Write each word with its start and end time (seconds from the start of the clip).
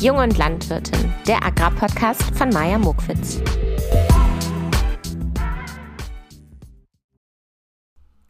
Jung 0.00 0.18
und 0.18 0.38
Landwirtin, 0.38 1.12
der 1.26 1.44
Agrarpodcast 1.44 2.22
von 2.36 2.50
Maja 2.50 2.78
Mokwitz. 2.78 3.40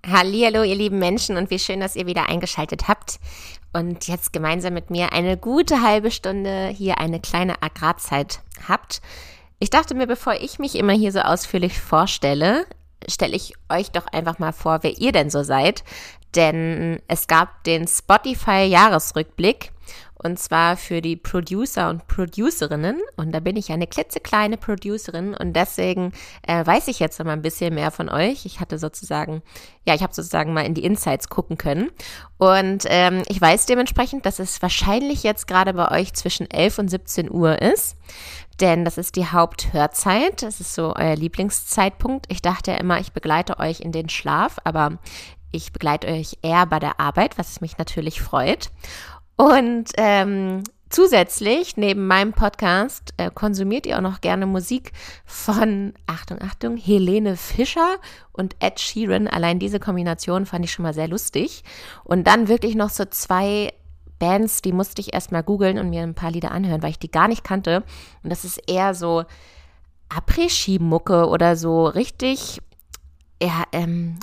Hallo, 0.06 0.62
ihr 0.62 0.74
lieben 0.74 0.98
Menschen 0.98 1.36
und 1.36 1.50
wie 1.50 1.58
schön, 1.58 1.80
dass 1.80 1.94
ihr 1.94 2.06
wieder 2.06 2.26
eingeschaltet 2.26 2.88
habt 2.88 3.20
und 3.74 4.08
jetzt 4.08 4.32
gemeinsam 4.32 4.72
mit 4.72 4.88
mir 4.88 5.12
eine 5.12 5.36
gute 5.36 5.82
halbe 5.82 6.10
Stunde 6.10 6.68
hier 6.68 6.96
eine 6.96 7.20
kleine 7.20 7.60
Agrarzeit 7.60 8.40
habt. 8.66 9.02
Ich 9.58 9.68
dachte 9.68 9.94
mir, 9.94 10.06
bevor 10.06 10.36
ich 10.40 10.58
mich 10.58 10.74
immer 10.74 10.94
hier 10.94 11.12
so 11.12 11.20
ausführlich 11.20 11.78
vorstelle, 11.78 12.64
stelle 13.06 13.36
ich 13.36 13.52
euch 13.68 13.90
doch 13.90 14.06
einfach 14.06 14.38
mal 14.38 14.52
vor, 14.52 14.78
wer 14.80 14.96
ihr 14.96 15.12
denn 15.12 15.28
so 15.28 15.42
seid. 15.42 15.84
Denn 16.34 17.02
es 17.08 17.26
gab 17.26 17.62
den 17.64 17.86
Spotify-Jahresrückblick 17.86 19.72
und 20.22 20.38
zwar 20.38 20.76
für 20.76 21.00
die 21.00 21.16
Producer 21.16 21.88
und 21.90 22.06
Producerinnen. 22.08 23.00
Und 23.16 23.32
da 23.32 23.40
bin 23.40 23.56
ich 23.56 23.68
ja 23.68 23.74
eine 23.74 23.86
klitzekleine 23.86 24.56
Producerin 24.56 25.34
und 25.34 25.54
deswegen 25.54 26.12
äh, 26.46 26.66
weiß 26.66 26.88
ich 26.88 26.98
jetzt 26.98 27.18
noch 27.18 27.26
mal 27.26 27.32
ein 27.32 27.42
bisschen 27.42 27.74
mehr 27.74 27.90
von 27.90 28.08
euch. 28.08 28.44
Ich 28.44 28.60
hatte 28.60 28.78
sozusagen, 28.78 29.42
ja, 29.86 29.94
ich 29.94 30.02
habe 30.02 30.14
sozusagen 30.14 30.52
mal 30.52 30.66
in 30.66 30.74
die 30.74 30.84
Insights 30.84 31.28
gucken 31.28 31.56
können. 31.56 31.90
Und 32.36 32.84
ähm, 32.86 33.22
ich 33.28 33.40
weiß 33.40 33.66
dementsprechend, 33.66 34.26
dass 34.26 34.38
es 34.38 34.60
wahrscheinlich 34.60 35.22
jetzt 35.22 35.46
gerade 35.46 35.72
bei 35.74 35.90
euch 35.90 36.14
zwischen 36.14 36.50
11 36.50 36.78
und 36.78 36.88
17 36.88 37.30
Uhr 37.30 37.62
ist. 37.62 37.96
Denn 38.60 38.84
das 38.84 38.98
ist 38.98 39.14
die 39.14 39.26
Haupthörzeit. 39.26 40.42
Das 40.42 40.60
ist 40.60 40.74
so 40.74 40.94
euer 40.96 41.14
Lieblingszeitpunkt. 41.14 42.26
Ich 42.28 42.42
dachte 42.42 42.72
ja 42.72 42.76
immer, 42.78 42.98
ich 42.98 43.12
begleite 43.12 43.60
euch 43.60 43.80
in 43.80 43.92
den 43.92 44.08
Schlaf, 44.08 44.56
aber 44.64 44.98
ich 45.52 45.72
begleite 45.72 46.08
euch 46.08 46.38
eher 46.42 46.66
bei 46.66 46.78
der 46.78 47.00
Arbeit, 47.00 47.38
was 47.38 47.60
mich 47.60 47.78
natürlich 47.78 48.20
freut. 48.20 48.70
Und 49.38 49.92
ähm, 49.96 50.64
zusätzlich, 50.90 51.76
neben 51.76 52.08
meinem 52.08 52.32
Podcast, 52.32 53.14
äh, 53.18 53.30
konsumiert 53.32 53.86
ihr 53.86 53.96
auch 53.96 54.02
noch 54.02 54.20
gerne 54.20 54.46
Musik 54.46 54.90
von, 55.24 55.94
Achtung, 56.06 56.38
Achtung, 56.42 56.76
Helene 56.76 57.36
Fischer 57.36 57.98
und 58.32 58.56
Ed 58.58 58.80
Sheeran. 58.80 59.28
Allein 59.28 59.60
diese 59.60 59.78
Kombination 59.78 60.44
fand 60.44 60.64
ich 60.64 60.72
schon 60.72 60.82
mal 60.82 60.92
sehr 60.92 61.06
lustig. 61.06 61.62
Und 62.02 62.26
dann 62.26 62.48
wirklich 62.48 62.74
noch 62.74 62.90
so 62.90 63.04
zwei 63.04 63.72
Bands, 64.18 64.60
die 64.60 64.72
musste 64.72 65.00
ich 65.00 65.14
erstmal 65.14 65.44
googeln 65.44 65.78
und 65.78 65.88
mir 65.88 66.02
ein 66.02 66.14
paar 66.14 66.32
Lieder 66.32 66.50
anhören, 66.50 66.82
weil 66.82 66.90
ich 66.90 66.98
die 66.98 67.10
gar 67.10 67.28
nicht 67.28 67.44
kannte. 67.44 67.84
Und 68.24 68.30
das 68.30 68.44
ist 68.44 68.60
eher 68.68 68.92
so 68.92 69.24
Après-Ski-Mucke 70.08 71.28
oder 71.28 71.54
so 71.54 71.86
richtig, 71.86 72.60
ja, 73.40 73.62
ähm, 73.70 74.18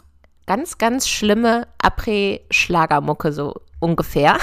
ganz, 0.46 0.78
ganz 0.78 1.08
schlimme 1.08 1.68
Après-Schlagermucke, 1.82 3.32
so 3.32 3.62
ungefähr. 3.80 4.38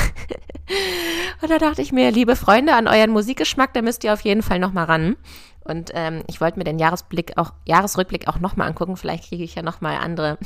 Und 1.42 1.50
da 1.50 1.58
dachte 1.58 1.82
ich 1.82 1.92
mir, 1.92 2.10
liebe 2.10 2.36
Freunde, 2.36 2.74
an 2.74 2.86
euren 2.86 3.10
Musikgeschmack, 3.10 3.74
da 3.74 3.82
müsst 3.82 4.04
ihr 4.04 4.12
auf 4.12 4.20
jeden 4.22 4.42
Fall 4.42 4.58
nochmal 4.58 4.84
ran. 4.84 5.16
Und 5.64 5.90
ähm, 5.94 6.22
ich 6.28 6.40
wollte 6.40 6.58
mir 6.58 6.64
den 6.64 6.78
Jahresblick 6.78 7.36
auch, 7.36 7.52
Jahresrückblick 7.66 8.28
auch 8.28 8.40
nochmal 8.40 8.68
angucken. 8.68 8.96
Vielleicht 8.96 9.28
kriege 9.28 9.44
ich 9.44 9.54
ja 9.54 9.62
nochmal 9.62 9.96
andere 9.96 10.38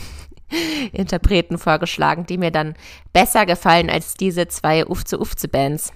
Interpreten 0.92 1.58
vorgeschlagen, 1.58 2.26
die 2.26 2.38
mir 2.38 2.50
dann 2.50 2.74
besser 3.12 3.46
gefallen 3.46 3.90
als 3.90 4.14
diese 4.14 4.48
zwei 4.48 4.86
Ufze-Ufze-Bands. 4.86 5.92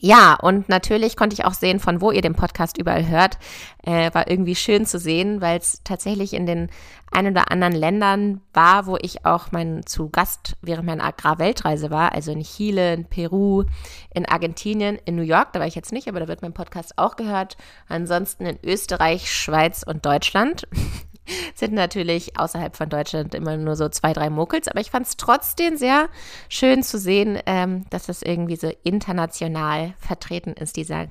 Ja, 0.00 0.34
und 0.34 0.68
natürlich 0.68 1.16
konnte 1.16 1.34
ich 1.34 1.44
auch 1.44 1.54
sehen, 1.54 1.80
von 1.80 2.00
wo 2.00 2.10
ihr 2.10 2.22
den 2.22 2.34
Podcast 2.34 2.78
überall 2.78 3.06
hört. 3.08 3.38
Äh, 3.82 4.12
war 4.14 4.30
irgendwie 4.30 4.54
schön 4.54 4.86
zu 4.86 4.98
sehen, 4.98 5.40
weil 5.40 5.58
es 5.58 5.80
tatsächlich 5.84 6.34
in 6.34 6.46
den 6.46 6.70
ein 7.10 7.28
oder 7.28 7.50
anderen 7.50 7.74
Ländern 7.74 8.40
war, 8.52 8.86
wo 8.86 8.96
ich 9.00 9.24
auch 9.24 9.52
mein 9.52 9.86
zu 9.86 10.08
Gast 10.08 10.56
während 10.62 10.86
meiner 10.86 11.04
Agrarweltreise 11.04 11.90
war, 11.90 12.12
also 12.12 12.32
in 12.32 12.42
Chile, 12.42 12.92
in 12.92 13.04
Peru, 13.04 13.64
in 14.12 14.26
Argentinien, 14.26 14.98
in 15.04 15.16
New 15.16 15.22
York, 15.22 15.52
da 15.52 15.60
war 15.60 15.66
ich 15.66 15.76
jetzt 15.76 15.92
nicht, 15.92 16.08
aber 16.08 16.20
da 16.20 16.28
wird 16.28 16.42
mein 16.42 16.54
Podcast 16.54 16.98
auch 16.98 17.16
gehört. 17.16 17.56
Ansonsten 17.88 18.46
in 18.46 18.58
Österreich, 18.64 19.32
Schweiz 19.32 19.84
und 19.86 20.04
Deutschland. 20.04 20.66
sind 21.54 21.72
natürlich 21.72 22.38
außerhalb 22.38 22.76
von 22.76 22.88
Deutschland 22.88 23.34
immer 23.34 23.56
nur 23.56 23.76
so 23.76 23.88
zwei, 23.88 24.12
drei 24.12 24.30
Muckels, 24.30 24.68
aber 24.68 24.80
ich 24.80 24.90
fand 24.90 25.06
es 25.06 25.16
trotzdem 25.16 25.76
sehr 25.76 26.08
schön 26.48 26.82
zu 26.82 26.98
sehen, 26.98 27.38
ähm, 27.46 27.84
dass 27.90 28.06
das 28.06 28.22
irgendwie 28.22 28.56
so 28.56 28.70
international 28.82 29.94
vertreten 29.98 30.52
ist, 30.52 30.76
dieser 30.76 31.06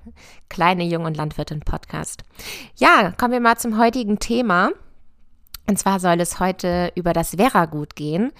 kleine 0.50 0.84
Jung- 0.84 1.06
und 1.06 1.18
Landwirtin-Podcast. 1.18 2.24
Ja, 2.76 3.12
kommen 3.12 3.34
wir 3.34 3.40
mal 3.40 3.58
zum 3.58 3.78
heutigen 3.78 4.20
Thema. 4.20 4.72
Und 5.68 5.80
zwar 5.80 6.00
soll 6.00 6.20
es 6.20 6.40
heute 6.40 6.92
über 6.96 7.14
das 7.14 7.36
Vera-Gut 7.36 7.96
gehen. 7.96 8.32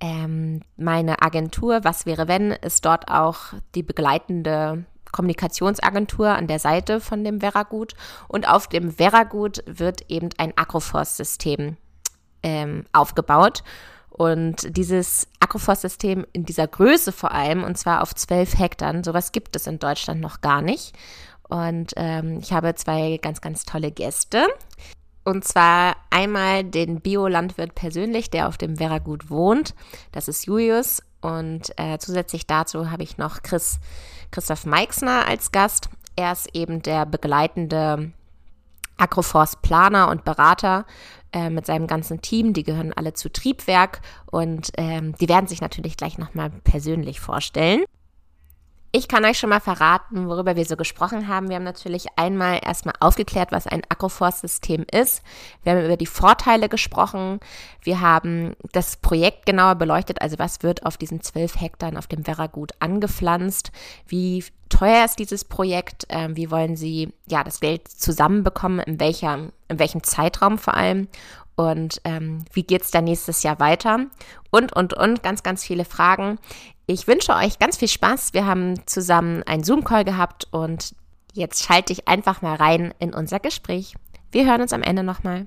Ähm, 0.00 0.62
meine 0.76 1.20
Agentur, 1.20 1.80
was 1.82 2.06
wäre 2.06 2.28
wenn, 2.28 2.52
ist 2.52 2.84
dort 2.84 3.10
auch 3.10 3.54
die 3.74 3.82
begleitende 3.82 4.84
Kommunikationsagentur 5.12 6.28
an 6.28 6.46
der 6.46 6.58
Seite 6.58 7.00
von 7.00 7.24
dem 7.24 7.40
Veragut 7.40 7.94
und 8.28 8.48
auf 8.48 8.66
dem 8.66 8.92
Veragut 8.92 9.62
wird 9.66 10.02
eben 10.08 10.30
ein 10.38 10.52
Agroforst-System 10.56 11.76
ähm, 12.42 12.84
aufgebaut. 12.92 13.62
Und 14.10 14.76
dieses 14.76 15.28
Agroforst-System 15.40 16.26
in 16.32 16.44
dieser 16.44 16.66
Größe 16.66 17.12
vor 17.12 17.32
allem, 17.32 17.64
und 17.64 17.78
zwar 17.78 18.02
auf 18.02 18.14
zwölf 18.14 18.58
Hektar, 18.58 19.02
sowas 19.02 19.32
gibt 19.32 19.56
es 19.56 19.66
in 19.66 19.78
Deutschland 19.78 20.20
noch 20.20 20.40
gar 20.40 20.60
nicht. 20.62 20.94
Und 21.48 21.92
ähm, 21.96 22.38
ich 22.40 22.52
habe 22.52 22.74
zwei 22.74 23.18
ganz, 23.22 23.40
ganz 23.40 23.64
tolle 23.64 23.90
Gäste. 23.90 24.46
Und 25.24 25.44
zwar 25.44 25.96
einmal 26.10 26.64
den 26.64 27.00
Biolandwirt 27.00 27.74
persönlich, 27.74 28.30
der 28.30 28.48
auf 28.48 28.56
dem 28.56 28.76
Veragut 28.76 29.30
wohnt. 29.30 29.74
Das 30.12 30.28
ist 30.28 30.46
Julius. 30.46 31.02
Und 31.20 31.72
äh, 31.76 31.98
zusätzlich 31.98 32.46
dazu 32.46 32.90
habe 32.90 33.02
ich 33.02 33.18
noch 33.18 33.42
Chris 33.42 33.78
Christoph 34.30 34.66
Meixner 34.66 35.26
als 35.26 35.52
Gast. 35.52 35.88
Er 36.16 36.32
ist 36.32 36.54
eben 36.54 36.82
der 36.82 37.06
begleitende 37.06 38.12
Agroforce-Planer 38.98 40.08
und 40.10 40.24
Berater 40.24 40.84
äh, 41.32 41.50
mit 41.50 41.66
seinem 41.66 41.86
ganzen 41.86 42.20
Team. 42.20 42.52
Die 42.52 42.62
gehören 42.62 42.92
alle 42.92 43.14
zu 43.14 43.30
Triebwerk 43.30 44.00
und 44.30 44.70
ähm, 44.76 45.14
die 45.20 45.28
werden 45.28 45.46
sich 45.46 45.60
natürlich 45.60 45.96
gleich 45.96 46.18
nochmal 46.18 46.50
persönlich 46.64 47.20
vorstellen. 47.20 47.84
Ich 48.92 49.06
kann 49.06 49.24
euch 49.24 49.38
schon 49.38 49.50
mal 49.50 49.60
verraten, 49.60 50.28
worüber 50.28 50.56
wir 50.56 50.64
so 50.64 50.76
gesprochen 50.76 51.28
haben. 51.28 51.48
Wir 51.48 51.56
haben 51.56 51.64
natürlich 51.64 52.06
einmal 52.16 52.58
erstmal 52.64 52.96
aufgeklärt, 52.98 53.52
was 53.52 53.68
ein 53.68 53.82
Agroforce-System 53.88 54.84
ist. 54.90 55.22
Wir 55.62 55.72
haben 55.72 55.84
über 55.84 55.96
die 55.96 56.06
Vorteile 56.06 56.68
gesprochen. 56.68 57.38
Wir 57.82 58.00
haben 58.00 58.56
das 58.72 58.96
Projekt 58.96 59.46
genauer 59.46 59.76
beleuchtet, 59.76 60.20
also 60.20 60.40
was 60.40 60.64
wird 60.64 60.86
auf 60.86 60.96
diesen 60.96 61.20
zwölf 61.20 61.60
Hektar 61.60 61.96
auf 61.96 62.08
dem 62.08 62.26
Werragut 62.26 62.72
angepflanzt, 62.80 63.70
wie 64.08 64.44
teuer 64.68 65.04
ist 65.04 65.18
dieses 65.18 65.44
Projekt, 65.44 66.06
ähm, 66.08 66.36
wie 66.36 66.50
wollen 66.50 66.76
Sie 66.76 67.12
ja 67.26 67.44
das 67.44 67.60
Geld 67.60 67.86
zusammenbekommen, 67.88 68.80
in 68.80 68.98
welcher, 68.98 69.50
in 69.68 69.78
welchem 69.78 70.02
Zeitraum 70.02 70.58
vor 70.58 70.74
allem 70.74 71.08
und 71.56 72.00
ähm, 72.04 72.44
wie 72.52 72.62
geht 72.62 72.82
es 72.82 72.90
dann 72.90 73.04
nächstes 73.04 73.42
Jahr 73.42 73.60
weiter 73.60 74.06
und, 74.50 74.72
und, 74.74 74.94
und, 74.94 75.22
ganz, 75.22 75.42
ganz 75.42 75.62
viele 75.62 75.84
Fragen. 75.84 76.38
Ich 76.92 77.06
wünsche 77.06 77.36
euch 77.36 77.60
ganz 77.60 77.76
viel 77.76 77.86
Spaß. 77.86 78.34
Wir 78.34 78.46
haben 78.46 78.84
zusammen 78.84 79.44
einen 79.44 79.62
Zoom-Call 79.62 80.04
gehabt 80.04 80.48
und 80.50 80.96
jetzt 81.32 81.62
schalte 81.62 81.92
ich 81.92 82.08
einfach 82.08 82.42
mal 82.42 82.56
rein 82.56 82.92
in 82.98 83.14
unser 83.14 83.38
Gespräch. 83.38 83.94
Wir 84.32 84.44
hören 84.44 84.60
uns 84.60 84.72
am 84.72 84.82
Ende 84.82 85.04
nochmal. 85.04 85.46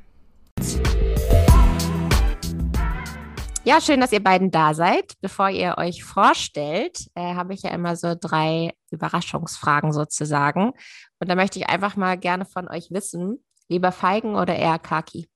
Ja, 3.65 3.81
schön, 3.81 3.99
dass 3.99 4.13
ihr 4.13 4.23
beiden 4.23 4.51
da 4.51 4.73
seid. 4.73 5.15
Bevor 5.19 5.49
ihr 5.49 5.75
euch 5.77 6.05
vorstellt, 6.05 7.07
äh, 7.13 7.35
habe 7.35 7.53
ich 7.53 7.63
ja 7.63 7.71
immer 7.71 7.97
so 7.97 8.15
drei 8.17 8.71
Überraschungsfragen 8.89 9.91
sozusagen. 9.91 10.71
Und 11.19 11.29
da 11.29 11.35
möchte 11.35 11.59
ich 11.59 11.67
einfach 11.67 11.97
mal 11.97 12.17
gerne 12.17 12.45
von 12.45 12.69
euch 12.69 12.89
wissen, 12.89 13.43
lieber 13.67 13.91
Feigen 13.91 14.35
oder 14.35 14.55
eher 14.55 14.79
Kaki? 14.79 15.27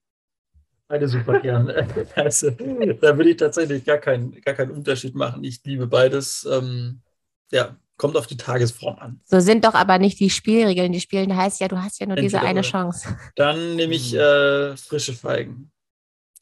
Beide 0.88 1.08
super 1.08 1.40
gern. 1.40 1.68
Also, 2.16 2.50
da 2.52 3.18
würde 3.18 3.30
ich 3.30 3.38
tatsächlich 3.38 3.84
gar, 3.84 3.98
kein, 3.98 4.32
gar 4.42 4.56
keinen 4.56 4.72
Unterschied 4.72 5.16
machen. 5.16 5.44
Ich 5.44 5.64
liebe 5.64 5.88
beides. 5.88 6.48
Ähm, 6.50 7.02
ja, 7.52 7.78
kommt 7.98 8.16
auf 8.16 8.28
die 8.28 8.38
Tagesform 8.38 8.98
an. 9.00 9.22
So 9.26 9.40
sind 9.40 9.66
doch 9.66 9.74
aber 9.74 10.00
nicht 10.00 10.20
die 10.20 10.30
Spielregeln. 10.30 10.92
Die 10.92 11.02
Spielen 11.02 11.36
heißt 11.36 11.60
ja, 11.60 11.68
du 11.68 11.82
hast 11.82 12.00
ja 12.00 12.06
nur 12.06 12.18
Entweder 12.18 12.40
diese 12.40 12.48
eine 12.48 12.62
Chance. 12.62 13.18
Dann 13.36 13.76
nehme 13.76 13.96
ich 13.96 14.12
hm. 14.12 14.20
äh, 14.20 14.78
frische 14.78 15.14
Feigen. 15.14 15.72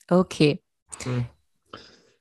Okay. 0.08 0.62
Hm. 1.04 1.26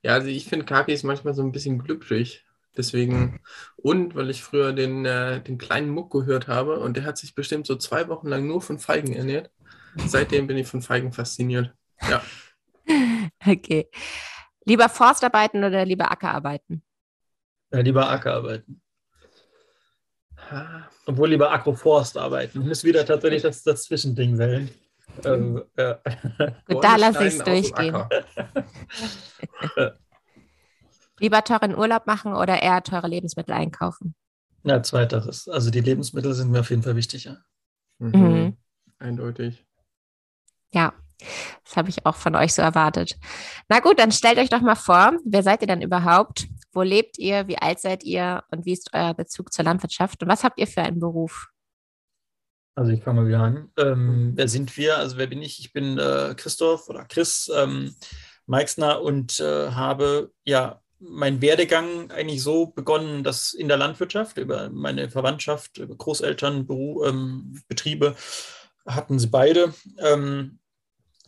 Ja, 0.03 0.15
also 0.15 0.29
ich 0.29 0.47
finde 0.47 0.65
Kaki 0.65 0.93
ist 0.93 1.03
manchmal 1.03 1.35
so 1.35 1.43
ein 1.43 1.53
bisschen 1.53 1.79
glücklich. 1.79 2.45
Deswegen, 2.77 3.41
und 3.77 4.17
weil 4.17 4.31
ich 4.31 4.43
früher 4.43 4.73
den, 4.73 5.05
äh, 5.05 5.41
den 5.41 5.59
kleinen 5.59 5.91
Muck 5.91 6.11
gehört 6.11 6.49
habe 6.49 6.81
und 6.81 6.97
der 6.97 7.05
hat 7.05 7.19
sich 7.19 7.35
bestimmt 7.35 7.67
so 7.67 7.77
zwei 7.77 8.09
Wochen 8.09 8.27
lang 8.27 8.47
nur 8.47 8.61
von 8.61 8.81
Feigen 8.81 9.15
ernährt. 9.15 9.51
Seitdem 10.07 10.49
bin 10.49 10.57
ich 10.57 10.67
von 10.67 10.83
Feigen 10.83 11.13
fasziniert. 11.13 11.73
Ja. 12.11 12.23
okay. 13.47 13.89
Lieber 14.65 14.89
Forstarbeiten 14.89 15.63
oder 15.65 15.85
lieber 15.85 16.11
Ackerarbeiten? 16.11 16.83
Ja, 17.73 17.81
lieber 17.81 18.09
Ackerarbeiten. 18.09 18.81
Obwohl 21.07 21.31
lieber 21.31 21.51
Agroforst 21.51 22.17
arbeiten. 22.17 22.61
Ich 22.61 22.67
muss 22.67 22.85
wieder 22.85 23.05
tatsächlich 23.05 23.43
das, 23.43 23.63
das 23.63 23.85
Zwischending 23.85 24.39
wählen. 24.39 24.71
Ähm, 25.25 25.63
ja. 25.77 26.01
Gut, 26.67 26.83
da 26.85 26.97
lasse 26.97 27.27
ich 27.27 27.35
es 27.35 27.45
durchgehen. 27.45 27.97
lieber 31.19 31.45
teuren 31.45 31.77
Urlaub 31.77 32.07
machen 32.07 32.35
oder 32.35 32.63
eher 32.63 32.83
teure 32.83 33.09
Lebensmittel 33.09 33.55
einkaufen? 33.55 34.15
Na, 34.63 34.83
zweiteres. 34.83 35.49
Also 35.49 35.71
die 35.71 35.81
Lebensmittel 35.81 36.35
sind 36.35 36.51
mir 36.51 36.61
auf 36.61 36.71
jeden 36.71 36.83
Fall 36.83 36.97
wichtiger. 36.97 37.45
Mhm. 37.99 38.17
Mhm. 38.17 38.57
Eindeutig. 38.99 39.67
Ja, 40.73 40.93
das 41.65 41.77
habe 41.77 41.89
ich 41.89 42.07
auch 42.07 42.17
von 42.17 42.35
euch 42.35 42.55
so 42.55 42.63
erwartet. 42.63 43.17
Na 43.69 43.81
gut, 43.81 43.99
dann 43.99 44.13
stellt 44.13 44.39
euch 44.39 44.51
doch 44.51 44.61
mal 44.61 44.75
vor, 44.75 45.13
wer 45.25 45.43
seid 45.43 45.63
ihr 45.63 45.69
denn 45.69 45.83
überhaupt? 45.83 46.47
Wo 46.73 46.83
lebt 46.83 47.19
ihr? 47.19 47.47
Wie 47.49 47.59
alt 47.59 47.81
seid 47.81 48.05
ihr? 48.05 48.43
Und 48.51 48.67
wie 48.67 48.73
ist 48.73 48.91
euer 48.93 49.15
Bezug 49.15 49.53
zur 49.53 49.65
Landwirtschaft? 49.65 50.23
Und 50.23 50.29
was 50.29 50.45
habt 50.45 50.59
ihr 50.59 50.67
für 50.67 50.83
einen 50.83 51.01
Beruf? 51.01 51.49
Also 52.77 52.91
ich 52.91 53.03
fange 53.03 53.21
mal 53.21 53.29
wieder 53.29 53.41
an. 53.41 53.71
Ähm, 53.79 54.33
wer 54.35 54.49
sind 54.49 54.77
wir? 54.77 54.99
Also 54.99 55.17
wer 55.17 55.29
bin 55.29 55.43
ich? 55.43 55.61
Ich 55.61 55.73
bin 55.73 55.99
äh, 55.99 56.35
Christoph 56.37 56.89
oder 56.89 57.05
Chris 57.05 57.51
ähm, 57.55 57.95
Meixner 58.47 59.01
und 59.01 59.39
äh, 59.39 59.71
habe 59.71 60.33
ja 60.45 60.81
meinen 60.99 61.41
Werdegang 61.41 62.11
eigentlich 62.11 62.43
so 62.43 62.67
begonnen, 62.67 63.23
dass 63.23 63.53
in 63.53 63.69
der 63.69 63.77
Landwirtschaft 63.77 64.39
über 64.39 64.71
meine 64.71 65.11
Verwandtschaft, 65.11 65.79
über 65.79 65.95
Großeltern, 65.95 66.67
Beru 66.67 67.05
ähm, 67.05 67.63
Betriebe 67.69 68.17
hatten 68.87 69.19
sie 69.19 69.29
beide. 69.29 69.73
Ähm, 69.99 70.59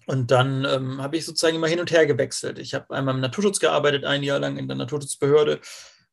und 0.06 0.30
dann 0.30 0.64
ähm, 0.64 1.02
habe 1.02 1.16
ich 1.16 1.24
sozusagen 1.24 1.56
immer 1.56 1.68
hin 1.68 1.80
und 1.80 1.90
her 1.90 2.06
gewechselt. 2.06 2.58
Ich 2.58 2.74
habe 2.74 2.94
einmal 2.94 3.14
im 3.14 3.20
Naturschutz 3.20 3.60
gearbeitet, 3.60 4.04
ein 4.04 4.22
Jahr 4.22 4.38
lang 4.38 4.56
in 4.56 4.68
der 4.68 4.76
Naturschutzbehörde, 4.76 5.60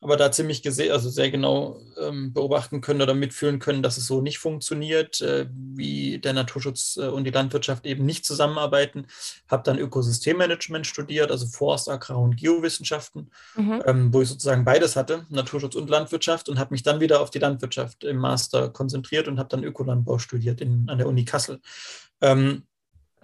aber 0.01 0.17
da 0.17 0.33
ziemlich 0.33 0.61
gesehen, 0.61 0.91
also 0.91 1.09
sehr 1.09 1.31
genau 1.31 1.79
ähm, 1.97 2.33
beobachten 2.33 2.81
können 2.81 3.01
oder 3.01 3.13
mitfühlen 3.13 3.59
können, 3.59 3.81
dass 3.81 3.95
es 3.95 4.05
so 4.05 4.19
nicht 4.19 4.37
funktioniert, 4.37 5.21
äh, 5.21 5.47
wie 5.49 6.19
der 6.19 6.33
Naturschutz 6.33 6.97
äh, 6.97 7.07
und 7.07 7.23
die 7.23 7.31
Landwirtschaft 7.31 7.85
eben 7.85 8.05
nicht 8.05 8.25
zusammenarbeiten. 8.25 9.07
Habe 9.47 9.63
dann 9.63 9.79
Ökosystemmanagement 9.79 10.85
studiert, 10.85 11.31
also 11.31 11.47
Forst, 11.47 11.87
Agrar- 11.87 12.19
und 12.19 12.35
Geowissenschaften, 12.35 13.31
Mhm. 13.55 13.81
ähm, 13.85 14.13
wo 14.13 14.21
ich 14.21 14.27
sozusagen 14.27 14.65
beides 14.65 14.97
hatte, 14.97 15.25
Naturschutz 15.29 15.75
und 15.75 15.89
Landwirtschaft, 15.89 16.49
und 16.49 16.59
habe 16.59 16.73
mich 16.73 16.83
dann 16.83 16.99
wieder 16.99 17.21
auf 17.21 17.29
die 17.29 17.39
Landwirtschaft 17.39 18.03
im 18.03 18.17
Master 18.17 18.67
konzentriert 18.69 19.29
und 19.29 19.39
habe 19.39 19.47
dann 19.49 19.63
Ökolandbau 19.63 20.17
studiert 20.17 20.59
in, 20.59 20.89
an 20.89 20.97
der 20.97 21.07
Uni 21.07 21.23
Kassel. 21.23 21.61
Ähm, 22.19 22.63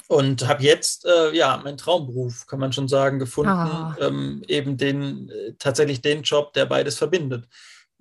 und 0.10 0.48
habe 0.48 0.64
jetzt 0.64 1.06
äh, 1.06 1.36
ja 1.36 1.62
meinen 1.64 1.78
Traumberuf, 1.78 2.48
kann 2.48 2.60
man 2.60 2.74
schon 2.74 2.88
sagen, 2.88 3.20
gefunden, 3.20 3.52
Ah. 3.52 3.96
ähm, 4.02 4.42
eben 4.48 4.76
den 4.76 5.30
äh, 5.30 5.54
tatsächlich 5.60 6.02
den 6.02 6.24
Job, 6.24 6.52
der 6.54 6.66
beides 6.66 6.98
verbindet. 6.98 7.48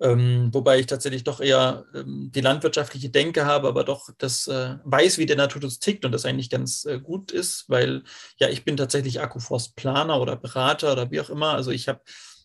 Ähm, 0.01 0.49
wobei 0.51 0.79
ich 0.79 0.87
tatsächlich 0.87 1.23
doch 1.23 1.39
eher 1.39 1.85
ähm, 1.93 2.31
die 2.33 2.41
landwirtschaftliche 2.41 3.09
Denke 3.09 3.45
habe, 3.45 3.67
aber 3.67 3.83
doch 3.83 4.09
das 4.17 4.47
äh, 4.47 4.77
weiß, 4.85 5.17
wie 5.19 5.25
der 5.27 5.35
Naturschutz 5.35 5.77
tickt 5.79 6.03
und 6.03 6.11
das 6.11 6.25
eigentlich 6.25 6.49
ganz 6.49 6.85
äh, 6.85 6.99
gut 6.99 7.31
ist, 7.31 7.65
weil 7.67 8.03
ja 8.37 8.49
ich 8.49 8.63
bin 8.65 8.75
tatsächlich 8.77 9.21
Akkuforstplaner 9.21 10.19
oder 10.19 10.35
Berater 10.35 10.93
oder 10.93 11.11
wie 11.11 11.21
auch 11.21 11.29
immer. 11.29 11.53
Also 11.53 11.69
ich 11.71 11.87
habe 11.89 11.99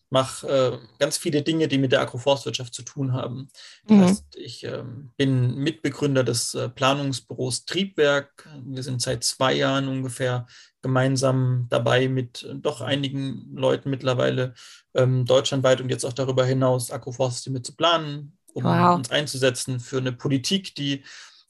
mache 0.09 0.47
äh, 0.47 0.77
ganz 0.99 1.17
viele 1.17 1.41
Dinge, 1.41 1.67
die 1.67 1.77
mit 1.77 1.91
der 1.91 2.01
Agroforstwirtschaft 2.01 2.73
zu 2.73 2.83
tun 2.83 3.13
haben. 3.13 3.49
Das 3.87 3.97
Mhm. 3.97 4.01
heißt, 4.01 4.35
ich 4.37 4.63
ähm, 4.63 5.11
bin 5.17 5.55
Mitbegründer 5.55 6.23
des 6.23 6.53
äh, 6.53 6.69
Planungsbüros 6.69 7.65
Triebwerk. 7.65 8.47
Wir 8.65 8.83
sind 8.83 9.01
seit 9.01 9.23
zwei 9.23 9.53
Jahren 9.53 9.87
ungefähr 9.87 10.45
gemeinsam 10.81 11.67
dabei 11.69 12.07
mit 12.07 12.43
äh, 12.43 12.55
doch 12.55 12.81
einigen 12.81 13.55
Leuten 13.55 13.89
mittlerweile 13.89 14.53
ähm, 14.93 15.25
deutschlandweit 15.25 15.81
und 15.81 15.89
jetzt 15.89 16.05
auch 16.05 16.13
darüber 16.13 16.45
hinaus 16.45 16.91
Agroforstsysteme 16.91 17.61
zu 17.61 17.75
planen, 17.75 18.37
um 18.53 18.63
Wow. 18.63 18.93
uns 18.93 19.09
einzusetzen 19.11 19.79
für 19.79 19.97
eine 19.97 20.11
Politik, 20.13 20.75
die 20.75 21.03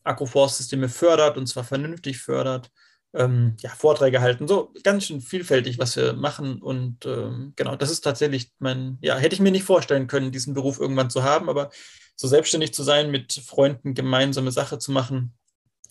Agroforstsysteme 0.04 0.90
fördert 0.90 1.38
und 1.38 1.48
zwar 1.48 1.64
vernünftig 1.64 2.20
fördert. 2.20 2.70
Ähm, 3.16 3.56
ja, 3.62 3.70
Vorträge 3.70 4.20
halten, 4.22 4.48
so 4.48 4.74
ganz 4.84 5.06
schön 5.06 5.22
vielfältig, 5.22 5.80
was 5.80 5.96
wir 5.96 6.14
machen. 6.14 6.62
Und 6.62 7.06
ähm, 7.06 7.54
genau, 7.56 7.76
das 7.78 7.90
ist 7.90 8.02
tatsächlich 8.02 8.52
mein, 8.60 8.98
ja, 9.02 9.18
hätte 9.18 9.36
ich 9.36 9.40
mir 9.42 9.52
nicht 9.52 9.64
vorstellen 9.64 10.08
können, 10.08 10.32
diesen 10.34 10.54
Beruf 10.54 10.80
irgendwann 10.80 11.10
zu 11.10 11.24
haben, 11.24 11.50
aber 11.50 11.70
so 12.18 12.28
selbstständig 12.28 12.74
zu 12.74 12.84
sein, 12.84 13.12
mit 13.12 13.34
Freunden 13.34 13.94
gemeinsame 13.94 14.52
Sache 14.52 14.80
zu 14.80 14.92
machen, 14.92 15.34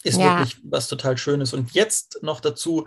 ist 0.02 0.18
Ja. 0.18 0.24
wirklich 0.28 0.58
was 0.64 0.88
total 0.88 1.16
Schönes. 1.16 1.54
Und 1.54 1.72
jetzt 1.72 2.18
noch 2.22 2.40
dazu, 2.40 2.86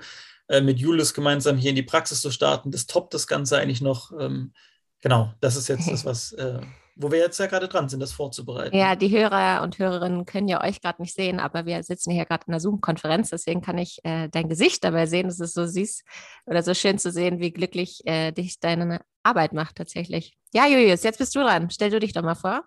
äh, 0.49 0.61
mit 0.61 0.79
Julius 0.79 1.13
gemeinsam 1.13 1.57
hier 1.57 1.71
in 1.71 1.75
die 1.75 1.83
Praxis 1.83 2.21
zu 2.21 2.31
starten, 2.31 2.71
das 2.71 2.85
toppt 2.85 3.13
das 3.13 3.27
Ganze 3.27 3.57
eigentlich 3.57 3.81
noch. 3.81 4.11
Ähm, 4.19 4.53
genau, 5.01 5.33
das 5.41 5.55
ist 5.55 5.67
jetzt 5.67 5.87
das, 5.91 6.05
was, 6.05 6.33
äh, 6.33 6.61
wo 6.99 7.11
wir 7.11 7.19
jetzt 7.19 7.37
ja 7.37 7.45
gerade 7.45 7.67
dran 7.67 7.89
sind, 7.89 7.99
das 7.99 8.11
vorzubereiten. 8.11 8.75
Ja, 8.75 8.95
die 8.95 9.09
Hörer 9.09 9.61
und 9.61 9.77
Hörerinnen 9.77 10.25
können 10.25 10.47
ja 10.47 10.63
euch 10.63 10.81
gerade 10.81 11.01
nicht 11.01 11.13
sehen, 11.13 11.39
aber 11.39 11.65
wir 11.65 11.83
sitzen 11.83 12.11
hier 12.11 12.25
gerade 12.25 12.45
in 12.47 12.53
einer 12.53 12.59
Zoom-Konferenz, 12.59 13.29
deswegen 13.29 13.61
kann 13.61 13.77
ich 13.77 13.99
äh, 14.03 14.29
dein 14.29 14.49
Gesicht 14.49 14.83
dabei 14.83 15.05
sehen. 15.05 15.27
Es 15.27 15.39
ist 15.39 15.53
so 15.53 15.65
süß 15.65 16.03
oder 16.45 16.63
so 16.63 16.73
schön 16.73 16.97
zu 16.97 17.11
sehen, 17.11 17.39
wie 17.39 17.51
glücklich 17.51 18.01
äh, 18.05 18.31
dich 18.31 18.59
deine 18.59 19.01
Arbeit 19.23 19.53
macht 19.53 19.75
tatsächlich. 19.75 20.37
Ja, 20.53 20.67
Julius, 20.67 21.03
jetzt 21.03 21.19
bist 21.19 21.35
du 21.35 21.39
dran. 21.39 21.69
Stell 21.69 21.91
du 21.91 21.99
dich 21.99 22.13
doch 22.13 22.23
mal 22.23 22.35
vor. 22.35 22.63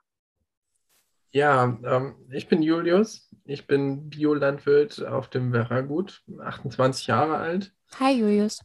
Ja, 1.33 1.79
ähm, 1.85 2.15
ich 2.31 2.49
bin 2.49 2.63
Julius. 2.63 3.29
Ich 3.45 3.67
bin 3.67 4.11
Biolandwirt 4.11 5.05
auf 5.05 5.29
dem 5.29 5.53
Werragut, 5.53 6.23
28 6.41 7.07
Jahre 7.09 7.37
alt. 7.39 7.73
Hi, 7.99 8.13
Julius. 8.13 8.61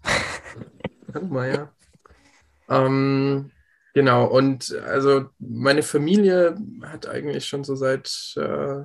Hallo 1.14 1.26
Maja. 1.28 1.74
Ähm, 2.70 3.52
genau, 3.96 4.28
und 4.28 4.76
also 4.86 5.26
meine 5.40 5.82
Familie 5.82 6.56
hat 6.84 7.08
eigentlich 7.08 7.48
schon 7.48 7.64
so 7.64 7.76
seit, 7.76 8.36
äh, 8.38 8.84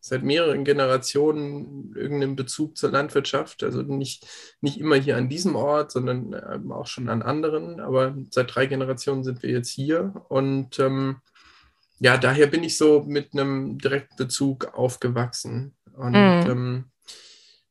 seit 0.00 0.22
mehreren 0.24 0.64
Generationen 0.64 1.94
irgendeinen 1.94 2.34
Bezug 2.34 2.76
zur 2.76 2.90
Landwirtschaft. 2.90 3.62
Also 3.62 3.82
nicht, 3.82 4.26
nicht 4.60 4.80
immer 4.80 4.96
hier 4.96 5.16
an 5.16 5.28
diesem 5.28 5.54
Ort, 5.54 5.92
sondern 5.92 6.34
ähm, 6.52 6.72
auch 6.72 6.86
schon 6.88 7.08
an 7.08 7.22
anderen. 7.22 7.78
Aber 7.80 8.16
seit 8.30 8.54
drei 8.54 8.66
Generationen 8.66 9.22
sind 9.22 9.42
wir 9.44 9.50
jetzt 9.50 9.70
hier. 9.70 10.12
Und 10.28 10.78
ähm, 10.80 11.16
ja, 12.00 12.16
daher 12.18 12.46
bin 12.48 12.64
ich 12.64 12.76
so 12.76 13.04
mit 13.06 13.32
einem 13.32 13.78
direkten 13.78 14.16
Bezug 14.16 14.74
aufgewachsen. 14.74 15.76
Und 15.92 16.12
Mhm. 16.12 16.50
ähm, 16.50 16.84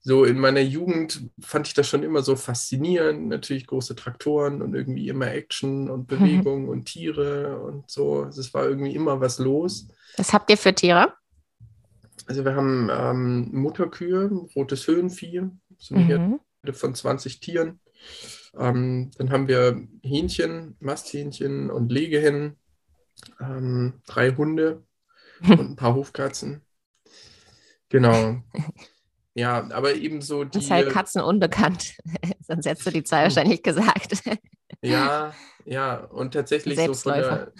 so 0.06 0.24
in 0.24 0.40
meiner 0.40 0.62
Jugend 0.62 1.32
fand 1.42 1.68
ich 1.68 1.74
das 1.74 1.90
schon 1.90 2.04
immer 2.04 2.22
so 2.22 2.36
faszinierend. 2.36 3.28
Natürlich 3.28 3.68
große 3.68 3.96
Traktoren 3.96 4.62
und 4.62 4.76
irgendwie 4.76 5.10
immer 5.10 5.32
Action 5.34 5.90
und 5.90 6.08
Bewegung 6.08 6.70
und 6.70 6.86
Tiere 6.86 7.60
und 7.60 7.90
so. 7.90 8.24
Also 8.24 8.42
es 8.42 8.54
war 8.54 8.66
irgendwie 8.68 8.96
immer 8.96 9.20
was 9.20 9.40
los. 9.40 9.88
Was 10.18 10.34
habt 10.34 10.50
ihr 10.50 10.58
für 10.58 10.74
Tiere? 10.76 11.14
Also 12.28 12.46
wir 12.46 12.56
haben 12.56 12.90
ähm, 12.92 13.50
Mutterkühe, 13.54 14.30
rotes 14.56 14.88
Höhenvieh, 14.88 15.44
so 15.78 15.96
eine 15.96 16.04
Mhm. 16.04 16.40
Herde 16.64 16.74
von 16.78 16.96
20 16.96 17.40
Tieren. 17.40 17.80
Ähm, 18.58 19.12
dann 19.18 19.32
haben 19.32 19.48
wir 19.48 19.88
Hähnchen, 20.04 20.78
Masthähnchen 20.80 21.70
und 21.72 21.92
Legehennen, 21.92 22.58
ähm, 23.40 24.02
drei 24.08 24.32
Hunde 24.36 24.84
und 25.42 25.60
ein 25.72 25.76
paar 25.78 25.96
Hofkatzen. 25.96 26.62
Genau. 27.90 28.42
Ja, 29.36 29.70
aber 29.72 29.94
eben 29.96 30.22
so 30.22 30.44
die. 30.46 30.60
Ist 30.60 30.72
halt 30.72 30.90
Katzen 30.92 31.22
unbekannt. 31.22 31.98
Sonst 32.48 32.66
hättest 32.66 32.88
du 32.88 32.92
die 32.92 33.04
zwei 33.04 33.24
wahrscheinlich 33.24 33.62
gesagt. 33.62 34.24
Ja, 34.82 35.34
ja, 35.66 35.96
und 35.96 36.34
tatsächlich 36.34 36.80
so 36.80 36.94
von 36.94 37.14
der, 37.16 37.52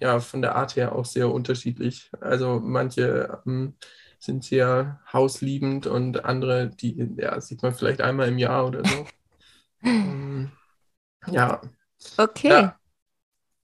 ja, 0.00 0.20
von 0.20 0.42
der 0.42 0.54
Art 0.54 0.76
her 0.76 0.94
auch 0.94 1.04
sehr 1.04 1.30
unterschiedlich. 1.30 2.10
Also 2.20 2.60
manche 2.60 3.40
ähm, 3.46 3.74
sind 4.18 4.44
sehr 4.44 5.00
hausliebend 5.12 5.86
und 5.86 6.24
andere, 6.24 6.68
die 6.68 7.08
ja, 7.16 7.40
sieht 7.40 7.62
man 7.62 7.74
vielleicht 7.74 8.00
einmal 8.00 8.28
im 8.28 8.38
Jahr 8.38 8.66
oder 8.66 8.82
so. 8.84 9.06
Ähm, 9.86 10.50
ja, 11.30 11.60
Okay. 12.16 12.48
ja. 12.48 12.78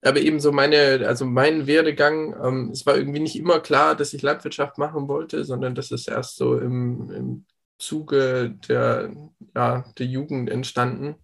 Aber 0.02 0.21
eben 0.21 0.38
so 0.38 0.52
meine, 0.52 1.05
also 1.07 1.26
mein 1.26 1.67
Werdegang, 1.67 2.35
ähm, 2.43 2.71
es 2.73 2.87
war 2.87 2.97
irgendwie 2.97 3.21
nicht 3.21 3.37
immer 3.37 3.61
klar, 3.61 3.97
dass 3.97 4.12
ich 4.12 4.23
Landwirtschaft 4.23 4.78
machen 4.78 5.09
wollte, 5.09 5.45
sondern 5.45 5.75
das 5.75 5.90
ist 5.90 6.09
erst 6.09 6.37
so 6.37 6.57
im, 6.59 7.11
im 7.11 7.47
Zuge 7.78 8.50
der, 8.69 9.11
ja, 9.57 9.85
der 9.99 10.07
Jugend 10.07 10.50
entstanden. 10.50 11.17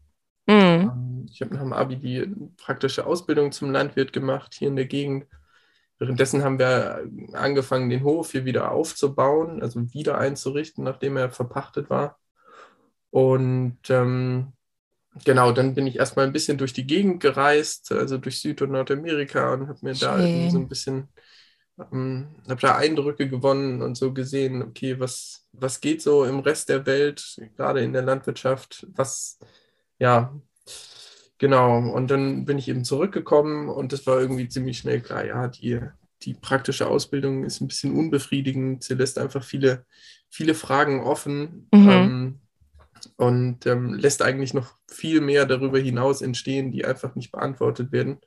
Mhm. 0.46 0.54
Ähm, 0.54 1.26
Ich 1.30 1.40
habe 1.40 1.54
nach 1.54 1.62
dem 1.62 1.72
Abi 1.72 1.96
die 1.96 2.26
praktische 2.56 3.06
Ausbildung 3.06 3.52
zum 3.52 3.70
Landwirt 3.70 4.12
gemacht 4.12 4.54
hier 4.54 4.68
in 4.68 4.76
der 4.76 4.86
Gegend. 4.86 5.26
Währenddessen 5.98 6.42
haben 6.42 6.58
wir 6.58 7.08
angefangen, 7.32 7.88
den 7.88 8.02
Hof 8.02 8.32
hier 8.32 8.44
wieder 8.44 8.72
aufzubauen, 8.72 9.62
also 9.62 9.80
wieder 9.92 10.18
einzurichten, 10.18 10.84
nachdem 10.84 11.16
er 11.16 11.30
verpachtet 11.30 11.88
war. 11.88 12.18
Und 13.10 13.78
ähm, 13.88 14.52
genau, 15.24 15.52
dann 15.52 15.74
bin 15.74 15.86
ich 15.86 15.96
erstmal 15.96 16.26
ein 16.26 16.32
bisschen 16.32 16.58
durch 16.58 16.72
die 16.72 16.86
Gegend 16.86 17.20
gereist, 17.20 17.92
also 17.92 18.18
durch 18.18 18.40
Süd- 18.40 18.62
und 18.62 18.72
Nordamerika 18.72 19.52
und 19.54 19.68
habe 19.68 19.78
mir 19.82 19.94
da 19.96 20.20
irgendwie 20.20 20.48
so 20.48 20.58
Schön. 20.58 20.58
ein 20.58 20.68
bisschen, 20.68 21.08
ähm, 21.92 22.28
habe 22.48 22.60
da 22.60 22.76
Eindrücke 22.76 23.28
gewonnen 23.28 23.82
und 23.82 23.96
so 23.96 24.12
gesehen, 24.14 24.62
okay, 24.62 25.00
was, 25.00 25.46
was 25.52 25.80
geht 25.80 26.02
so 26.02 26.24
im 26.24 26.40
Rest 26.40 26.68
der 26.68 26.86
Welt, 26.86 27.36
gerade 27.56 27.82
in 27.82 27.92
der 27.92 28.02
Landwirtschaft, 28.02 28.86
was, 28.94 29.38
ja, 29.98 30.34
genau. 31.38 31.78
Und 31.92 32.10
dann 32.10 32.44
bin 32.44 32.58
ich 32.58 32.68
eben 32.68 32.84
zurückgekommen 32.84 33.68
und 33.68 33.92
das 33.92 34.06
war 34.06 34.20
irgendwie 34.20 34.48
ziemlich 34.48 34.78
schnell 34.78 35.00
klar, 35.00 35.24
ja, 35.24 35.48
die, 35.48 35.80
die 36.22 36.34
praktische 36.34 36.88
Ausbildung 36.88 37.44
ist 37.44 37.60
ein 37.60 37.68
bisschen 37.68 37.96
unbefriedigend. 37.96 38.82
Sie 38.84 38.94
lässt 38.94 39.18
einfach 39.18 39.44
viele, 39.44 39.84
viele 40.30 40.54
Fragen 40.54 41.00
offen 41.02 41.72
Mhm. 41.72 41.84
ähm, 41.84 42.40
und 43.16 43.66
ähm, 43.66 43.94
lässt 43.94 44.22
eigentlich 44.22 44.54
noch 44.54 44.74
viel 44.88 45.20
mehr 45.20 45.46
darüber 45.46 45.78
hinaus 45.78 46.22
entstehen, 46.22 46.72
die 46.72 46.84
einfach 46.84 47.14
nicht 47.14 47.32
beantwortet 47.32 47.92
werden. 47.92 48.18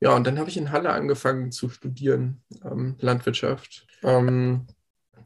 ja, 0.00 0.14
und 0.14 0.26
dann 0.26 0.38
habe 0.38 0.48
ich 0.48 0.56
in 0.56 0.70
Halle 0.70 0.90
angefangen 0.90 1.50
zu 1.52 1.68
studieren, 1.68 2.42
ähm, 2.64 2.96
Landwirtschaft. 3.00 3.86
Ähm, 4.02 4.66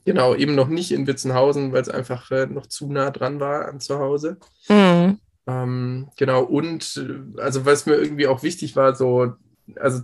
genau, 0.04 0.34
eben 0.34 0.54
noch 0.54 0.68
nicht 0.68 0.92
in 0.92 1.06
Witzenhausen, 1.06 1.72
weil 1.72 1.82
es 1.82 1.88
einfach 1.88 2.30
äh, 2.30 2.46
noch 2.46 2.66
zu 2.66 2.90
nah 2.90 3.10
dran 3.10 3.40
war 3.40 3.68
an 3.68 3.80
zu 3.80 3.98
Hause. 3.98 4.38
Mhm. 4.68 5.18
Ähm, 5.46 6.08
genau, 6.16 6.42
und 6.42 6.96
äh, 6.96 7.40
also 7.40 7.66
was 7.66 7.86
mir 7.86 7.96
irgendwie 7.96 8.26
auch 8.26 8.42
wichtig 8.42 8.76
war, 8.76 8.94
so, 8.94 9.34
also 9.76 10.02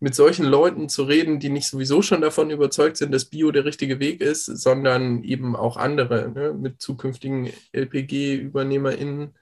mit 0.00 0.14
solchen 0.14 0.44
Leuten 0.44 0.88
zu 0.88 1.04
reden, 1.04 1.40
die 1.40 1.48
nicht 1.48 1.68
sowieso 1.68 2.02
schon 2.02 2.20
davon 2.20 2.50
überzeugt 2.50 2.96
sind, 2.96 3.12
dass 3.12 3.24
Bio 3.24 3.50
der 3.50 3.64
richtige 3.64 3.98
Weg 3.98 4.20
ist, 4.20 4.44
sondern 4.44 5.24
eben 5.24 5.56
auch 5.56 5.76
andere, 5.76 6.30
ne, 6.30 6.52
mit 6.52 6.80
zukünftigen 6.80 7.50
LPG-UbernehmerInnen, 7.72 9.34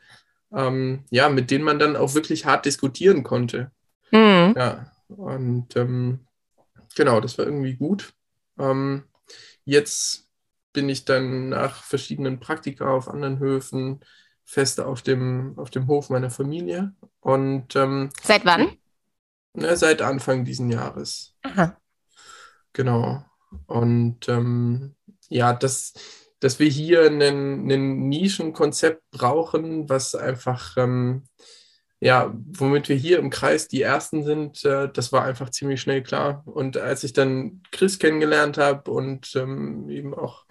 ähm, 0.53 1.05
ja, 1.11 1.29
mit 1.29 1.51
denen 1.51 1.65
man 1.65 1.79
dann 1.79 1.97
auch 1.97 2.15
wirklich 2.15 2.47
hart 2.47 2.65
diskutieren 2.65 3.23
konnte. 3.23 3.71
Mhm. 4.11 4.55
Ja, 4.57 4.93
und 5.09 5.77
ähm, 5.77 6.21
genau, 6.95 7.21
das 7.21 7.37
war 7.37 7.45
irgendwie 7.45 7.75
gut. 7.75 8.15
Ähm, 8.59 9.05
jetzt 9.65 10.27
bin 10.73 10.89
ich 10.89 11.05
dann 11.05 11.51
nach 11.51 11.83
verschiedenen 11.83 12.41
Praktika 12.41 12.89
auf 12.89 13.09
anderen 13.09 13.39
Höfen 13.39 14.01
fest 14.45 14.81
auf 14.81 15.03
dem, 15.03 15.55
auf 15.59 15.71
dem 15.71 15.87
Hof 15.89 16.09
meiner 16.09 16.31
Familie. 16.31 16.95
Und 17.21 17.75
ähm, 17.77 18.11
seit 18.23 18.45
wann? 18.45 18.79
Ne, 19.57 19.75
seit 19.75 20.03
Anfang 20.03 20.45
diesen 20.45 20.71
Jahres. 20.71 21.35
Aha. 21.43 21.79
Genau. 22.75 23.25
Und 23.67 24.29
ähm, 24.29 24.95
ja, 25.31 25.55
dass, 25.55 25.95
dass 26.41 26.59
wir 26.59 26.69
hier 26.69 27.07
ein 27.07 28.09
Nischenkonzept 28.09 29.03
brauchen, 29.11 29.89
was 29.89 30.15
einfach, 30.15 30.77
ähm, 30.77 31.25
ja, 32.01 32.35
womit 32.49 32.91
wir 32.91 32.97
hier 32.97 33.19
im 33.19 33.31
Kreis 33.31 33.67
die 33.67 33.81
Ersten 33.81 34.25
sind, 34.25 34.63
äh, 34.67 34.91
das 34.93 35.11
war 35.11 35.25
einfach 35.25 35.49
ziemlich 35.49 35.81
schnell 35.81 36.03
klar. 36.03 36.43
Und 36.45 36.77
als 36.77 37.03
ich 37.03 37.15
dann 37.15 37.63
Chris 37.73 37.99
kennengelernt 37.99 38.59
habe 38.59 38.91
und 38.91 39.35
ähm, 39.37 39.89
eben 39.89 40.13
auch 40.13 40.45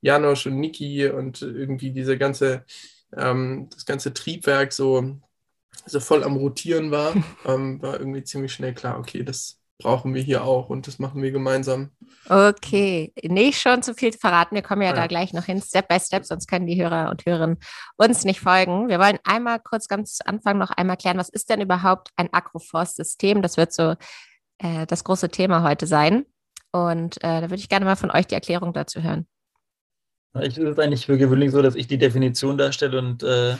Janosch 0.00 0.46
und 0.46 0.58
Niki 0.58 1.06
und 1.06 1.42
irgendwie 1.42 1.92
diese 1.92 2.18
ganze, 2.18 2.64
ähm, 3.16 3.68
das 3.72 3.86
ganze 3.86 4.12
Triebwerk 4.12 4.72
so 4.72 5.20
so 5.86 6.00
voll 6.00 6.24
am 6.24 6.36
Rotieren 6.36 6.90
war, 6.90 7.14
ähm, 7.46 7.80
war 7.82 7.98
irgendwie 7.98 8.24
ziemlich 8.24 8.52
schnell 8.52 8.74
klar, 8.74 8.98
okay, 8.98 9.22
das 9.22 9.58
brauchen 9.78 10.12
wir 10.12 10.22
hier 10.22 10.42
auch 10.42 10.70
und 10.70 10.88
das 10.88 10.98
machen 10.98 11.22
wir 11.22 11.30
gemeinsam. 11.30 11.90
Okay, 12.28 13.12
nicht 13.22 13.60
schon 13.60 13.82
zu 13.82 13.94
viel 13.94 14.12
verraten. 14.12 14.56
Wir 14.56 14.62
kommen 14.62 14.82
ja, 14.82 14.88
ja, 14.88 14.94
da 14.94 15.06
gleich 15.06 15.32
noch 15.32 15.44
hin, 15.44 15.62
Step 15.62 15.88
by 15.88 16.00
Step, 16.00 16.24
sonst 16.24 16.48
können 16.48 16.66
die 16.66 16.82
Hörer 16.82 17.10
und 17.10 17.24
Hörerinnen 17.24 17.58
uns 17.96 18.24
nicht 18.24 18.40
folgen. 18.40 18.88
Wir 18.88 18.98
wollen 18.98 19.18
einmal 19.24 19.60
kurz 19.60 19.86
ganz 19.86 20.16
zu 20.16 20.26
Anfang 20.26 20.58
noch 20.58 20.70
einmal 20.70 20.96
klären, 20.96 21.16
was 21.16 21.28
ist 21.28 21.48
denn 21.48 21.60
überhaupt 21.60 22.08
ein 22.16 22.28
Agroforst-System? 22.32 23.40
Das 23.40 23.56
wird 23.56 23.72
so 23.72 23.94
äh, 24.58 24.86
das 24.86 25.04
große 25.04 25.28
Thema 25.28 25.62
heute 25.62 25.86
sein. 25.86 26.26
Und 26.72 27.16
äh, 27.18 27.40
da 27.40 27.42
würde 27.42 27.56
ich 27.56 27.68
gerne 27.68 27.84
mal 27.84 27.96
von 27.96 28.10
euch 28.10 28.26
die 28.26 28.34
Erklärung 28.34 28.72
dazu 28.72 29.02
hören. 29.02 29.26
Ich 30.42 30.58
ist 30.58 30.78
eigentlich 30.78 31.06
für 31.06 31.18
gewöhnlich 31.18 31.50
so, 31.52 31.62
dass 31.62 31.74
ich 31.74 31.86
die 31.86 31.98
Definition 31.98 32.58
darstelle 32.58 32.98
und 32.98 33.22
äh, 33.22 33.56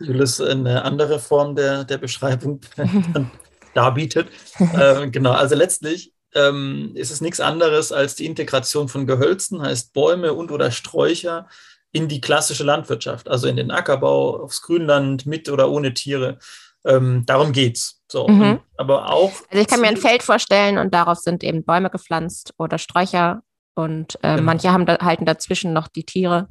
Julius 0.00 0.40
eine 0.40 0.84
andere 0.84 1.18
Form 1.18 1.54
der, 1.54 1.84
der 1.84 1.98
Beschreibung 1.98 2.60
darbietet. 3.74 4.28
äh, 4.58 5.08
genau, 5.10 5.32
also 5.32 5.54
letztlich 5.54 6.12
ähm, 6.34 6.92
ist 6.94 7.10
es 7.10 7.20
nichts 7.20 7.40
anderes 7.40 7.92
als 7.92 8.14
die 8.14 8.26
Integration 8.26 8.88
von 8.88 9.06
Gehölzen, 9.06 9.62
heißt 9.62 9.92
Bäume 9.92 10.32
und 10.32 10.50
oder 10.50 10.70
Sträucher 10.70 11.48
in 11.92 12.08
die 12.08 12.20
klassische 12.20 12.64
Landwirtschaft, 12.64 13.28
also 13.28 13.48
in 13.48 13.56
den 13.56 13.70
Ackerbau, 13.70 14.42
aufs 14.42 14.62
Grünland, 14.62 15.26
mit 15.26 15.48
oder 15.48 15.70
ohne 15.70 15.92
Tiere. 15.92 16.38
Ähm, 16.84 17.24
darum 17.26 17.52
geht's. 17.52 18.00
So, 18.08 18.26
mhm. 18.26 18.60
aber 18.76 19.10
auch. 19.10 19.32
Also 19.50 19.62
ich 19.62 19.66
kann 19.66 19.80
mir 19.80 19.88
ein 19.88 19.96
Feld 19.96 20.22
vorstellen 20.22 20.78
und 20.78 20.94
darauf 20.94 21.18
sind 21.18 21.44
eben 21.44 21.64
Bäume 21.64 21.90
gepflanzt 21.90 22.54
oder 22.58 22.78
Sträucher 22.78 23.42
und 23.74 24.18
äh, 24.22 24.36
genau. 24.36 24.42
manche 24.42 24.72
haben 24.72 24.86
da, 24.86 24.98
halten 24.98 25.26
dazwischen 25.26 25.72
noch 25.72 25.88
die 25.88 26.04
Tiere. 26.04 26.48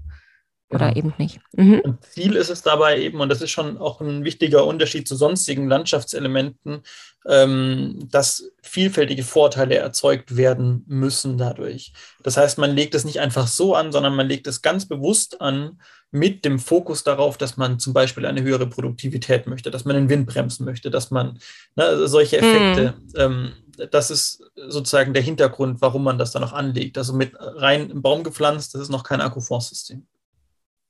Oder 0.71 0.95
eben 0.95 1.13
nicht. 1.17 1.39
Mhm. 1.53 1.79
Und 1.79 2.05
Ziel 2.05 2.35
ist 2.35 2.49
es 2.49 2.61
dabei 2.61 2.99
eben, 2.99 3.19
und 3.19 3.29
das 3.29 3.41
ist 3.41 3.49
schon 3.49 3.79
auch 3.79 4.01
ein 4.01 4.23
wichtiger 4.23 4.65
Unterschied 4.65 5.07
zu 5.07 5.15
sonstigen 5.15 5.67
Landschaftselementen, 5.67 6.83
ähm, 7.27 8.07
dass 8.11 8.51
vielfältige 8.61 9.23
Vorteile 9.23 9.75
erzeugt 9.75 10.37
werden 10.37 10.85
müssen 10.87 11.39
dadurch. 11.39 11.93
Das 12.21 12.37
heißt, 12.37 12.59
man 12.59 12.75
legt 12.75 12.93
es 12.93 13.03
nicht 13.03 13.19
einfach 13.19 13.47
so 13.47 13.73
an, 13.73 13.91
sondern 13.91 14.15
man 14.15 14.27
legt 14.27 14.45
es 14.45 14.61
ganz 14.61 14.87
bewusst 14.87 15.41
an 15.41 15.79
mit 16.11 16.45
dem 16.45 16.59
Fokus 16.59 17.03
darauf, 17.03 17.37
dass 17.37 17.57
man 17.57 17.79
zum 17.79 17.93
Beispiel 17.93 18.25
eine 18.25 18.41
höhere 18.43 18.67
Produktivität 18.67 19.47
möchte, 19.47 19.71
dass 19.71 19.85
man 19.85 19.95
den 19.95 20.09
Wind 20.09 20.27
bremsen 20.27 20.65
möchte, 20.65 20.91
dass 20.91 21.11
man 21.11 21.39
ne, 21.75 22.07
solche 22.07 22.37
Effekte, 22.37 22.95
mhm. 22.99 23.13
ähm, 23.15 23.51
das 23.91 24.11
ist 24.11 24.43
sozusagen 24.55 25.13
der 25.13 25.23
Hintergrund, 25.23 25.81
warum 25.81 26.03
man 26.03 26.17
das 26.17 26.31
dann 26.31 26.41
noch 26.41 26.53
anlegt. 26.53 26.97
Also 26.97 27.13
mit 27.13 27.33
rein 27.39 27.89
im 27.89 28.01
Baum 28.01 28.23
gepflanzt, 28.23 28.73
das 28.73 28.81
ist 28.81 28.89
noch 28.89 29.03
kein 29.03 29.21
Akkuforce-System. 29.21 30.05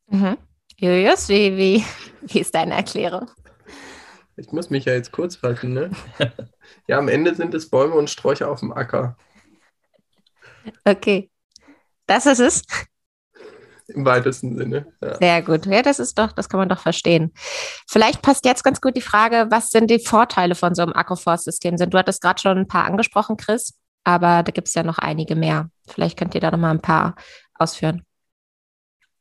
Mhm. 0.10 0.38
Julius, 0.78 1.30
wie, 1.30 1.58
wie, 1.58 1.86
wie 2.22 2.40
ist 2.40 2.56
deine 2.56 2.76
Erklärung? 2.76 3.30
Ich 4.38 4.52
muss 4.52 4.70
mich 4.70 4.86
ja 4.86 4.94
jetzt 4.94 5.12
kurz 5.12 5.36
fassen, 5.36 5.74
ne? 5.74 5.92
ja, 6.88 6.98
am 6.98 7.10
Ende 7.10 7.36
sind 7.36 7.54
es 7.54 7.70
Bäume 7.70 7.96
und 7.96 8.10
Sträucher 8.10 8.50
auf 8.50 8.62
dem 8.62 8.72
Acker. 8.72 9.18
Okay. 10.86 11.30
Das 12.08 12.26
ist 12.26 12.40
es. 12.40 12.64
Im 13.90 14.06
weitesten 14.06 14.56
Sinne. 14.56 14.86
Ja. 15.02 15.18
Sehr 15.18 15.42
gut. 15.42 15.66
Ja, 15.66 15.82
das 15.82 16.00
ist 16.00 16.18
doch, 16.18 16.32
das 16.32 16.48
kann 16.48 16.60
man 16.60 16.70
doch 16.70 16.80
verstehen. 16.80 17.34
Vielleicht 17.88 18.22
passt 18.22 18.46
jetzt 18.46 18.64
ganz 18.64 18.82
gut 18.82 18.96
die 18.96 19.02
Frage, 19.02 19.48
was 19.50 19.70
sind 19.70 19.90
die 19.90 20.00
Vorteile 20.00 20.56
von 20.56 20.76
so 20.76 20.84
einem 20.84 20.94
Agroforst-System 20.94 21.76
Du 21.76 21.98
hattest 21.98 22.22
gerade 22.22 22.40
schon 22.40 22.58
ein 22.58 22.68
paar 22.68 22.86
angesprochen, 22.86 23.36
Chris, 23.36 23.74
aber 24.04 24.44
da 24.44 24.52
gibt 24.52 24.68
es 24.68 24.76
ja 24.76 24.84
noch 24.84 25.00
einige 25.00 25.36
mehr. 25.36 25.70
Vielleicht 25.88 26.18
könnt 26.18 26.36
ihr 26.36 26.42
da 26.42 26.52
noch 26.52 26.60
mal 26.60 26.72
ein 26.72 26.82
paar 26.82 27.16
ausführen. 27.56 28.04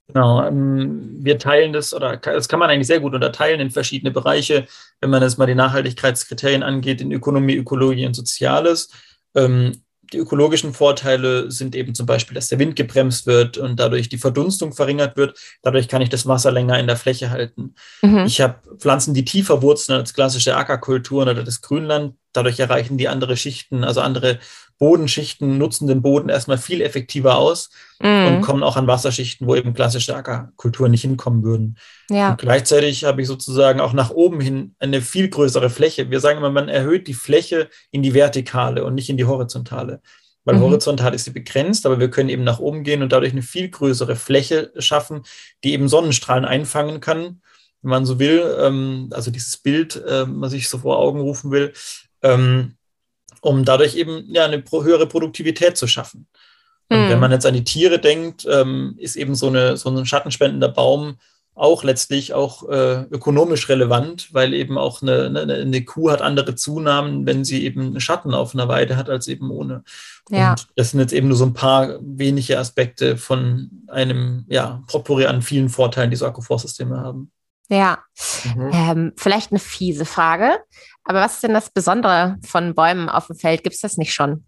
Genau, 0.09 0.43
ähm, 0.43 1.19
wir 1.21 1.39
teilen 1.39 1.75
das 1.75 1.93
oder 1.93 2.17
das 2.17 2.49
kann 2.49 2.59
man 2.59 2.71
eigentlich 2.71 2.87
sehr 2.87 3.01
gut 3.01 3.15
unterteilen 3.15 3.61
in 3.61 3.71
verschiedene 3.71 4.11
Bereiche, 4.11 4.67
wenn 5.01 5.11
man 5.11 5.23
jetzt 5.23 5.37
mal 5.37 5.47
die 5.47 5.55
Nachhaltigkeitskriterien 5.55 6.63
angeht, 6.63 7.03
in 7.03 7.13
Ökonomie, 7.13 7.57
Ökologie 7.57 8.07
und 8.07 8.15
Soziales. 8.15 8.91
Ähm, 9.35 9.83
die 10.13 10.19
ökologischen 10.19 10.73
Vorteile 10.73 11.51
sind 11.51 11.77
eben 11.77 11.95
zum 11.95 12.07
Beispiel, 12.07 12.35
dass 12.35 12.49
der 12.49 12.59
Wind 12.59 12.77
gebremst 12.77 13.27
wird 13.27 13.59
und 13.59 13.79
dadurch 13.79 14.09
die 14.09 14.17
Verdunstung 14.17 14.73
verringert 14.73 15.19
wird. 15.19 15.39
Dadurch 15.61 15.89
kann 15.89 16.01
ich 16.01 16.09
das 16.09 16.27
Wasser 16.27 16.51
länger 16.51 16.79
in 16.79 16.87
der 16.87 16.97
Fläche 16.97 17.31
halten. 17.31 17.75
Mhm. 18.01 18.25
Ich 18.27 18.41
habe 18.41 18.61
Pflanzen, 18.79 19.13
die 19.13 19.27
tiefer 19.27 19.61
wurzeln 19.61 19.99
als 19.99 20.15
klassische 20.15 20.57
Ackerkulturen 20.57 21.29
oder 21.29 21.45
das 21.45 21.61
Grünland. 21.61 22.15
Dadurch 22.33 22.59
erreichen 22.59 22.97
die 22.97 23.09
andere 23.09 23.37
Schichten, 23.37 23.85
also 23.85 24.01
andere 24.01 24.39
Bodenschichten 24.79 25.59
nutzen 25.59 25.89
den 25.89 26.03
Boden 26.03 26.29
erstmal 26.29 26.59
viel 26.59 26.81
effektiver 26.81 27.37
aus 27.37 27.71
mm. 28.01 28.27
und 28.27 28.41
kommen 28.43 28.63
auch 28.63 28.77
an 28.77 28.87
Wasserschichten, 28.87 29.47
wo 29.47 29.57
eben 29.57 29.75
klassische 29.75 30.15
Ackerkulturen 30.15 30.93
nicht 30.93 31.03
hinkommen 31.03 31.43
würden. 31.43 31.79
Ja. 32.09 32.31
Und 32.31 32.39
gleichzeitig 32.39 33.05
habe 33.05 33.21
ich 33.21 33.29
sozusagen 33.29 33.81
auch 33.81 33.93
nach 33.93 34.11
oben 34.11 34.41
hin 34.41 34.75
eine 34.79 35.01
viel 35.01 35.29
größere 35.29 35.69
Fläche. 35.69 36.11
Wir 36.11 36.21
sagen 36.21 36.39
immer, 36.39 36.51
man 36.51 36.69
erhöht 36.69 37.09
die 37.09 37.15
Fläche 37.15 37.69
in 37.91 38.03
die 38.03 38.15
Vertikale 38.15 38.85
und 38.85 38.95
nicht 38.95 39.11
in 39.11 39.17
die 39.17 39.25
horizontale. 39.25 40.01
Weil 40.45 40.57
mhm. 40.57 40.63
horizontal 40.63 41.13
ist 41.13 41.25
sie 41.25 41.33
begrenzt, 41.33 41.85
aber 41.85 41.99
wir 41.99 42.09
können 42.09 42.29
eben 42.29 42.45
nach 42.45 42.61
oben 42.61 42.85
gehen 42.85 43.03
und 43.03 43.13
dadurch 43.13 43.33
eine 43.33 43.43
viel 43.43 43.69
größere 43.69 44.17
Fläche 44.17 44.73
schaffen, 44.79 45.23
die 45.65 45.73
eben 45.73 45.89
Sonnenstrahlen 45.89 46.45
einfangen 46.45 47.01
kann, 47.01 47.43
wenn 47.83 47.91
man 47.91 48.07
so 48.07 48.19
will. 48.21 48.57
Ähm, 48.61 49.11
also 49.11 49.33
dieses 49.33 49.57
Bild, 49.57 50.01
ähm, 50.09 50.41
was 50.41 50.53
ich 50.53 50.69
so 50.69 50.79
vor 50.79 50.99
Augen 50.99 51.21
rufen 51.21 51.51
will. 51.51 51.73
Um 53.41 53.65
dadurch 53.65 53.97
eben 53.97 54.25
ja, 54.33 54.45
eine 54.45 54.63
höhere 54.71 55.07
Produktivität 55.07 55.77
zu 55.77 55.87
schaffen. 55.87 56.27
Und 56.89 57.05
mhm. 57.05 57.09
wenn 57.11 57.21
man 57.21 57.33
jetzt 57.33 57.47
an 57.47 57.55
die 57.55 57.65
Tiere 57.65 57.99
denkt, 57.99 58.47
ähm, 58.51 58.95
ist 58.99 59.17
eben 59.17 59.35
so, 59.35 59.49
eine, 59.49 59.77
so 59.77 59.91
ein 59.91 60.07
schattenspendender 60.07 60.69
Baum 60.69 61.19
auch 61.59 61.83
letztlich 61.83 62.35
auch 62.35 62.69
äh, 62.69 63.03
ökonomisch 63.11 63.69
relevant, 63.69 64.33
weil 64.33 64.55
eben 64.55 64.79
auch 64.79 65.03
eine, 65.03 65.27
eine, 65.27 65.55
eine, 65.55 65.85
Kuh 65.85 66.11
hat 66.11 66.23
andere 66.23 66.55
Zunahmen, 66.55 67.27
wenn 67.27 67.45
sie 67.45 67.65
eben 67.65 67.99
Schatten 68.01 68.33
auf 68.33 68.55
einer 68.55 68.69
Weide 68.69 68.97
hat, 68.97 69.11
als 69.11 69.27
eben 69.27 69.51
ohne. 69.51 69.83
Ja. 70.31 70.51
Und 70.51 70.69
das 70.77 70.93
sind 70.93 71.01
jetzt 71.01 71.13
eben 71.13 71.29
nur 71.29 71.37
so 71.37 71.45
ein 71.45 71.55
paar 71.55 71.99
wenige 72.01 72.59
Aspekte 72.59 73.17
von 73.17 73.71
einem 73.89 74.45
ja, 74.49 74.85
Potpourri 74.87 75.27
an 75.27 75.43
vielen 75.43 75.69
Vorteilen, 75.69 76.11
die 76.11 76.17
so 76.17 76.27
Akkuforstsysteme 76.27 76.97
haben. 76.97 77.33
Ja, 77.69 77.99
mhm. 78.45 78.71
ähm, 78.73 79.13
vielleicht 79.17 79.51
eine 79.51 79.59
fiese 79.59 80.05
Frage, 80.05 80.59
aber 81.09 81.21
was 81.21 81.35
ist 81.35 81.43
denn 81.43 81.55
das 81.55 81.71
Besondere 81.71 82.37
von 82.45 82.75
Bäumen 82.75 83.09
auf 83.09 83.29
dem 83.29 83.37
Feld? 83.37 83.63
Gibt 83.63 83.75
es 83.75 83.81
das 83.81 83.97
nicht 83.97 84.13
schon? 84.13 84.45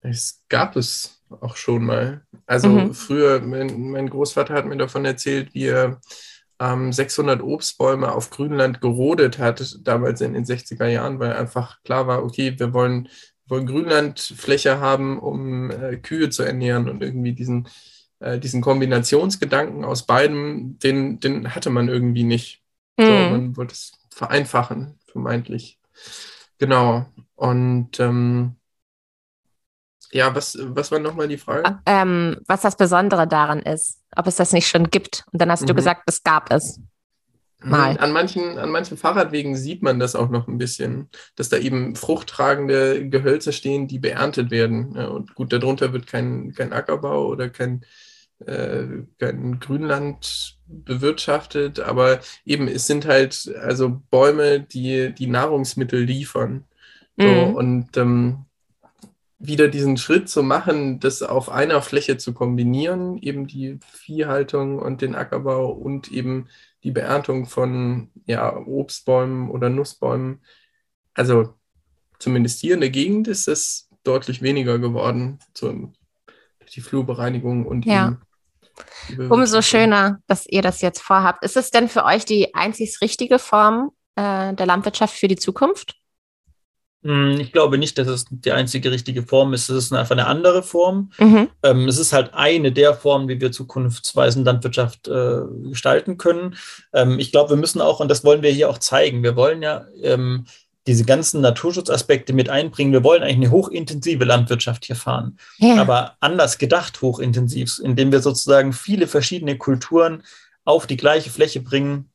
Es 0.00 0.42
gab 0.48 0.76
es 0.76 1.22
auch 1.40 1.56
schon 1.56 1.84
mal. 1.84 2.22
Also 2.46 2.68
mhm. 2.68 2.94
früher, 2.94 3.40
mein, 3.40 3.90
mein, 3.90 4.08
Großvater 4.08 4.54
hat 4.54 4.64
mir 4.64 4.78
davon 4.78 5.04
erzählt, 5.04 5.52
wie 5.52 5.66
er 5.66 6.00
ähm, 6.58 6.90
600 6.90 7.42
Obstbäume 7.42 8.12
auf 8.12 8.30
Grünland 8.30 8.80
gerodet 8.80 9.38
hat, 9.38 9.78
damals 9.82 10.22
in 10.22 10.32
den 10.32 10.44
60er 10.44 10.86
Jahren, 10.86 11.20
weil 11.20 11.34
einfach 11.34 11.82
klar 11.82 12.06
war, 12.06 12.24
okay, 12.24 12.58
wir 12.58 12.72
wollen, 12.72 13.10
wollen 13.46 13.66
Grünlandfläche 13.66 14.80
haben, 14.80 15.18
um 15.18 15.70
äh, 15.70 15.98
Kühe 15.98 16.30
zu 16.30 16.44
ernähren 16.44 16.88
und 16.88 17.02
irgendwie 17.02 17.32
diesen 17.32 17.68
äh, 18.20 18.38
diesen 18.38 18.62
Kombinationsgedanken 18.62 19.84
aus 19.84 20.06
beidem, 20.06 20.78
den, 20.78 21.20
den 21.20 21.54
hatte 21.54 21.68
man 21.68 21.88
irgendwie 21.88 22.24
nicht. 22.24 22.62
Mhm. 22.96 23.04
So, 23.04 23.10
man 23.10 23.56
wollte 23.56 23.74
es 23.74 23.92
vereinfachen, 24.14 24.98
vermeintlich. 25.06 25.78
Genau. 26.58 27.06
Und 27.34 27.98
ähm, 28.00 28.56
ja, 30.12 30.34
was, 30.34 30.58
was 30.60 30.90
war 30.92 30.98
nochmal 30.98 31.28
die 31.28 31.38
Frage? 31.38 31.80
Ähm, 31.86 32.36
was 32.46 32.60
das 32.60 32.76
Besondere 32.76 33.26
daran 33.26 33.60
ist, 33.60 34.00
ob 34.14 34.26
es 34.26 34.36
das 34.36 34.52
nicht 34.52 34.68
schon 34.68 34.90
gibt. 34.90 35.24
Und 35.32 35.40
dann 35.40 35.50
hast 35.50 35.68
du 35.68 35.72
Mhm. 35.72 35.76
gesagt, 35.76 36.02
es 36.06 36.22
gab 36.22 36.52
es. 36.52 36.80
Mal. 37.64 37.96
An 37.98 38.10
manchen, 38.12 38.58
an 38.58 38.70
manchen 38.70 38.96
Fahrradwegen 38.96 39.54
sieht 39.56 39.82
man 39.84 40.00
das 40.00 40.16
auch 40.16 40.28
noch 40.28 40.48
ein 40.48 40.58
bisschen, 40.58 41.08
dass 41.36 41.48
da 41.48 41.58
eben 41.58 41.94
fruchttragende 41.94 43.08
Gehölze 43.08 43.52
stehen, 43.52 43.86
die 43.86 44.00
beerntet 44.00 44.50
werden. 44.50 44.96
Und 44.96 45.34
gut, 45.36 45.52
darunter 45.52 45.92
wird 45.92 46.08
kein, 46.08 46.52
kein 46.54 46.72
Ackerbau 46.72 47.28
oder 47.28 47.48
kein 47.50 47.84
Grünland 49.60 50.58
bewirtschaftet, 50.66 51.80
aber 51.80 52.20
eben 52.44 52.68
es 52.68 52.86
sind 52.86 53.06
halt 53.06 53.52
also 53.60 54.02
Bäume, 54.10 54.60
die 54.60 55.12
die 55.14 55.26
Nahrungsmittel 55.26 56.02
liefern. 56.02 56.64
So, 57.18 57.28
Mhm. 57.28 57.54
und 57.54 57.96
ähm, 57.96 58.44
wieder 59.38 59.68
diesen 59.68 59.96
Schritt 59.96 60.28
zu 60.28 60.42
machen, 60.42 61.00
das 61.00 61.22
auf 61.22 61.50
einer 61.50 61.82
Fläche 61.82 62.16
zu 62.16 62.32
kombinieren, 62.32 63.18
eben 63.18 63.46
die 63.46 63.78
Viehhaltung 63.84 64.78
und 64.78 65.02
den 65.02 65.14
Ackerbau 65.16 65.70
und 65.72 66.12
eben 66.12 66.48
die 66.84 66.92
Beerntung 66.92 67.46
von 67.46 68.10
ja, 68.26 68.56
Obstbäumen 68.56 69.50
oder 69.50 69.68
Nussbäumen. 69.68 70.40
Also 71.14 71.54
zumindest 72.18 72.60
hier 72.60 72.74
in 72.74 72.80
der 72.80 72.90
Gegend 72.90 73.26
ist 73.28 73.48
es 73.48 73.88
deutlich 74.04 74.42
weniger 74.42 74.78
geworden 74.78 75.38
so, 75.54 75.92
durch 76.60 76.70
die 76.72 76.80
Flurbereinigung 76.80 77.66
und 77.66 77.84
Ja. 77.84 78.18
Umso 79.28 79.62
schöner, 79.62 80.18
dass 80.26 80.46
ihr 80.46 80.62
das 80.62 80.80
jetzt 80.80 81.00
vorhabt. 81.00 81.44
Ist 81.44 81.56
es 81.56 81.70
denn 81.70 81.88
für 81.88 82.04
euch 82.04 82.24
die 82.24 82.54
einzig 82.54 83.00
richtige 83.00 83.38
Form 83.38 83.92
äh, 84.16 84.54
der 84.54 84.66
Landwirtschaft 84.66 85.14
für 85.14 85.28
die 85.28 85.36
Zukunft? 85.36 85.96
Hm, 87.04 87.40
Ich 87.40 87.52
glaube 87.52 87.78
nicht, 87.78 87.98
dass 87.98 88.06
es 88.06 88.24
die 88.30 88.52
einzige 88.52 88.90
richtige 88.90 89.24
Form 89.24 89.52
ist. 89.54 89.68
Es 89.68 89.86
ist 89.86 89.92
einfach 89.92 90.12
eine 90.12 90.26
andere 90.26 90.62
Form. 90.62 91.10
Mhm. 91.18 91.48
Ähm, 91.62 91.88
es 91.88 91.98
ist 91.98 92.12
halt 92.12 92.32
eine 92.34 92.72
der 92.72 92.94
Formen, 92.94 93.28
wie 93.28 93.40
wir 93.40 93.52
zukunftsweisen 93.52 94.44
Landwirtschaft 94.44 95.08
äh, 95.08 95.40
gestalten 95.68 96.16
können. 96.16 96.56
Ähm, 96.92 97.18
ich 97.18 97.32
glaube, 97.32 97.50
wir 97.50 97.56
müssen 97.56 97.80
auch, 97.80 98.00
und 98.00 98.08
das 98.08 98.24
wollen 98.24 98.42
wir 98.42 98.50
hier 98.50 98.70
auch 98.70 98.78
zeigen, 98.78 99.22
wir 99.22 99.36
wollen 99.36 99.62
ja 99.62 99.86
ähm, 100.02 100.46
diese 100.86 101.04
ganzen 101.04 101.40
Naturschutzaspekte 101.40 102.32
mit 102.32 102.48
einbringen. 102.48 102.92
Wir 102.92 103.04
wollen 103.04 103.22
eigentlich 103.22 103.36
eine 103.36 103.50
hochintensive 103.50 104.24
Landwirtschaft 104.24 104.84
hier 104.84 104.96
fahren, 104.96 105.38
Ja. 105.58 105.76
aber 105.80 106.16
anders 106.20 106.58
gedacht 106.58 107.00
hochintensiv, 107.02 107.78
indem 107.82 108.10
wir 108.10 108.20
sozusagen 108.20 108.72
viele 108.72 109.06
verschiedene 109.06 109.56
Kulturen 109.56 110.22
auf 110.64 110.86
die 110.86 110.96
gleiche 110.96 111.30
Fläche 111.30 111.60
bringen, 111.60 112.10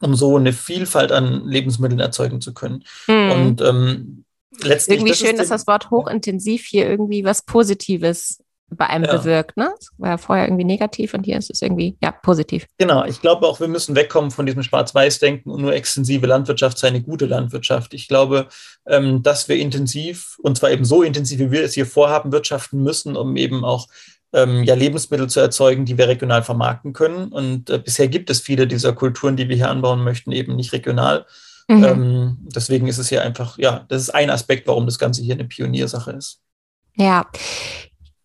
um 0.00 0.14
so 0.14 0.36
eine 0.36 0.52
Vielfalt 0.52 1.10
an 1.10 1.44
Lebensmitteln 1.46 2.00
erzeugen 2.00 2.40
zu 2.40 2.54
können. 2.54 2.84
Mhm. 3.08 3.30
Und 3.30 3.60
ähm, 3.60 4.24
letztlich 4.62 4.98
irgendwie 4.98 5.10
das 5.12 5.20
ist 5.20 5.26
schön, 5.26 5.36
dass 5.36 5.48
das 5.48 5.66
Wort 5.66 5.90
hochintensiv 5.90 6.64
hier 6.64 6.88
irgendwie 6.88 7.24
was 7.24 7.42
Positives 7.42 8.38
bei 8.70 8.86
einem 8.86 9.04
Ja. 9.04 9.16
bewirkt. 9.16 9.56
Ne? 9.56 9.70
Es 9.78 9.90
war 9.98 10.10
ja 10.10 10.18
vorher 10.18 10.46
irgendwie 10.46 10.64
negativ 10.64 11.14
und 11.14 11.24
hier 11.24 11.38
ist 11.38 11.50
es 11.50 11.62
irgendwie 11.62 11.96
ja 12.02 12.10
positiv. 12.10 12.66
Genau, 12.78 13.04
ich 13.04 13.20
glaube 13.20 13.46
auch, 13.46 13.60
wir 13.60 13.68
müssen 13.68 13.94
wegkommen 13.94 14.30
von 14.30 14.46
diesem 14.46 14.62
Schwarz-Weiß-Denken 14.62 15.50
und 15.50 15.62
nur 15.62 15.72
extensive 15.72 16.26
Landwirtschaft 16.26 16.78
sei 16.78 16.88
eine 16.88 17.02
gute 17.02 17.26
Landwirtschaft. 17.26 17.94
Ich 17.94 18.08
glaube, 18.08 18.48
ähm, 18.86 19.22
dass 19.22 19.48
wir 19.48 19.56
intensiv, 19.56 20.38
und 20.42 20.58
zwar 20.58 20.70
eben 20.70 20.84
so 20.84 21.02
intensiv, 21.02 21.38
wie 21.38 21.50
wir 21.50 21.62
es 21.62 21.74
hier 21.74 21.86
vorhaben, 21.86 22.32
wirtschaften 22.32 22.82
müssen, 22.82 23.16
um 23.16 23.36
eben 23.36 23.64
auch 23.64 23.86
ähm, 24.32 24.64
ja, 24.64 24.74
Lebensmittel 24.74 25.28
zu 25.28 25.40
erzeugen, 25.40 25.84
die 25.84 25.96
wir 25.96 26.08
regional 26.08 26.42
vermarkten 26.42 26.92
können. 26.92 27.28
Und 27.28 27.70
äh, 27.70 27.78
bisher 27.78 28.08
gibt 28.08 28.30
es 28.30 28.40
viele 28.40 28.66
dieser 28.66 28.92
Kulturen, 28.92 29.36
die 29.36 29.48
wir 29.48 29.56
hier 29.56 29.70
anbauen 29.70 30.02
möchten, 30.02 30.32
eben 30.32 30.56
nicht 30.56 30.72
regional. 30.72 31.24
Mhm. 31.68 31.84
Ähm, 31.84 32.36
deswegen 32.54 32.86
ist 32.86 32.98
es 32.98 33.08
hier 33.08 33.22
einfach, 33.22 33.58
ja, 33.58 33.84
das 33.88 34.02
ist 34.02 34.10
ein 34.10 34.30
Aspekt, 34.30 34.66
warum 34.66 34.86
das 34.86 34.98
Ganze 34.98 35.22
hier 35.22 35.34
eine 35.34 35.44
Pioniersache 35.44 36.12
ist. 36.12 36.40
Ja. 36.96 37.26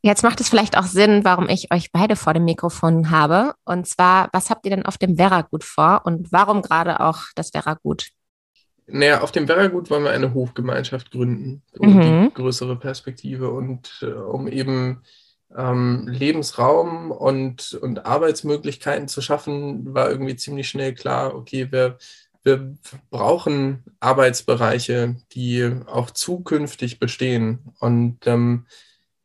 Jetzt 0.04 0.24
macht 0.24 0.42
es 0.42 0.50
vielleicht 0.50 0.78
auch 0.78 0.86
Sinn, 0.86 1.24
warum 1.24 1.48
ich 1.48 1.72
euch 1.72 1.92
beide 1.92 2.16
vor 2.16 2.34
dem 2.34 2.46
Mikrofon 2.46 3.12
habe. 3.12 3.54
Und 3.66 3.88
zwar, 3.88 4.30
was 4.34 4.50
habt 4.50 4.66
ihr 4.66 4.72
denn 4.72 4.86
auf 4.86 4.98
dem 4.98 5.18
Werragut 5.18 5.64
vor 5.64 6.02
und 6.06 6.32
warum 6.32 6.62
gerade 6.64 7.00
auch 7.00 7.20
das 7.36 7.54
Werragut? 7.54 8.10
Naja, 8.88 9.22
auf 9.22 9.32
dem 9.32 9.48
Werragut 9.48 9.90
wollen 9.90 10.04
wir 10.04 10.12
eine 10.12 10.34
Hofgemeinschaft 10.34 11.12
gründen, 11.12 11.62
um 11.78 11.94
Mhm. 11.96 12.02
die 12.02 12.34
größere 12.34 12.78
Perspektive 12.78 13.52
und 13.52 14.00
äh, 14.02 14.08
um 14.08 14.48
eben 14.48 15.04
ähm, 15.56 16.08
Lebensraum 16.08 17.12
und, 17.12 17.74
und 17.76 18.06
Arbeitsmöglichkeiten 18.06 19.08
zu 19.08 19.22
schaffen, 19.22 19.94
war 19.94 20.10
irgendwie 20.10 20.36
ziemlich 20.36 20.68
schnell 20.68 20.94
klar, 20.96 21.36
okay, 21.36 21.72
wir, 21.72 21.98
wir 22.44 22.76
brauchen 23.12 23.84
Arbeitsbereiche, 24.00 25.16
die 25.34 25.70
auch 25.86 26.10
zukünftig 26.12 27.00
bestehen. 27.00 27.60
Und 27.80 28.26
ähm, 28.28 28.66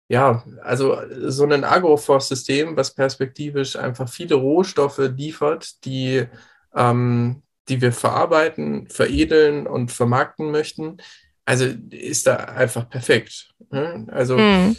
ja, 0.08 0.44
also 0.62 0.96
so 1.28 1.44
ein 1.44 1.64
Agroforstsystem, 1.64 2.76
was 2.76 2.94
perspektivisch 2.94 3.76
einfach 3.76 4.08
viele 4.08 4.36
Rohstoffe 4.36 4.98
liefert, 4.98 5.84
die, 5.84 6.24
ähm, 6.74 7.42
die 7.68 7.80
wir 7.80 7.92
verarbeiten, 7.92 8.88
veredeln 8.88 9.66
und 9.66 9.90
vermarkten 9.90 10.50
möchten, 10.50 10.98
also 11.44 11.66
ist 11.90 12.26
da 12.26 12.36
einfach 12.36 12.88
perfekt. 12.88 13.50
Ne? 13.70 14.06
Also 14.10 14.36
Mhm. 14.36 14.76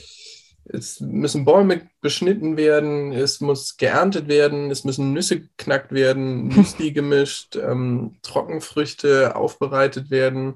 es 0.65 0.99
müssen 0.99 1.45
Bäume 1.45 1.89
beschnitten 2.01 2.57
werden, 2.57 3.13
es 3.13 3.39
muss 3.41 3.77
geerntet 3.77 4.27
werden, 4.27 4.69
es 4.71 4.83
müssen 4.83 5.13
Nüsse 5.13 5.41
geknackt 5.41 5.91
werden, 5.93 6.47
Müsli 6.55 6.91
gemischt, 6.91 7.55
ähm, 7.55 8.17
Trockenfrüchte 8.21 9.35
aufbereitet 9.35 10.09
werden. 10.09 10.55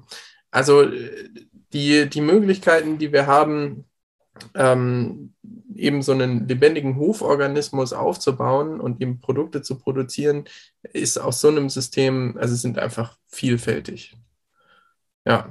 Also 0.50 0.82
äh, 0.82 1.28
die, 1.72 2.08
die 2.08 2.20
Möglichkeiten, 2.20 2.98
die 2.98 3.12
wir 3.12 3.26
haben, 3.26 3.86
ähm, 4.54 5.34
eben 5.74 6.02
so 6.02 6.12
einen 6.12 6.48
lebendigen 6.48 6.96
Hoforganismus 6.96 7.92
aufzubauen 7.92 8.80
und 8.80 9.00
eben 9.00 9.20
Produkte 9.20 9.62
zu 9.62 9.78
produzieren, 9.78 10.44
ist 10.82 11.18
aus 11.18 11.40
so 11.40 11.48
einem 11.48 11.68
System, 11.68 12.36
also 12.38 12.54
sind 12.54 12.78
einfach 12.78 13.16
vielfältig. 13.26 14.16
Ja. 15.24 15.50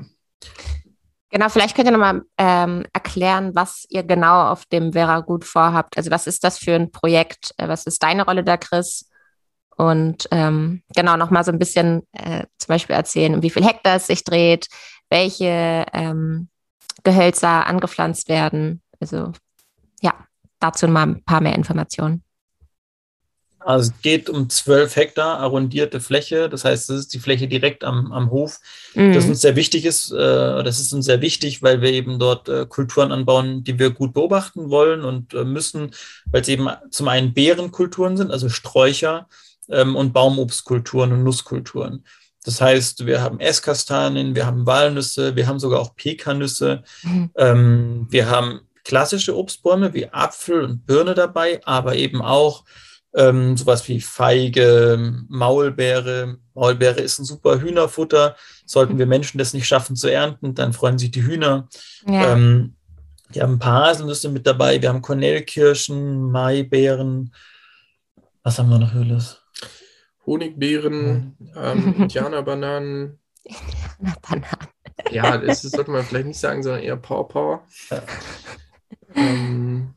Genau, 1.30 1.48
vielleicht 1.48 1.76
könnt 1.76 1.88
ihr 1.88 1.94
nochmal 1.94 2.24
ähm, 2.38 2.86
erklären, 2.91 3.56
was 3.56 3.86
ihr 3.89 4.04
genau 4.04 4.50
auf 4.50 4.65
dem 4.65 4.91
Vera-Gut 4.91 5.46
vorhabt. 5.46 5.96
Also 5.98 6.12
was 6.12 6.28
ist 6.28 6.44
das 6.44 6.58
für 6.58 6.76
ein 6.76 6.91
Projekt? 6.91 7.54
Äh, 7.58 7.70
Was 7.70 7.86
ist 7.86 8.04
deine 8.04 8.26
Rolle 8.26 8.44
da, 8.44 8.58
Chris? 8.58 9.10
Und 9.78 10.28
ähm, 10.32 10.84
genau, 10.94 11.15
nochmal 11.15 11.46
so 11.46 11.52
ein 11.52 11.60
bisschen 11.60 12.06
äh, 12.12 12.44
zum 12.58 12.67
Beispiel 12.67 12.96
erzählen, 12.96 13.34
um 13.34 13.41
wie 13.41 13.50
viel 13.50 13.65
Hektar 13.65 13.96
es 13.96 14.08
sich 14.08 14.26
dreht, 14.26 14.67
welche 15.10 15.86
ähm, 15.94 16.50
Gehölzer 17.04 17.68
angepflanzt 17.68 18.30
werden. 18.30 18.82
Also 19.00 19.32
ja, 20.02 20.14
dazu 20.60 20.88
mal 20.88 21.08
ein 21.08 21.24
paar 21.24 21.42
mehr 21.42 21.56
Informationen. 21.56 22.24
Also 23.64 23.92
es 23.92 24.02
geht 24.02 24.30
um 24.30 24.50
12 24.50 24.96
Hektar 24.96 25.38
arrondierte 25.40 26.00
Fläche. 26.00 26.50
Das 26.50 26.66
heißt, 26.66 26.90
das 26.90 26.98
ist 26.98 27.14
die 27.14 27.20
Fläche 27.20 27.48
direkt 27.48 27.84
am, 27.84 28.12
am 28.12 28.32
Hof. 28.32 28.60
Das 28.96 29.26
Mhm. 29.26 29.32
uns 29.32 29.42
sehr 29.42 29.56
wichtig 29.56 29.86
ist. 29.86 30.12
Äh, 30.12 30.64
das 30.64 30.80
ist 30.80 30.94
uns 30.94 31.06
sehr 31.06 31.22
wichtig, 31.22 31.62
weil 31.62 31.82
wir 31.82 31.92
eben 31.92 32.18
dort 32.18 32.50
äh, 32.50 32.66
Kulturen 32.66 33.12
anbauen, 33.12 33.64
die 33.64 33.78
wir 33.78 33.92
gut 33.92 34.14
beobachten 34.14 34.70
wollen 34.70 35.04
und 35.04 35.34
äh, 35.34 35.44
müssen, 35.44 35.92
weil 36.26 36.42
es 36.42 36.48
eben 36.48 36.70
zum 36.90 37.08
einen 37.08 37.34
Beerenkulturen 37.34 38.18
sind, 38.18 38.32
also 38.32 38.50
Sträucher 38.50 39.28
ähm, 39.70 39.96
und 39.96 40.12
Baumobstkulturen 40.12 41.14
und 41.14 41.24
Nusskulturen. 41.24 42.04
Das 42.44 42.60
heißt, 42.60 43.06
wir 43.06 43.22
haben 43.22 43.40
Esskastanien, 43.40 44.34
wir 44.36 44.46
haben 44.46 44.66
Walnüsse, 44.66 45.36
wir 45.36 45.48
haben 45.48 45.60
sogar 45.60 45.80
auch 45.80 45.96
Pekannüsse, 45.96 46.84
Mhm. 47.04 47.30
ähm, 47.36 48.08
wir 48.10 48.30
haben 48.30 48.62
klassische 48.84 49.38
Obstbäume 49.38 49.94
wie 49.94 50.10
Apfel 50.12 50.64
und 50.64 50.86
Birne 50.88 51.14
dabei, 51.14 51.62
aber 51.66 51.96
eben 51.96 52.22
auch 52.22 52.64
ähm, 53.14 53.58
sowas 53.58 53.88
wie 53.90 54.00
Feige, 54.02 55.24
Maulbeere. 55.28 56.38
Maulbeere 56.54 57.02
ist 57.02 57.20
ein 57.20 57.26
super 57.26 57.60
Hühnerfutter. 57.60 58.36
Sollten 58.66 58.98
wir 58.98 59.06
Menschen 59.06 59.38
das 59.38 59.54
nicht 59.54 59.68
schaffen 59.68 59.96
zu 59.98 60.08
ernten, 60.08 60.56
dann 60.56 60.72
freuen 60.74 60.98
sich 60.98 61.12
die 61.12 61.24
Hühner. 61.24 61.68
Ja. 62.08 62.34
Ähm, 62.34 62.76
wir 63.34 63.44
haben 63.44 63.54
ein 63.56 63.60
paar 63.60 63.88
Haselnüsse 63.90 64.30
mit 64.30 64.48
dabei. 64.48 64.82
Wir 64.82 64.90
haben 64.90 65.02
Kornellkirschen, 65.02 66.32
Maibeeren. 66.32 67.34
Was 68.44 68.58
haben 68.58 68.70
wir 68.70 68.80
noch, 68.80 68.94
Hülles? 68.94 69.41
Honigbeeren, 70.32 71.36
ähm, 71.58 71.96
Indianerbananen. 71.98 73.20
Na, 74.00 74.15
Bananen. 74.22 74.67
Ja, 75.12 75.38
das 75.38 75.62
sollte 75.62 75.91
man 75.91 76.06
vielleicht 76.06 76.28
nicht 76.28 76.39
sagen, 76.39 76.63
sondern 76.63 76.84
eher 76.84 76.96
Pawpaw. 76.96 77.60
Ja. 77.89 78.04
Ähm, 79.15 79.94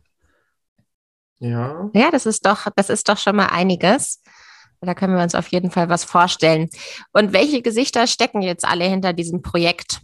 ja. 1.38 1.88
Ja, 1.94 2.10
das 2.10 2.26
ist 2.26 2.44
doch, 2.44 2.66
das 2.74 2.90
ist 2.90 3.08
doch 3.08 3.16
schon 3.18 3.36
mal 3.36 3.46
einiges. 3.46 4.22
Da 4.80 4.94
können 4.94 5.14
wir 5.14 5.22
uns 5.22 5.36
auf 5.36 5.48
jeden 5.48 5.70
Fall 5.70 5.88
was 5.88 6.02
vorstellen. 6.02 6.68
Und 7.12 7.32
welche 7.32 7.62
Gesichter 7.62 8.08
stecken 8.08 8.42
jetzt 8.42 8.64
alle 8.64 8.86
hinter 8.86 9.12
diesem 9.12 9.40
Projekt? 9.40 10.00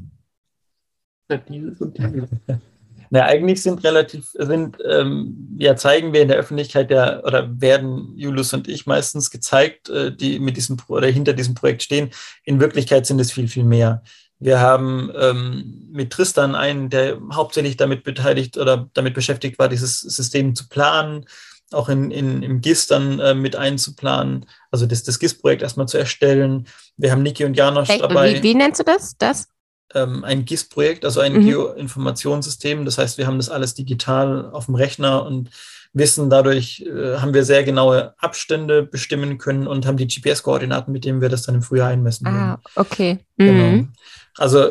Ja, 1.28 1.38
Dieses 1.38 1.80
und 1.80 1.98
dieses. 1.98 2.30
Na, 3.12 3.24
eigentlich 3.24 3.60
sind 3.62 3.82
relativ, 3.82 4.30
sind, 4.34 4.78
ähm, 4.88 5.56
ja, 5.58 5.74
zeigen 5.74 6.12
wir 6.12 6.22
in 6.22 6.28
der 6.28 6.36
Öffentlichkeit 6.36 6.92
ja, 6.92 7.22
oder 7.24 7.60
werden 7.60 8.12
Julius 8.16 8.52
und 8.54 8.68
ich 8.68 8.86
meistens 8.86 9.30
gezeigt, 9.30 9.88
äh, 9.88 10.14
die 10.14 10.38
mit 10.38 10.56
diesem 10.56 10.76
oder 10.86 11.08
hinter 11.08 11.32
diesem 11.32 11.56
Projekt 11.56 11.82
stehen. 11.82 12.10
In 12.44 12.60
Wirklichkeit 12.60 13.06
sind 13.06 13.20
es 13.20 13.32
viel, 13.32 13.48
viel 13.48 13.64
mehr. 13.64 14.02
Wir 14.38 14.60
haben 14.60 15.12
ähm, 15.18 15.88
mit 15.90 16.12
Tristan 16.12 16.54
einen, 16.54 16.88
der 16.88 17.18
hauptsächlich 17.32 17.76
damit 17.76 18.04
beteiligt 18.04 18.56
oder 18.56 18.88
damit 18.94 19.14
beschäftigt 19.14 19.58
war, 19.58 19.68
dieses 19.68 20.00
System 20.00 20.54
zu 20.54 20.68
planen, 20.68 21.26
auch 21.72 21.88
in, 21.88 22.12
in, 22.12 22.42
im 22.44 22.60
GIS 22.60 22.86
dann 22.86 23.18
äh, 23.18 23.34
mit 23.34 23.56
einzuplanen, 23.56 24.46
also 24.70 24.86
das, 24.86 25.02
das 25.02 25.18
GIS-Projekt 25.18 25.62
erstmal 25.62 25.88
zu 25.88 25.98
erstellen. 25.98 26.66
Wir 26.96 27.10
haben 27.10 27.22
Niki 27.22 27.44
und 27.44 27.56
Janosch 27.56 27.88
Hey, 27.88 27.98
dabei. 27.98 28.34
Wie, 28.36 28.42
wie 28.42 28.54
nennst 28.54 28.80
du 28.80 28.84
das? 28.84 29.16
Das? 29.18 29.48
Ähm, 29.94 30.24
ein 30.24 30.44
GIS-Projekt, 30.44 31.05
also 31.05 31.20
ein 31.20 31.35
Mhm. 31.35 31.46
Geoinformationssystem. 31.46 32.85
Das 32.85 32.98
heißt, 32.98 33.18
wir 33.18 33.26
haben 33.26 33.38
das 33.38 33.50
alles 33.50 33.74
digital 33.74 34.50
auf 34.53 34.66
dem 34.66 34.74
Rechner 34.74 35.24
und 35.26 35.50
wissen 35.92 36.31
dadurch, 36.31 36.83
äh, 36.87 37.16
haben 37.18 37.35
wir 37.35 37.44
sehr 37.44 37.64
genaue 37.64 38.14
Abstände 38.18 38.83
bestimmen 38.85 39.38
können 39.38 39.66
und 39.66 39.87
haben 39.87 39.96
die 39.96 40.07
GPS-Koordinaten, 40.07 40.92
mit 40.92 41.05
denen 41.05 41.20
wir 41.20 41.29
das 41.29 41.42
dann 41.42 41.57
im 41.57 41.62
Frühjahr 41.62 41.88
einmessen 41.88 42.26
Ah, 42.26 42.61
okay. 42.76 43.18
Genau. 43.37 43.70
Mhm. 43.70 43.92
Also 44.37 44.70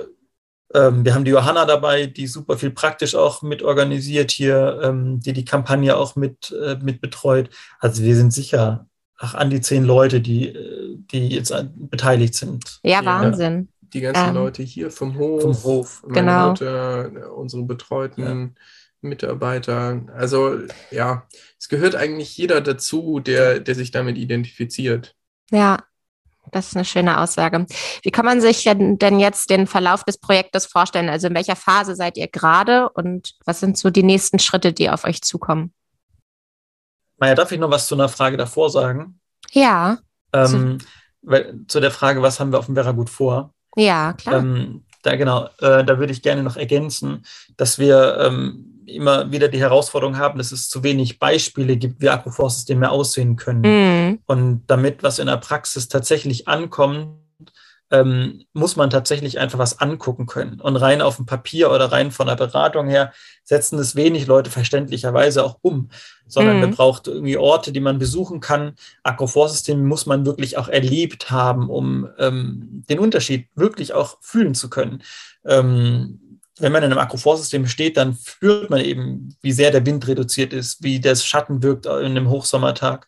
ähm, 0.73 1.03
wir 1.03 1.15
haben 1.15 1.25
die 1.25 1.31
Johanna 1.31 1.65
dabei, 1.65 2.05
die 2.05 2.27
super 2.27 2.57
viel 2.57 2.69
praktisch 2.71 3.15
auch 3.15 3.41
mit 3.41 3.63
organisiert 3.63 4.31
hier, 4.31 4.79
ähm, 4.83 5.19
die 5.19 5.33
die 5.33 5.43
Kampagne 5.45 5.97
auch 5.97 6.15
mit, 6.15 6.55
äh, 6.63 6.77
mit 6.81 7.01
betreut. 7.01 7.49
Also 7.79 8.03
wir 8.03 8.15
sind 8.15 8.31
sicher 8.31 8.87
ach, 9.17 9.33
an 9.35 9.49
die 9.49 9.61
zehn 9.61 9.83
Leute, 9.83 10.21
die, 10.21 10.49
äh, 10.49 10.95
die 11.11 11.27
jetzt 11.29 11.53
beteiligt 11.75 12.35
sind. 12.35 12.79
Ja, 12.83 13.01
Ja. 13.01 13.31
Die 13.93 14.01
ganzen 14.01 14.29
Ähm, 14.29 14.35
Leute 14.35 14.63
hier 14.63 14.91
vom 14.91 15.17
Hof, 15.17 15.41
Vom 15.41 15.63
Hof. 15.63 16.03
meine 16.03 16.13
Genau. 16.13 16.49
Mutter, 16.49 17.33
unsere 17.35 17.63
betreuten 17.63 18.55
Mitarbeiter. 19.01 20.01
Also 20.15 20.59
ja, 20.91 21.27
es 21.57 21.69
gehört 21.69 21.95
eigentlich 21.95 22.37
jeder 22.37 22.61
dazu, 22.61 23.19
der, 23.19 23.59
der 23.59 23.75
sich 23.75 23.91
damit 23.91 24.17
identifiziert. 24.17 25.15
Ja, 25.51 25.79
das 26.51 26.67
ist 26.69 26.75
eine 26.75 26.85
schöne 26.85 27.19
Aussage. 27.19 27.65
Wie 28.03 28.11
kann 28.11 28.25
man 28.25 28.41
sich 28.41 28.63
denn, 28.63 28.97
denn 28.97 29.19
jetzt 29.19 29.49
den 29.49 29.67
Verlauf 29.67 30.03
des 30.03 30.17
Projektes 30.17 30.65
vorstellen? 30.65 31.09
Also 31.09 31.27
in 31.27 31.35
welcher 31.35 31.55
Phase 31.55 31.95
seid 31.95 32.17
ihr 32.17 32.27
gerade 32.27 32.89
und 32.89 33.35
was 33.45 33.59
sind 33.59 33.77
so 33.77 33.89
die 33.89 34.03
nächsten 34.03 34.39
Schritte, 34.39 34.73
die 34.73 34.89
auf 34.89 35.03
euch 35.05 35.21
zukommen? 35.21 35.73
Maja, 37.17 37.35
darf 37.35 37.51
ich 37.51 37.59
noch 37.59 37.69
was 37.71 37.87
zu 37.87 37.95
einer 37.95 38.09
Frage 38.09 38.37
davor 38.37 38.69
sagen? 38.69 39.19
Ja, 39.51 39.97
Ähm, 40.33 40.77
weil, 41.21 41.59
zu 41.67 41.79
der 41.79 41.91
Frage, 41.91 42.21
was 42.21 42.39
haben 42.39 42.51
wir 42.51 42.59
auf 42.59 42.67
dem 42.67 42.75
Werra 42.75 42.91
gut 42.91 43.09
vor? 43.09 43.53
Ja, 43.79 44.13
klar. 44.13 44.39
Ähm, 44.39 44.83
da 45.01 45.15
genau, 45.15 45.45
äh, 45.59 45.83
da 45.83 45.97
würde 45.97 46.11
ich 46.11 46.21
gerne 46.21 46.43
noch 46.43 46.57
ergänzen, 46.57 47.23
dass 47.57 47.79
wir 47.79 48.17
ähm, 48.19 48.83
immer 48.85 49.31
wieder 49.31 49.47
die 49.47 49.59
Herausforderung 49.59 50.17
haben, 50.17 50.37
dass 50.37 50.51
es 50.51 50.69
zu 50.69 50.83
wenig 50.83 51.19
Beispiele 51.19 51.77
gibt, 51.77 52.01
wie 52.01 52.09
Agroforstsysteme 52.09 52.89
aussehen 52.89 53.35
können. 53.35 53.61
Mhm. 53.61 54.19
Und 54.25 54.63
damit 54.67 55.03
was 55.03 55.19
in 55.19 55.27
der 55.27 55.37
Praxis 55.37 55.87
tatsächlich 55.87 56.47
ankommt, 56.47 57.17
ähm, 57.91 58.45
muss 58.53 58.75
man 58.75 58.89
tatsächlich 58.89 59.39
einfach 59.39 59.59
was 59.59 59.79
angucken 59.79 60.25
können. 60.25 60.61
Und 60.61 60.75
rein 60.75 61.01
auf 61.01 61.15
dem 61.15 61.25
Papier 61.25 61.71
oder 61.71 61.91
rein 61.91 62.11
von 62.11 62.27
der 62.27 62.35
Beratung 62.35 62.87
her 62.87 63.13
setzen 63.43 63.79
es 63.79 63.95
wenig 63.95 64.27
Leute 64.27 64.51
verständlicherweise 64.51 65.43
auch 65.43 65.57
um, 65.61 65.89
sondern 66.27 66.55
Mhm. 66.55 66.61
man 66.61 66.71
braucht 66.71 67.07
irgendwie 67.07 67.37
Orte, 67.37 67.71
die 67.71 67.79
man 67.79 67.97
besuchen 67.97 68.39
kann. 68.41 68.73
Agroforstsysteme 69.03 69.81
muss 69.83 70.05
man 70.05 70.25
wirklich 70.25 70.57
auch 70.57 70.67
erlebt 70.67 71.31
haben, 71.31 71.69
um 71.69 72.07
ähm, 72.19 72.83
den 72.89 72.99
Unterschied 72.99 73.47
wirklich 73.55 73.93
auch 73.93 74.17
fühlen 74.21 74.53
zu 74.53 74.69
können. 74.69 75.01
Ähm, 75.45 76.19
wenn 76.59 76.71
man 76.73 76.83
in 76.83 76.91
einem 76.91 76.99
Agroforstsystem 76.99 77.67
steht, 77.67 77.97
dann 77.97 78.17
spürt 78.23 78.69
man 78.69 78.81
eben, 78.81 79.35
wie 79.41 79.53
sehr 79.53 79.71
der 79.71 79.85
Wind 79.85 80.05
reduziert 80.07 80.51
ist, 80.53 80.83
wie 80.83 80.99
der 80.99 81.15
Schatten 81.15 81.63
wirkt 81.63 81.85
in 81.85 81.91
einem 81.91 82.29
Hochsommertag. 82.29 83.07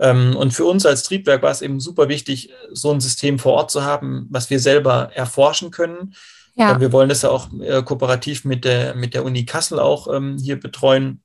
Ähm, 0.00 0.34
und 0.34 0.52
für 0.52 0.64
uns 0.64 0.86
als 0.86 1.02
Triebwerk 1.02 1.42
war 1.42 1.50
es 1.50 1.60
eben 1.60 1.78
super 1.78 2.08
wichtig, 2.08 2.50
so 2.72 2.90
ein 2.90 3.00
System 3.00 3.38
vor 3.38 3.52
Ort 3.52 3.70
zu 3.70 3.84
haben, 3.84 4.26
was 4.30 4.48
wir 4.48 4.58
selber 4.58 5.10
erforschen 5.14 5.70
können. 5.70 6.14
Ja, 6.54 6.80
Wir 6.80 6.90
wollen 6.92 7.08
das 7.08 7.22
ja 7.22 7.30
auch 7.30 7.48
äh, 7.60 7.82
kooperativ 7.82 8.44
mit 8.44 8.64
der, 8.64 8.94
mit 8.94 9.14
der 9.14 9.24
Uni 9.24 9.44
Kassel 9.44 9.78
auch 9.78 10.12
ähm, 10.12 10.38
hier 10.38 10.58
betreuen. 10.58 11.22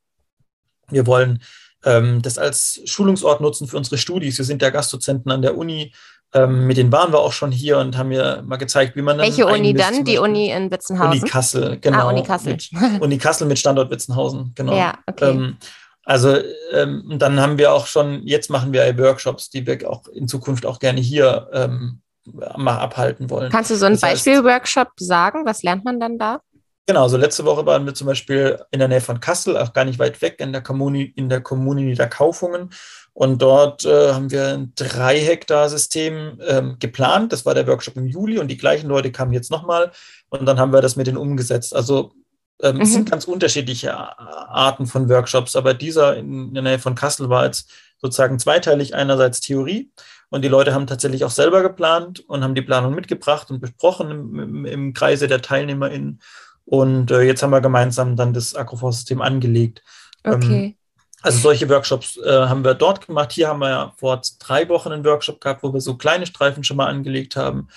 Wir 0.90 1.08
wollen 1.08 1.42
ähm, 1.84 2.22
das 2.22 2.38
als 2.38 2.82
Schulungsort 2.86 3.42
nutzen 3.42 3.68
für 3.68 3.78
unsere 3.78 3.98
Studis. 3.98 4.38
Wir 4.38 4.46
sind 4.46 4.62
ja 4.62 4.70
Gastdozenten 4.70 5.32
an 5.32 5.42
der 5.42 5.58
Uni. 5.58 5.94
Mit 6.34 6.76
denen 6.76 6.92
waren 6.92 7.14
wir 7.14 7.20
auch 7.20 7.32
schon 7.32 7.50
hier 7.50 7.78
und 7.78 7.98
haben 7.98 8.10
mir 8.10 8.44
mal 8.46 8.58
gezeigt, 8.58 8.98
wie 8.98 9.02
man 9.02 9.18
dann 9.18 9.26
welche 9.26 9.46
Uni 9.46 9.74
dann? 9.74 10.04
Die. 10.04 10.18
Uni 10.18 10.50
in 10.50 10.70
Witzenhausen? 10.70 11.22
Uni 11.22 11.30
Kassel, 11.30 11.80
genau. 11.80 12.08
Ah, 12.08 12.10
Uni 12.10 12.24
Kassel. 12.24 12.58
Mit, 12.72 13.02
Uni 13.02 13.18
Kassel 13.18 13.48
mit 13.48 13.58
Standort 13.58 13.90
Witzenhausen, 13.90 14.52
genau. 14.54 14.76
Ja, 14.76 14.96
okay. 15.06 15.30
Ähm, 15.30 15.58
also 16.06 16.38
ähm, 16.72 17.16
dann 17.18 17.40
haben 17.40 17.58
wir 17.58 17.74
auch 17.74 17.88
schon, 17.88 18.22
jetzt 18.26 18.50
machen 18.50 18.72
wir 18.72 18.98
Workshops, 18.98 19.50
die 19.50 19.66
wir 19.66 19.90
auch 19.90 20.08
in 20.08 20.28
Zukunft 20.28 20.66
auch 20.66 20.80
gerne 20.80 21.02
hier 21.02 21.50
ähm, 21.52 22.02
mal 22.26 22.78
abhalten 22.78 23.30
wollen. 23.30 23.52
Kannst 23.52 23.72
du 23.72 23.76
so 23.76 23.88
ein 23.88 24.00
Beispielworkshop 24.00 24.90
sagen? 24.98 25.46
Was 25.46 25.64
lernt 25.64 25.84
man 25.84 26.00
dann 26.00 26.18
da? 26.18 26.42
Genau, 26.88 27.08
so 27.08 27.18
letzte 27.18 27.46
Woche 27.46 27.66
waren 27.66 27.86
wir 27.88 27.96
zum 27.96 28.06
Beispiel 28.06 28.60
in 28.70 28.78
der 28.78 28.88
Nähe 28.88 29.02
von 29.02 29.20
Kassel, 29.20 29.58
auch 29.58 29.74
gar 29.74 29.86
nicht 29.86 29.98
weit 29.98 30.22
weg, 30.22 30.36
in 30.40 30.52
der 30.52 30.62
Kommune, 30.62 31.04
in 31.04 31.30
der 31.30 31.42
Kommune 31.42 31.82
Niederkaufungen. 31.82 32.70
Und 33.14 33.42
dort 33.42 33.86
äh, 33.86 34.14
haben 34.14 34.30
wir 34.30 34.50
ein 34.50 34.74
drei 34.76 35.18
Hektar 35.20 35.70
System 35.70 36.40
ähm, 36.46 36.76
geplant. 36.80 37.34
Das 37.34 37.44
war 37.46 37.56
der 37.56 37.66
Workshop 37.66 37.96
im 37.96 38.06
Juli 38.06 38.38
und 38.38 38.50
die 38.50 38.58
gleichen 38.58 38.88
Leute 38.88 39.12
kamen 39.12 39.34
jetzt 39.34 39.50
nochmal 39.50 39.92
und 40.30 40.46
dann 40.46 40.60
haben 40.60 40.74
wir 40.74 40.82
das 40.82 40.96
mit 40.96 41.08
denen 41.08 41.18
umgesetzt. 41.18 41.76
Also 41.76 42.14
ähm, 42.62 42.82
es 42.82 42.90
Mhm. 42.90 42.94
sind 42.94 43.12
ganz 43.12 43.26
unterschiedliche 43.26 43.96
A- 43.96 44.48
Arten 44.50 44.88
von 44.88 45.10
Workshops, 45.10 45.56
aber 45.56 45.74
dieser 45.74 46.16
in 46.18 46.54
der 46.54 46.64
Nähe 46.64 46.80
von 46.80 46.96
Kassel 46.96 47.30
war 47.30 47.46
jetzt 47.46 47.70
sozusagen 48.02 48.40
zweiteilig. 48.40 48.96
Einerseits 48.96 49.42
Theorie 49.42 49.92
und 50.30 50.44
die 50.44 50.48
Leute 50.50 50.74
haben 50.74 50.88
tatsächlich 50.88 51.24
auch 51.24 51.32
selber 51.32 51.62
geplant 51.62 52.20
und 52.28 52.44
haben 52.44 52.56
die 52.56 52.62
Planung 52.62 52.94
mitgebracht 52.96 53.50
und 53.52 53.60
besprochen 53.60 54.12
im, 54.12 54.40
im, 54.40 54.66
im 54.66 54.94
Kreise 54.94 55.28
der 55.28 55.42
TeilnehmerInnen. 55.42 56.22
Und 56.66 57.12
äh, 57.12 57.22
jetzt 57.22 57.44
haben 57.44 57.52
wir 57.52 57.62
gemeinsam 57.62 58.16
dann 58.16 58.34
das 58.34 58.56
Agroforstsystem 58.56 59.22
angelegt. 59.22 59.84
Okay. 60.24 60.76
Also 61.22 61.40
solche 61.40 61.70
Workshops 61.70 62.18
äh, 62.18 62.48
haben 62.48 62.64
wir 62.64 62.74
dort 62.74 63.06
gemacht. 63.08 63.32
Hier 63.32 63.48
haben 63.48 63.60
wir 63.60 63.70
ja 63.70 63.94
vor 63.98 64.22
drei 64.40 64.68
Wochen 64.70 64.92
einen 64.92 65.06
Workshop 65.06 65.42
gehabt, 65.42 65.64
wo 65.64 65.74
wir 65.74 65.82
so 65.82 65.96
kleine 65.96 66.26
Streifen 66.26 66.64
schon 66.64 66.78
mal 66.78 66.88
angelegt 66.88 67.36
haben. 67.36 67.68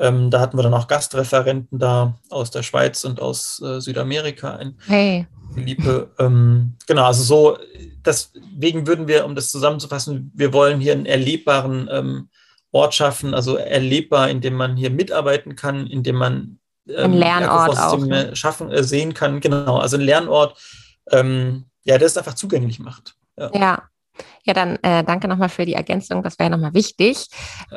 Ähm, 0.00 0.30
da 0.30 0.40
hatten 0.40 0.56
wir 0.56 0.62
dann 0.62 0.74
auch 0.74 0.88
Gastreferenten 0.88 1.78
da 1.78 2.14
aus 2.30 2.50
der 2.50 2.62
Schweiz 2.62 3.04
und 3.04 3.20
aus 3.20 3.60
äh, 3.62 3.80
Südamerika. 3.80 4.56
Ein 4.56 4.78
Hey. 4.86 5.26
Liebe, 5.54 6.10
ähm, 6.18 6.76
genau, 6.86 7.04
also 7.04 7.22
so, 7.22 7.58
deswegen 8.04 8.86
würden 8.86 9.08
wir, 9.08 9.26
um 9.26 9.34
das 9.34 9.50
zusammenzufassen, 9.50 10.30
wir 10.34 10.52
wollen 10.52 10.80
hier 10.80 10.92
einen 10.92 11.06
erlebbaren 11.06 11.88
ähm, 11.90 12.28
Ort 12.72 12.94
schaffen, 12.94 13.34
also 13.34 13.56
erlebbar, 13.56 14.30
in 14.30 14.40
dem 14.40 14.54
man 14.54 14.76
hier 14.76 14.90
mitarbeiten 14.90 15.56
kann, 15.56 15.86
in 15.88 16.02
dem 16.02 16.16
man 16.16 16.58
Ein 16.96 17.12
Lernort 17.12 17.76
auch, 17.78 18.34
schaffen, 18.36 18.70
äh, 18.70 18.84
sehen 18.84 19.12
kann, 19.12 19.40
genau, 19.40 19.78
also 19.78 19.96
ein 19.96 20.02
Lernort, 20.02 20.56
ähm, 21.10 21.64
ja, 21.82 21.98
der 21.98 22.06
es 22.06 22.16
einfach 22.16 22.34
zugänglich 22.34 22.78
macht. 22.78 23.16
Ja. 23.36 23.50
Ja. 23.52 23.82
Ja, 24.44 24.54
dann 24.54 24.76
äh, 24.82 25.04
danke 25.04 25.28
nochmal 25.28 25.48
für 25.48 25.66
die 25.66 25.74
Ergänzung. 25.74 26.22
Das 26.22 26.38
wäre 26.38 26.50
nochmal 26.50 26.74
wichtig. 26.74 27.26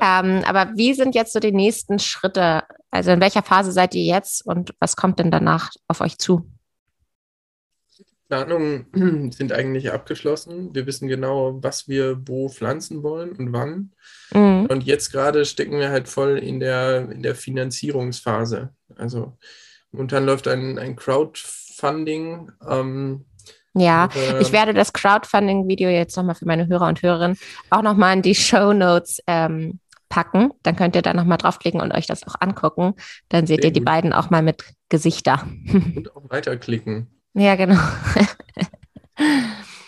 Ähm, 0.01 0.43
aber 0.45 0.71
wie 0.75 0.93
sind 0.93 1.15
jetzt 1.15 1.33
so 1.33 1.39
die 1.39 1.51
nächsten 1.51 1.99
Schritte? 1.99 2.63
Also 2.91 3.11
in 3.11 3.21
welcher 3.21 3.43
Phase 3.43 3.71
seid 3.71 3.95
ihr 3.95 4.03
jetzt 4.03 4.45
und 4.45 4.73
was 4.79 4.95
kommt 4.95 5.19
denn 5.19 5.31
danach 5.31 5.71
auf 5.87 6.01
euch 6.01 6.17
zu? 6.17 6.49
Planungen 8.33 9.31
sind 9.31 9.51
eigentlich 9.51 9.91
abgeschlossen. 9.91 10.73
Wir 10.73 10.87
wissen 10.87 11.07
genau, 11.07 11.61
was 11.61 11.87
wir 11.87 12.27
wo 12.27 12.49
pflanzen 12.49 13.03
wollen 13.03 13.33
und 13.33 13.53
wann. 13.53 13.91
Mhm. 14.33 14.65
Und 14.67 14.83
jetzt 14.83 15.11
gerade 15.11 15.45
stecken 15.45 15.77
wir 15.77 15.89
halt 15.89 16.07
voll 16.07 16.39
in 16.39 16.59
der, 16.59 17.09
in 17.11 17.21
der 17.21 17.35
Finanzierungsphase. 17.35 18.73
Also 18.95 19.37
momentan 19.91 20.25
läuft 20.25 20.47
ein, 20.47 20.79
ein 20.79 20.95
Crowdfunding. 20.95 22.51
Ähm, 22.67 23.25
Ja, 23.73 24.09
äh, 24.15 24.41
ich 24.41 24.51
werde 24.51 24.73
das 24.73 24.93
Crowdfunding-Video 24.93 25.89
jetzt 25.89 26.15
nochmal 26.15 26.35
für 26.35 26.45
meine 26.45 26.67
Hörer 26.67 26.87
und 26.87 27.01
Hörerinnen 27.01 27.37
auch 27.69 27.81
nochmal 27.81 28.15
in 28.15 28.21
die 28.21 28.35
Show 28.35 28.73
Notes 28.73 29.21
ähm, 29.27 29.79
packen. 30.09 30.51
Dann 30.61 30.75
könnt 30.75 30.95
ihr 30.95 31.01
da 31.01 31.13
nochmal 31.13 31.39
draufklicken 31.39 31.81
und 31.81 31.91
euch 31.91 32.05
das 32.05 32.27
auch 32.27 32.35
angucken. 32.39 32.93
Dann 33.29 33.47
seht 33.47 33.63
ihr 33.63 33.71
die 33.71 33.79
gut. 33.79 33.85
beiden 33.85 34.13
auch 34.13 34.29
mal 34.29 34.43
mit 34.43 34.63
Gesichter. 34.89 35.47
und 35.73 36.15
auch 36.15 36.29
weiterklicken. 36.29 37.07
ja, 37.33 37.55
genau. 37.55 37.79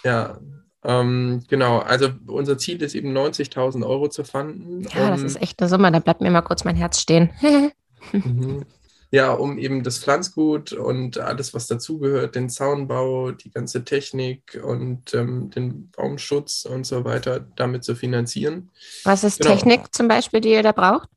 Ja, 0.03 0.37
ähm, 0.83 1.43
genau. 1.47 1.79
Also 1.79 2.09
unser 2.27 2.57
Ziel 2.57 2.81
ist 2.81 2.95
eben 2.95 3.15
90.000 3.15 3.85
Euro 3.85 4.07
zu 4.07 4.23
fanden. 4.23 4.85
Ja, 4.95 5.09
das 5.09 5.23
ist 5.23 5.41
echt 5.41 5.59
eine 5.59 5.69
Summe. 5.69 5.91
Da 5.91 5.99
bleibt 5.99 6.21
mir 6.21 6.29
mal 6.31 6.41
kurz 6.41 6.63
mein 6.63 6.75
Herz 6.75 6.99
stehen. 6.99 7.29
Mhm. 8.11 8.63
Ja, 9.11 9.31
um 9.33 9.57
eben 9.57 9.83
das 9.83 9.99
Pflanzgut 9.99 10.73
und 10.73 11.19
alles, 11.19 11.53
was 11.53 11.67
dazugehört, 11.67 12.35
den 12.35 12.49
Zaunbau, 12.49 13.31
die 13.31 13.51
ganze 13.51 13.83
Technik 13.83 14.59
und 14.63 15.13
ähm, 15.13 15.49
den 15.51 15.89
Baumschutz 15.91 16.65
und 16.65 16.85
so 16.85 17.05
weiter 17.05 17.39
damit 17.55 17.83
zu 17.83 17.95
finanzieren. 17.95 18.71
Was 19.03 19.23
ist 19.23 19.39
Genau. 19.39 19.53
Technik 19.53 19.93
zum 19.93 20.07
Beispiel, 20.07 20.41
die 20.41 20.51
ihr 20.51 20.63
da 20.63 20.71
braucht? 20.71 21.09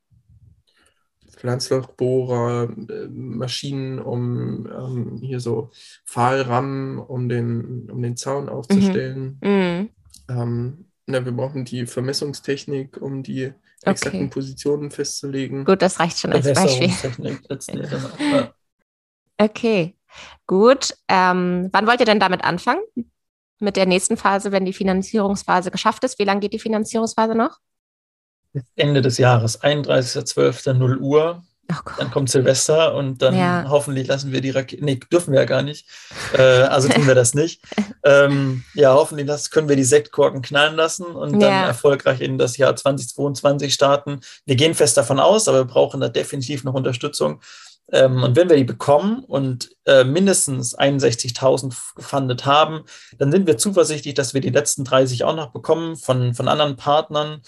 Pflanzlochbohrer, 1.39 2.69
äh, 2.89 3.09
Maschinen, 3.09 4.01
um 4.01 4.67
ähm, 4.67 5.19
hier 5.23 5.41
so 5.41 5.71
Pfahlrammen, 6.05 6.99
um 6.99 7.29
den, 7.29 7.89
um 7.91 8.03
den 8.03 8.17
Zaun 8.17 8.49
aufzustellen. 8.49 9.39
Mhm. 9.43 9.89
Ähm, 10.29 10.88
Na, 11.11 11.25
wir 11.25 11.33
brauchen 11.33 11.65
die 11.65 11.87
Vermessungstechnik, 11.87 13.01
um 13.01 13.23
die 13.23 13.55
exakten 13.83 14.25
Okay. 14.25 14.29
Positionen 14.29 14.91
festzulegen. 14.91 15.65
Gut, 15.65 15.81
das 15.81 15.99
reicht 15.99 16.19
schon 16.19 16.35
als 16.35 16.53
Beispiel. 16.53 16.93
Okay, 19.41 19.97
gut. 20.47 20.95
Ähm, 21.09 21.69
wann 21.73 21.87
wollt 21.87 22.01
ihr 22.01 22.07
denn 22.07 22.21
damit 22.21 22.45
anfangen? 22.45 22.83
Mit 23.59 23.77
der 23.77 23.87
nächsten 23.87 24.19
Phase, 24.19 24.53
wenn 24.53 24.67
die 24.67 24.73
Finanzierungsphase 24.73 25.71
geschafft 25.71 26.05
ist? 26.05 26.19
Wie 26.19 26.25
lange 26.25 26.41
geht 26.41 26.53
die 26.53 26.59
Finanzierungsphase 26.59 27.35
noch? 27.35 27.59
Bis 28.53 28.65
Ende 28.77 29.01
des 29.01 29.17
Jahres, 29.17 29.63
31.12.0 29.63 30.99
Uhr. 30.99 31.43
Oh 31.71 31.91
Dann 31.99 32.11
kommt 32.11 32.31
Silvester 32.31 32.95
und 32.95 33.21
dann 33.21 33.35
Ja. 33.35 33.67
hoffentlich 33.69 34.07
lassen 34.07 34.33
wir 34.33 34.41
die 34.41 34.51
Rakete. 34.51 34.83
Nee, 34.83 34.99
dürfen 35.13 35.33
wir 35.33 35.41
ja 35.41 35.47
gar 35.47 35.63
nicht. 35.63 35.87
Äh, 36.33 36.43
also 36.43 36.89
tun 36.89 37.07
wir 37.07 37.15
das 37.15 37.35
nicht. 37.35 37.63
ähm, 38.05 38.65
ja, 38.75 38.95
hoffentlich 38.95 39.27
das, 39.27 39.51
können 39.51 39.69
wir 39.69 39.77
die 39.77 39.85
Sektkorken 39.85 40.41
knallen 40.41 40.77
lassen 40.77 41.05
und 41.05 41.33
dann 41.35 41.53
Ja. 41.53 41.67
erfolgreich 41.67 42.21
in 42.23 42.39
das 42.39 42.57
Jahr 42.57 42.75
2022 42.75 43.75
starten. 43.75 44.21
Wir 44.47 44.57
gehen 44.57 44.75
fest 44.75 44.97
davon 44.97 45.21
aus, 45.21 45.47
aber 45.47 45.59
wir 45.59 45.65
brauchen 45.67 46.01
da 46.01 46.09
definitiv 46.09 46.65
noch 46.65 46.75
Unterstützung. 46.75 47.41
Ähm, 47.93 48.23
und 48.23 48.37
wenn 48.37 48.49
wir 48.49 48.57
die 48.57 48.65
bekommen 48.65 49.25
und 49.25 49.71
äh, 49.87 50.05
mindestens 50.05 50.75
61.000 50.79 51.75
gefundet 51.97 52.47
haben, 52.47 52.85
dann 53.19 53.31
sind 53.33 53.47
wir 53.47 53.59
zuversichtlich, 53.59 54.15
dass 54.15 54.35
wir 54.35 54.41
die 54.41 54.51
letzten 54.51 54.85
30 54.85 55.25
auch 55.25 55.35
noch 55.37 55.53
bekommen 55.53 55.97
von, 55.97 56.35
von 56.35 56.49
anderen 56.49 56.77
Partnern. 56.77 57.43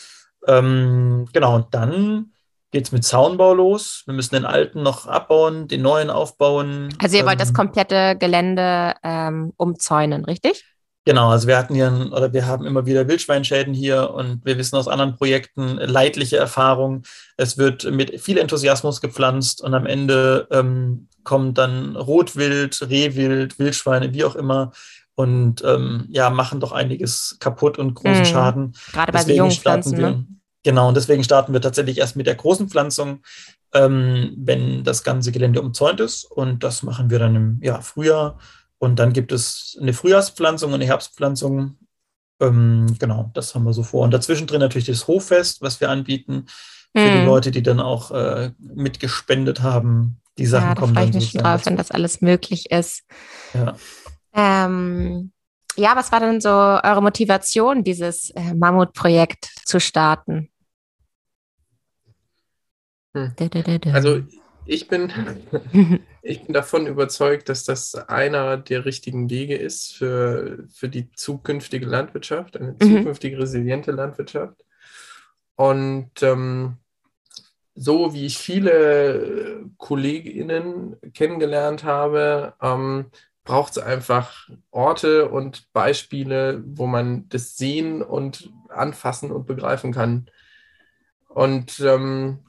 Ähm, 0.47 1.27
genau, 1.33 1.57
und 1.57 1.67
dann 1.75 2.33
geht 2.71 2.87
es 2.87 2.93
mit 2.93 3.05
Zaunbau 3.05 3.55
los. 3.55 4.03
Wir 4.07 4.15
müssen 4.15 4.35
den 4.35 4.45
alten 4.45 4.83
noch 4.83 5.07
abbauen, 5.07 5.69
den 5.69 5.83
neuen 5.83 6.11
aufbauen. 6.11 6.95
Also 7.03 7.17
ihr 7.17 7.27
wollt 7.27 7.41
das 7.41 7.49
Ähm, 7.51 7.55
komplette 7.55 8.17
Gelände 8.19 8.95
ähm, 9.03 9.53
umzäunen, 9.57 10.25
richtig? 10.25 10.65
Genau, 11.07 11.31
also 11.31 11.49
wir 11.49 11.57
hatten 11.57 11.75
hier 11.75 11.89
ein, 11.89 12.13
oder 12.13 12.33
wir 12.33 12.47
haben 12.47 12.67
immer 12.67 12.85
wieder 12.85 13.09
Wildschweinschäden 13.09 13.73
hier 13.73 14.11
und 14.11 14.45
wir 14.45 14.59
wissen 14.59 14.77
aus 14.77 14.87
anderen 14.87 15.17
Projekten 15.17 15.77
leidliche 15.79 16.37
Erfahrungen. 16.37 17.05
Es 17.37 17.57
wird 17.57 17.91
mit 17.91 18.21
viel 18.21 18.37
Enthusiasmus 18.39 19.01
gepflanzt 19.01 19.63
und 19.63 19.75
am 19.75 19.87
Ende 19.87 20.47
ähm, 20.51 21.09
kommt 21.25 21.59
dann 21.59 21.97
Rotwild, 21.97 22.87
Rehwild, 22.89 23.59
Wildschweine, 23.59 24.13
wie 24.13 24.25
auch 24.25 24.37
immer 24.37 24.73
und 25.15 25.63
ähm, 25.65 26.07
ja, 26.11 26.31
machen 26.31 26.61
doch 26.61 26.73
einiges 26.73 27.37
kaputt 27.41 27.79
und 27.79 27.95
großen 27.95 28.21
Mhm. 28.21 28.25
Schaden. 28.27 28.73
Gerade 28.93 29.13
bei 29.13 29.19
Deswegen 29.19 29.39
jungen 29.39 29.51
starten 29.53 29.95
Pflanzen, 29.95 29.99
wir, 29.99 30.11
ne? 30.11 30.27
Genau, 30.63 30.89
und 30.89 30.97
deswegen 30.97 31.25
starten 31.25 31.53
wir 31.53 31.61
tatsächlich 31.61 31.99
erst 31.99 32.17
mit 32.17 32.27
der 32.27 32.35
großen 32.35 32.69
Pflanzung, 32.69 33.23
ähm, 33.73 34.35
wenn 34.37 34.85
das 34.85 35.03
ganze 35.03 35.33
Gelände 35.33 35.63
umzäunt 35.63 36.01
ist. 36.01 36.25
Und 36.25 36.65
das 36.65 36.83
machen 36.83 37.11
wir 37.11 37.19
dann 37.19 37.37
im 37.37 37.61
ja, 37.63 37.81
Frühjahr. 37.81 38.39
Und 38.79 38.99
dann 38.99 39.13
gibt 39.13 39.33
es 39.33 39.79
eine 39.81 39.93
Frühjahrspflanzung 39.93 40.71
und 40.71 40.77
eine 40.77 40.87
Herbstpflanzung. 40.87 41.77
Ähm, 42.41 42.97
genau, 42.99 43.31
das 43.35 43.55
haben 43.55 43.65
wir 43.65 43.75
so 43.75 43.83
vor. 43.83 44.05
Und 44.05 44.13
dazwischen 44.13 44.47
drin 44.47 44.61
natürlich 44.61 44.87
das 44.87 45.07
Hoffest, 45.07 45.61
was 45.61 45.81
wir 45.81 45.91
anbieten 45.91 46.47
für 46.97 47.11
die 47.11 47.19
Hm. 47.19 47.27
Leute, 47.27 47.51
die 47.51 47.63
dann 47.63 47.79
auch 47.79 48.11
äh, 48.11 48.51
mitgespendet 48.59 49.63
haben. 49.63 50.21
Die 50.39 50.47
Sachen 50.47 50.69
Ja, 50.69 50.75
da 50.75 50.81
kommen 50.81 50.95
freue 50.95 51.05
ich 51.05 51.15
mich 51.15 51.31
schon 51.31 51.43
drauf, 51.43 51.67
wenn 51.67 51.77
das 51.77 51.91
alles 51.91 52.21
möglich 52.21 52.71
ist. 52.71 53.05
Ja. 53.55 53.77
Ähm, 54.33 55.33
ja, 55.81 55.97
was 55.97 56.13
war 56.13 56.21
denn 56.21 56.41
so 56.41 56.51
eure 56.51 57.03
Motivation, 57.03 57.83
dieses 57.83 58.31
äh, 58.31 58.55
Mammutprojekt 58.55 59.51
zu 59.65 59.81
starten? 59.81 60.51
Hm. 63.15 63.33
Also 63.93 64.23
ich 64.67 64.87
bin, 64.87 65.11
ich 66.23 66.45
bin 66.45 66.53
davon 66.53 66.87
überzeugt, 66.87 67.49
dass 67.49 67.65
das 67.65 67.95
einer 67.95 68.57
der 68.57 68.85
richtigen 68.85 69.31
Wege 69.31 69.57
ist 69.57 69.95
für, 69.95 70.65
für 70.73 70.89
die 70.89 71.11
zukünftige 71.13 71.87
Landwirtschaft, 71.87 72.57
eine 72.57 72.79
zukünftige 72.79 73.39
resiliente 73.39 73.91
Landwirtschaft. 73.91 74.65
Und 75.57 76.23
ähm, 76.23 76.77
so 77.75 78.13
wie 78.15 78.27
ich 78.27 78.39
viele 78.39 79.65
KollegInnen 79.79 80.97
kennengelernt 81.15 81.85
habe, 81.85 82.55
ähm, 82.61 83.07
braucht 83.45 83.73
es 83.73 83.79
einfach 83.79 84.49
Orte 84.71 85.29
und 85.29 85.73
Beispiele, 85.73 86.63
wo 86.67 86.87
man 86.87 87.29
das 87.29 87.57
sehen 87.57 88.03
und 88.03 88.51
anfassen 88.69 89.31
und 89.31 89.47
begreifen 89.47 89.93
kann. 89.93 90.31
Und 91.29 91.81
ähm, 91.81 92.41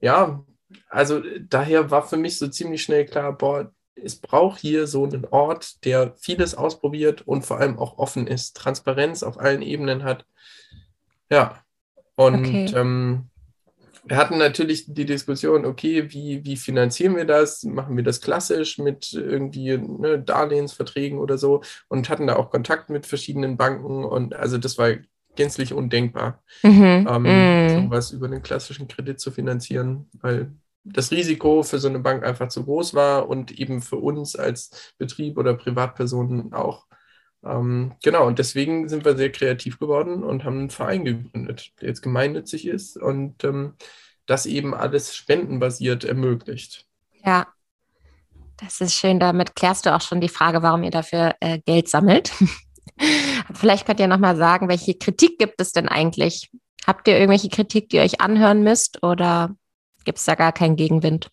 ja, 0.00 0.44
also 0.88 1.22
daher 1.48 1.90
war 1.90 2.06
für 2.06 2.16
mich 2.16 2.38
so 2.38 2.48
ziemlich 2.48 2.82
schnell 2.82 3.04
klar, 3.06 3.36
boah, 3.36 3.72
es 3.94 4.16
braucht 4.16 4.60
hier 4.60 4.86
so 4.86 5.04
einen 5.04 5.26
Ort, 5.26 5.84
der 5.84 6.14
vieles 6.16 6.54
ausprobiert 6.54 7.22
und 7.26 7.44
vor 7.44 7.58
allem 7.58 7.78
auch 7.78 7.98
offen 7.98 8.26
ist, 8.26 8.56
Transparenz 8.56 9.22
auf 9.22 9.38
allen 9.38 9.62
Ebenen 9.62 10.04
hat. 10.04 10.26
Ja, 11.30 11.62
und 12.16 12.38
Okay. 12.46 12.72
ähm, 12.74 13.29
wir 14.04 14.16
hatten 14.16 14.38
natürlich 14.38 14.92
die 14.92 15.04
Diskussion, 15.06 15.64
okay, 15.66 16.10
wie, 16.12 16.44
wie 16.44 16.56
finanzieren 16.56 17.16
wir 17.16 17.24
das? 17.26 17.62
Machen 17.64 17.96
wir 17.96 18.04
das 18.04 18.20
klassisch 18.20 18.78
mit 18.78 19.12
irgendwie 19.12 19.76
ne, 19.78 20.18
Darlehensverträgen 20.20 21.18
oder 21.18 21.38
so 21.38 21.62
und 21.88 22.08
hatten 22.08 22.26
da 22.26 22.36
auch 22.36 22.50
Kontakt 22.50 22.90
mit 22.90 23.06
verschiedenen 23.06 23.56
Banken 23.56 24.04
und 24.04 24.34
also 24.34 24.58
das 24.58 24.78
war 24.78 24.92
gänzlich 25.36 25.72
undenkbar 25.72 26.42
Mhm. 26.62 27.06
ähm, 27.08 27.24
Mhm. 27.24 27.68
sowas 27.90 28.10
über 28.12 28.26
einen 28.26 28.42
klassischen 28.42 28.88
Kredit 28.88 29.20
zu 29.20 29.30
finanzieren, 29.30 30.08
weil 30.20 30.52
das 30.84 31.10
Risiko 31.10 31.62
für 31.62 31.78
so 31.78 31.88
eine 31.88 32.00
Bank 32.00 32.24
einfach 32.24 32.48
zu 32.48 32.64
groß 32.64 32.94
war 32.94 33.28
und 33.28 33.52
eben 33.52 33.82
für 33.82 33.96
uns 33.96 34.34
als 34.36 34.94
Betrieb 34.98 35.38
oder 35.38 35.54
Privatpersonen 35.54 36.52
auch. 36.54 36.86
Ähm, 37.44 37.92
genau, 38.02 38.26
und 38.26 38.38
deswegen 38.38 38.88
sind 38.88 39.04
wir 39.04 39.16
sehr 39.16 39.32
kreativ 39.32 39.78
geworden 39.78 40.22
und 40.22 40.44
haben 40.44 40.58
einen 40.58 40.70
Verein 40.70 41.04
gegründet, 41.04 41.72
der 41.80 41.88
jetzt 41.88 42.02
gemeinnützig 42.02 42.66
ist 42.66 42.96
und 42.96 43.42
ähm, 43.44 43.74
das 44.26 44.46
eben 44.46 44.74
alles 44.74 45.16
spendenbasiert 45.16 46.04
ermöglicht. 46.04 46.86
Ja, 47.24 47.46
das 48.58 48.80
ist 48.80 48.94
schön. 48.94 49.18
Damit 49.18 49.56
klärst 49.56 49.86
du 49.86 49.94
auch 49.94 50.02
schon 50.02 50.20
die 50.20 50.28
Frage, 50.28 50.62
warum 50.62 50.82
ihr 50.82 50.90
dafür 50.90 51.34
äh, 51.40 51.58
Geld 51.60 51.88
sammelt. 51.88 52.32
Vielleicht 53.54 53.86
könnt 53.86 54.00
ihr 54.00 54.06
nochmal 54.06 54.36
sagen, 54.36 54.68
welche 54.68 54.94
Kritik 54.94 55.38
gibt 55.38 55.60
es 55.60 55.72
denn 55.72 55.88
eigentlich? 55.88 56.50
Habt 56.86 57.08
ihr 57.08 57.14
irgendwelche 57.14 57.48
Kritik, 57.48 57.88
die 57.88 57.96
ihr 57.96 58.02
euch 58.02 58.20
anhören 58.20 58.62
müsst 58.62 59.02
oder 59.02 59.54
gibt 60.04 60.18
es 60.18 60.24
da 60.24 60.34
gar 60.34 60.52
keinen 60.52 60.76
Gegenwind? 60.76 61.30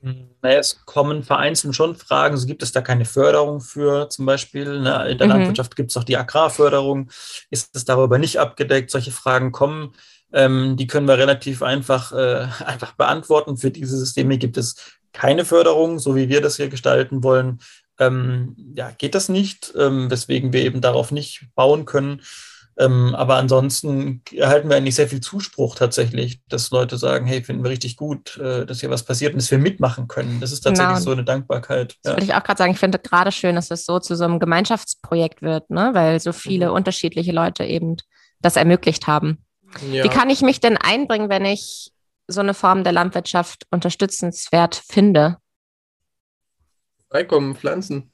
Naja, 0.00 0.58
es 0.58 0.84
kommen 0.84 1.22
vereinzelt 1.22 1.74
schon 1.74 1.96
Fragen. 1.96 2.36
So 2.36 2.46
gibt 2.46 2.62
es 2.62 2.72
da 2.72 2.80
keine 2.80 3.04
Förderung 3.04 3.60
für 3.60 4.08
zum 4.08 4.26
Beispiel. 4.26 4.80
Ne? 4.80 5.08
In 5.10 5.18
der 5.18 5.26
Mhm. 5.26 5.32
Landwirtschaft 5.32 5.76
gibt 5.76 5.90
es 5.90 5.96
auch 5.96 6.04
die 6.04 6.16
Agrarförderung. 6.16 7.10
Ist 7.50 7.74
es 7.74 7.84
darüber 7.84 8.18
nicht 8.18 8.38
abgedeckt? 8.38 8.90
Solche 8.90 9.10
Fragen 9.10 9.52
kommen. 9.52 9.92
Ähm, 10.32 10.76
die 10.76 10.86
können 10.86 11.08
wir 11.08 11.18
relativ 11.18 11.62
einfach, 11.62 12.12
äh, 12.12 12.46
einfach 12.64 12.92
beantworten. 12.92 13.56
Für 13.56 13.70
diese 13.70 13.96
Systeme 13.96 14.38
gibt 14.38 14.56
es 14.56 14.76
keine 15.12 15.44
Förderung, 15.44 15.98
so 15.98 16.14
wie 16.14 16.28
wir 16.28 16.40
das 16.40 16.56
hier 16.56 16.68
gestalten 16.68 17.22
wollen. 17.24 17.58
Ähm, 17.98 18.54
ja, 18.76 18.92
geht 18.96 19.14
das 19.14 19.28
nicht, 19.28 19.72
ähm, 19.76 20.10
weswegen 20.10 20.52
wir 20.52 20.62
eben 20.62 20.80
darauf 20.80 21.10
nicht 21.10 21.46
bauen 21.56 21.84
können. 21.84 22.22
Ähm, 22.80 23.14
aber 23.16 23.34
ansonsten 23.36 24.22
erhalten 24.32 24.68
wir 24.68 24.76
eigentlich 24.76 24.94
sehr 24.94 25.08
viel 25.08 25.20
Zuspruch 25.20 25.74
tatsächlich, 25.74 26.40
dass 26.48 26.70
Leute 26.70 26.96
sagen, 26.96 27.26
hey, 27.26 27.42
finden 27.42 27.64
wir 27.64 27.70
richtig 27.70 27.96
gut, 27.96 28.36
äh, 28.36 28.64
dass 28.66 28.78
hier 28.80 28.90
was 28.90 29.02
passiert 29.04 29.32
und 29.32 29.42
dass 29.42 29.50
wir 29.50 29.58
mitmachen 29.58 30.06
können. 30.06 30.38
Das 30.40 30.52
ist 30.52 30.60
tatsächlich 30.60 30.94
Genau. 30.98 31.04
so 31.04 31.10
eine 31.10 31.24
Dankbarkeit. 31.24 31.96
Das 32.02 32.10
Ja. 32.12 32.16
würde 32.16 32.24
ich 32.26 32.34
auch 32.34 32.44
gerade 32.44 32.58
sagen. 32.58 32.72
Ich 32.72 32.78
finde 32.78 33.00
gerade 33.00 33.32
schön, 33.32 33.56
dass 33.56 33.72
es 33.72 33.84
so 33.84 33.98
zu 33.98 34.14
so 34.14 34.22
einem 34.24 34.38
Gemeinschaftsprojekt 34.38 35.42
wird, 35.42 35.68
ne? 35.70 35.90
weil 35.92 36.20
so 36.20 36.32
viele 36.32 36.68
Mhm. 36.68 36.74
unterschiedliche 36.74 37.32
Leute 37.32 37.64
eben 37.64 37.96
das 38.40 38.54
ermöglicht 38.54 39.08
haben. 39.08 39.44
Ja. 39.90 40.04
Wie 40.04 40.08
kann 40.08 40.30
ich 40.30 40.42
mich 40.42 40.60
denn 40.60 40.76
einbringen, 40.76 41.28
wenn 41.28 41.44
ich 41.44 41.90
so 42.28 42.40
eine 42.40 42.54
Form 42.54 42.84
der 42.84 42.92
Landwirtschaft 42.92 43.66
unterstützenswert 43.72 44.76
finde? 44.88 45.38
Freikommen, 47.10 47.56
Pflanzen. 47.56 48.12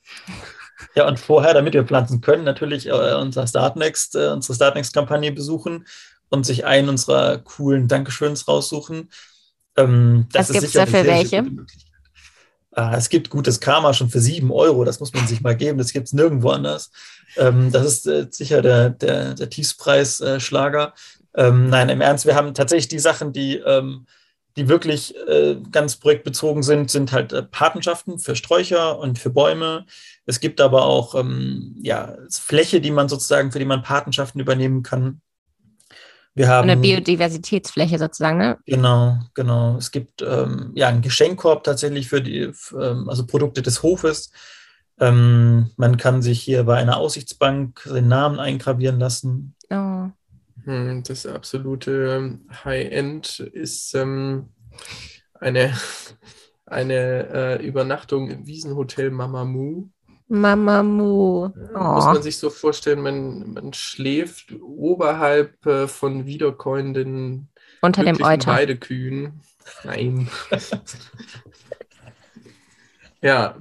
Ja, 0.95 1.07
und 1.07 1.19
vorher, 1.19 1.55
damit 1.55 1.75
wir 1.75 1.85
pflanzen 1.85 2.21
können, 2.21 2.45
natürlich 2.45 2.87
äh, 2.87 3.15
unser 3.15 3.47
Startnext, 3.47 4.17
äh, 4.17 4.29
unsere 4.29 4.55
Startnext-Kampagne 4.55 5.33
besuchen 5.33 5.87
und 6.31 6.45
sich 6.45 6.65
einen 6.65 6.89
unserer 6.89 7.39
coolen 7.39 7.89
Dankeschöns 7.89 8.49
raussuchen. 8.49 9.11
Ähm, 9.77 10.27
das 10.33 10.49
Was 10.49 10.51
ist 10.51 10.53
gibt's 10.55 10.73
sicher 10.73 10.87
da 10.87 10.99
für 10.99 11.07
welche? 11.07 11.47
Ah, 12.73 12.97
es 12.97 13.09
gibt 13.09 13.31
gutes 13.31 13.61
Karma 13.61 13.95
schon 13.95 14.11
für 14.11 14.21
sieben 14.21 14.51
Euro, 14.51 14.85
das 14.85 14.99
muss 14.99 15.13
man 15.15 15.27
sich 15.29 15.41
mal 15.43 15.57
geben, 15.57 15.79
das 15.79 15.93
gibt 15.93 16.09
es 16.09 16.13
nirgendwo 16.13 16.51
anders. 16.51 16.91
Ähm, 17.37 17.71
das 17.71 17.87
ist 17.87 18.07
äh, 18.07 18.27
sicher 18.31 18.63
der, 18.63 18.91
der, 18.91 19.35
der 19.35 19.49
Tiefspreis-Schlager. 19.49 20.93
ähm, 21.37 21.69
nein, 21.69 21.89
im 21.89 22.01
Ernst, 22.01 22.27
wir 22.27 22.35
haben 22.35 22.53
tatsächlich 22.53 22.89
die 22.89 22.99
Sachen, 22.99 23.33
die, 23.33 23.59
ähm, 23.59 24.07
die 24.57 24.69
wirklich 24.69 25.15
äh, 25.27 25.57
ganz 25.73 25.97
projektbezogen 25.97 26.63
sind, 26.63 26.91
sind 26.91 27.13
halt 27.13 27.33
äh, 27.33 27.43
Patenschaften 27.43 28.19
für 28.19 28.37
Sträucher 28.37 28.99
und 28.99 29.19
für 29.19 29.31
Bäume. 29.31 29.85
Es 30.27 30.41
gibt 30.41 30.61
aber 30.61 30.85
auch 30.85 31.15
ähm, 31.15 31.75
ja, 31.81 32.17
Fläche, 32.31 32.81
die 32.81 32.91
man 32.93 33.09
sozusagen, 33.09 33.51
für 33.51 33.59
die 33.59 33.65
man 33.65 33.83
Patenschaften 33.83 34.41
übernehmen 34.41 34.83
kann. 34.83 35.21
Wir 36.37 36.49
haben 36.49 36.69
Eine 36.69 36.81
Biodiversitätsfläche 36.81 37.99
sozusagen, 37.99 38.39
ne? 38.39 38.59
Genau, 38.67 39.19
genau. 39.35 39.77
Es 39.77 39.91
gibt 39.93 40.21
ähm, 40.23 40.73
ja 40.75 40.89
einen 40.89 41.03
Geschenkkorb 41.03 41.63
tatsächlich 41.63 42.09
für 42.09 42.21
die, 42.21 42.41
f- 42.41 42.75
ähm, 42.81 43.09
also 43.09 43.25
Produkte 43.25 43.63
des 43.63 43.85
Hofes. 43.85 44.33
Ähm, 44.99 45.71
man 45.77 45.97
kann 45.97 46.23
sich 46.23 46.41
hier 46.41 46.65
bei 46.65 46.77
einer 46.77 46.97
Aussichtsbank 46.97 47.83
den 47.85 48.09
Namen 48.09 48.41
eingravieren 48.41 48.99
lassen. 48.99 49.55
Oh. 49.71 50.09
Hm, 50.65 51.03
Das 51.07 51.27
absolute 51.27 52.39
High-End 52.65 53.41
ist 53.41 53.95
ähm, 53.95 54.51
eine, 55.35 55.75
eine 56.67 57.29
äh, 57.61 57.67
Übernachtung 57.67 58.31
im 58.31 58.47
Wiesenhotel 58.47 59.11
Mamamoo. 59.11 59.89
Mamamoo. 60.29 61.49
Muss 61.55 61.71
Oh. 61.75 62.13
man 62.15 62.23
sich 62.23 62.39
so 62.39 62.49
vorstellen, 62.49 63.01
man, 63.03 63.53
man 63.53 63.73
schläft 63.75 64.55
oberhalb 64.61 65.65
äh, 65.67 65.87
von 65.87 66.25
wiederkäuenden 66.25 67.51
Unter 67.83 68.05
dem 68.05 68.23
Euter. 68.23 68.53
Weidekühen. 68.53 69.43
Nein. 69.85 70.29
ja, 73.23 73.57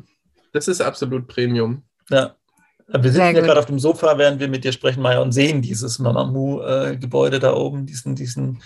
das 0.53 0.67
ist 0.67 0.81
absolut 0.81 1.27
Premium. 1.27 1.83
Ja. 2.09 2.35
Wir 2.93 3.11
sitzen 3.11 3.15
Sehr 3.15 3.31
ja 3.31 3.41
gerade 3.41 3.59
auf 3.59 3.65
dem 3.65 3.79
Sofa, 3.79 4.17
während 4.19 4.39
wir 4.39 4.47
mit 4.47 4.63
dir 4.63 4.71
sprechen, 4.71 5.01
Maya, 5.01 5.19
und 5.19 5.31
sehen 5.31 5.63
dieses 5.63 5.97
Mamamoo-Gebäude 5.97 7.39
da 7.39 7.55
oben, 7.55 7.87
diesen, 7.87 8.15
diesen 8.15 8.61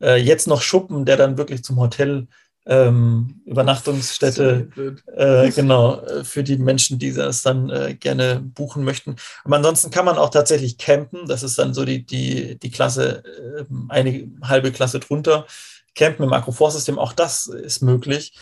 äh, 0.00 0.16
jetzt 0.16 0.46
noch 0.46 0.62
Schuppen, 0.62 1.04
der 1.04 1.16
dann 1.16 1.36
wirklich 1.36 1.64
zum 1.64 1.80
Hotel 1.80 2.28
ähm, 2.64 3.40
Übernachtungsstätte 3.44 4.68
wird. 4.76 5.02
äh, 5.16 5.50
genau, 5.50 6.00
äh, 6.00 6.22
für 6.22 6.44
die 6.44 6.58
Menschen, 6.58 6.98
die 6.98 7.12
das 7.12 7.42
dann 7.42 7.70
äh, 7.70 7.94
gerne 7.94 8.40
buchen 8.40 8.84
möchten. 8.84 9.16
Aber 9.44 9.56
ansonsten 9.56 9.90
kann 9.90 10.04
man 10.04 10.16
auch 10.16 10.30
tatsächlich 10.30 10.78
campen. 10.78 11.26
Das 11.26 11.42
ist 11.42 11.58
dann 11.58 11.74
so 11.74 11.84
die, 11.84 12.06
die, 12.06 12.58
die 12.58 12.70
Klasse, 12.70 13.24
äh, 13.24 13.64
eine 13.88 14.30
halbe 14.42 14.70
Klasse 14.70 15.00
drunter. 15.00 15.46
Campen 15.94 16.24
im 16.24 16.32
Agroforstsystem, 16.32 16.98
auch 16.98 17.12
das 17.12 17.46
ist 17.46 17.82
möglich. 17.82 18.32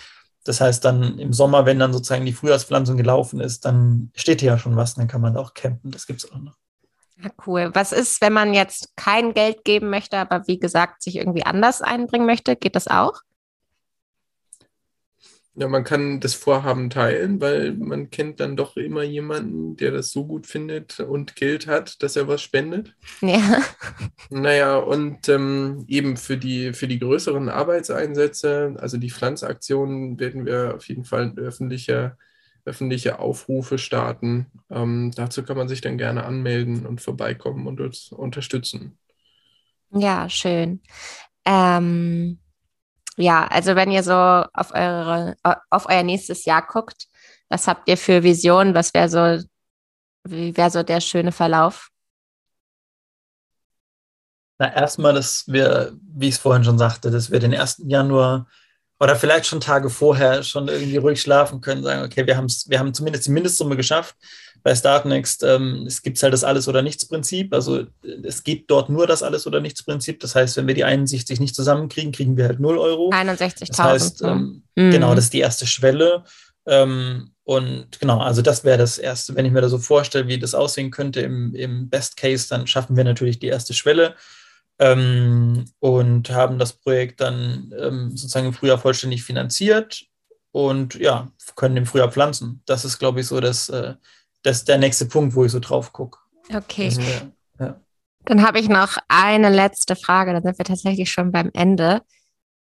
Das 0.44 0.60
heißt, 0.60 0.84
dann 0.84 1.18
im 1.18 1.32
Sommer, 1.32 1.66
wenn 1.66 1.78
dann 1.78 1.92
sozusagen 1.92 2.24
die 2.24 2.32
Frühjahrspflanzung 2.32 2.96
gelaufen 2.96 3.40
ist, 3.40 3.64
dann 3.64 4.10
steht 4.14 4.40
hier 4.40 4.52
ja 4.52 4.58
schon 4.58 4.76
was, 4.76 4.94
dann 4.94 5.08
kann 5.08 5.20
man 5.20 5.34
da 5.34 5.40
auch 5.40 5.54
campen. 5.54 5.90
Das 5.90 6.06
gibt 6.06 6.24
es 6.24 6.32
auch 6.32 6.38
noch. 6.38 6.56
Ja, 7.22 7.30
cool. 7.46 7.70
Was 7.74 7.92
ist, 7.92 8.22
wenn 8.22 8.32
man 8.32 8.54
jetzt 8.54 8.96
kein 8.96 9.34
Geld 9.34 9.64
geben 9.64 9.90
möchte, 9.90 10.16
aber 10.16 10.46
wie 10.46 10.58
gesagt, 10.58 11.02
sich 11.02 11.16
irgendwie 11.16 11.44
anders 11.44 11.82
einbringen 11.82 12.24
möchte? 12.24 12.56
Geht 12.56 12.76
das 12.76 12.88
auch? 12.88 13.20
Ja, 15.54 15.66
man 15.66 15.82
kann 15.82 16.20
das 16.20 16.34
Vorhaben 16.34 16.90
teilen, 16.90 17.40
weil 17.40 17.72
man 17.72 18.10
kennt 18.10 18.38
dann 18.38 18.56
doch 18.56 18.76
immer 18.76 19.02
jemanden, 19.02 19.76
der 19.76 19.90
das 19.90 20.10
so 20.10 20.24
gut 20.24 20.46
findet 20.46 21.00
und 21.00 21.34
Geld 21.34 21.66
hat, 21.66 22.02
dass 22.02 22.14
er 22.14 22.28
was 22.28 22.40
spendet. 22.40 22.94
Ja. 23.20 23.60
Naja, 24.30 24.76
und 24.76 25.28
ähm, 25.28 25.84
eben 25.88 26.16
für 26.16 26.36
die, 26.36 26.72
für 26.72 26.86
die 26.86 27.00
größeren 27.00 27.48
Arbeitseinsätze, 27.48 28.76
also 28.78 28.96
die 28.96 29.10
Pflanzaktionen, 29.10 30.20
werden 30.20 30.46
wir 30.46 30.74
auf 30.76 30.86
jeden 30.88 31.04
Fall 31.04 31.32
öffentliche, 31.36 32.16
öffentliche 32.64 33.18
Aufrufe 33.18 33.78
starten. 33.78 34.46
Ähm, 34.70 35.10
dazu 35.16 35.42
kann 35.42 35.56
man 35.56 35.68
sich 35.68 35.80
dann 35.80 35.98
gerne 35.98 36.24
anmelden 36.24 36.86
und 36.86 37.00
vorbeikommen 37.00 37.66
und 37.66 37.80
uns 37.80 38.12
unterstützen. 38.12 38.96
Ja, 39.92 40.28
schön. 40.28 40.80
Ähm, 41.44 42.38
ja, 43.20 43.46
also 43.46 43.76
wenn 43.76 43.90
ihr 43.90 44.02
so 44.02 44.12
auf 44.12 44.72
eure, 44.72 45.36
auf 45.70 45.86
euer 45.88 46.02
nächstes 46.02 46.44
Jahr 46.44 46.66
guckt, 46.66 47.06
was 47.48 47.66
habt 47.66 47.88
ihr 47.88 47.96
für 47.96 48.22
Visionen? 48.22 48.74
Was 48.74 48.94
wäre 48.94 49.08
so, 49.08 49.44
wie 50.24 50.56
wäre 50.56 50.70
so 50.70 50.82
der 50.82 51.00
schöne 51.00 51.32
Verlauf? 51.32 51.90
Na, 54.58 54.72
erstmal, 54.74 55.14
dass 55.14 55.44
wir, 55.46 55.96
wie 56.02 56.28
ich 56.28 56.34
es 56.34 56.40
vorhin 56.40 56.64
schon 56.64 56.78
sagte, 56.78 57.10
dass 57.10 57.30
wir 57.30 57.40
den 57.40 57.54
1. 57.54 57.82
Januar 57.86 58.46
oder 59.00 59.16
vielleicht 59.16 59.46
schon 59.46 59.60
Tage 59.60 59.88
vorher 59.88 60.42
schon 60.42 60.68
irgendwie 60.68 60.98
ruhig 60.98 61.20
schlafen 61.20 61.60
können, 61.60 61.82
sagen, 61.82 62.04
okay, 62.04 62.26
wir, 62.26 62.36
haben's, 62.36 62.68
wir 62.68 62.78
haben 62.78 62.92
zumindest 62.92 63.26
die 63.26 63.30
Mindestsumme 63.30 63.76
geschafft. 63.76 64.14
Bei 64.62 64.74
Startnext 64.74 65.42
ähm, 65.42 65.84
es 65.86 66.02
gibt 66.02 66.22
halt 66.22 66.34
das 66.34 66.44
Alles- 66.44 66.68
oder 66.68 66.82
Nichts-Prinzip. 66.82 67.54
Also 67.54 67.84
es 68.24 68.44
geht 68.44 68.70
dort 68.70 68.90
nur 68.90 69.06
das 69.06 69.22
Alles- 69.22 69.46
oder 69.46 69.60
Nichts-Prinzip. 69.62 70.20
Das 70.20 70.34
heißt, 70.34 70.58
wenn 70.58 70.66
wir 70.66 70.74
die 70.74 70.84
61 70.84 71.40
nicht 71.40 71.54
zusammenkriegen, 71.54 72.12
kriegen 72.12 72.36
wir 72.36 72.44
halt 72.44 72.60
0 72.60 72.76
Euro. 72.76 73.08
61.000. 73.10 73.68
Das 73.68 73.78
heißt, 73.78 74.22
ähm, 74.22 74.62
Mhm. 74.76 74.90
genau, 74.90 75.14
das 75.14 75.24
ist 75.24 75.32
die 75.32 75.40
erste 75.40 75.66
Schwelle. 75.66 76.24
Ähm, 76.66 77.30
und 77.44 77.98
genau, 78.00 78.18
also 78.20 78.42
das 78.42 78.64
wäre 78.64 78.76
das 78.76 78.98
Erste. 78.98 79.34
Wenn 79.34 79.46
ich 79.46 79.52
mir 79.52 79.62
da 79.62 79.70
so 79.70 79.78
vorstelle, 79.78 80.28
wie 80.28 80.38
das 80.38 80.54
aussehen 80.54 80.90
könnte 80.90 81.20
im, 81.20 81.54
im 81.54 81.88
Best 81.88 82.18
Case, 82.18 82.46
dann 82.50 82.66
schaffen 82.66 82.96
wir 82.96 83.04
natürlich 83.04 83.38
die 83.38 83.48
erste 83.48 83.72
Schwelle 83.72 84.14
ähm, 84.80 85.66
und 85.78 86.30
haben 86.30 86.58
das 86.58 86.72
Projekt 86.72 87.20
dann 87.20 87.72
ähm, 87.78 88.10
sozusagen 88.16 88.46
im 88.46 88.54
Frühjahr 88.54 88.78
vollständig 88.78 89.22
finanziert 89.22 90.06
und 90.52 90.94
ja, 90.94 91.30
können 91.54 91.76
im 91.76 91.86
Frühjahr 91.86 92.10
pflanzen. 92.10 92.62
Das 92.64 92.84
ist, 92.84 92.98
glaube 92.98 93.20
ich, 93.20 93.26
so 93.26 93.40
das, 93.40 93.68
äh, 93.68 93.94
das 94.42 94.64
der 94.64 94.78
nächste 94.78 95.04
Punkt, 95.04 95.34
wo 95.34 95.44
ich 95.44 95.52
so 95.52 95.60
drauf 95.60 95.92
gucke. 95.92 96.18
okay. 96.52 96.90
Mhm. 96.90 97.74
Dann 98.24 98.46
habe 98.46 98.58
ich 98.58 98.68
noch 98.68 98.96
eine 99.08 99.48
letzte 99.48 99.96
Frage, 99.96 100.32
dann 100.32 100.42
sind 100.42 100.58
wir 100.58 100.64
tatsächlich 100.64 101.10
schon 101.10 101.32
beim 101.32 101.50
Ende. 101.54 102.02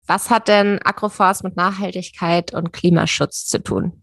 Was 0.07 0.31
hat 0.31 0.49
denn 0.49 0.81
Agroforst 0.83 1.45
mit 1.45 1.57
Nachhaltigkeit 1.57 2.55
und 2.55 2.73
Klimaschutz 2.73 3.47
zu 3.47 3.63
tun? 3.63 4.03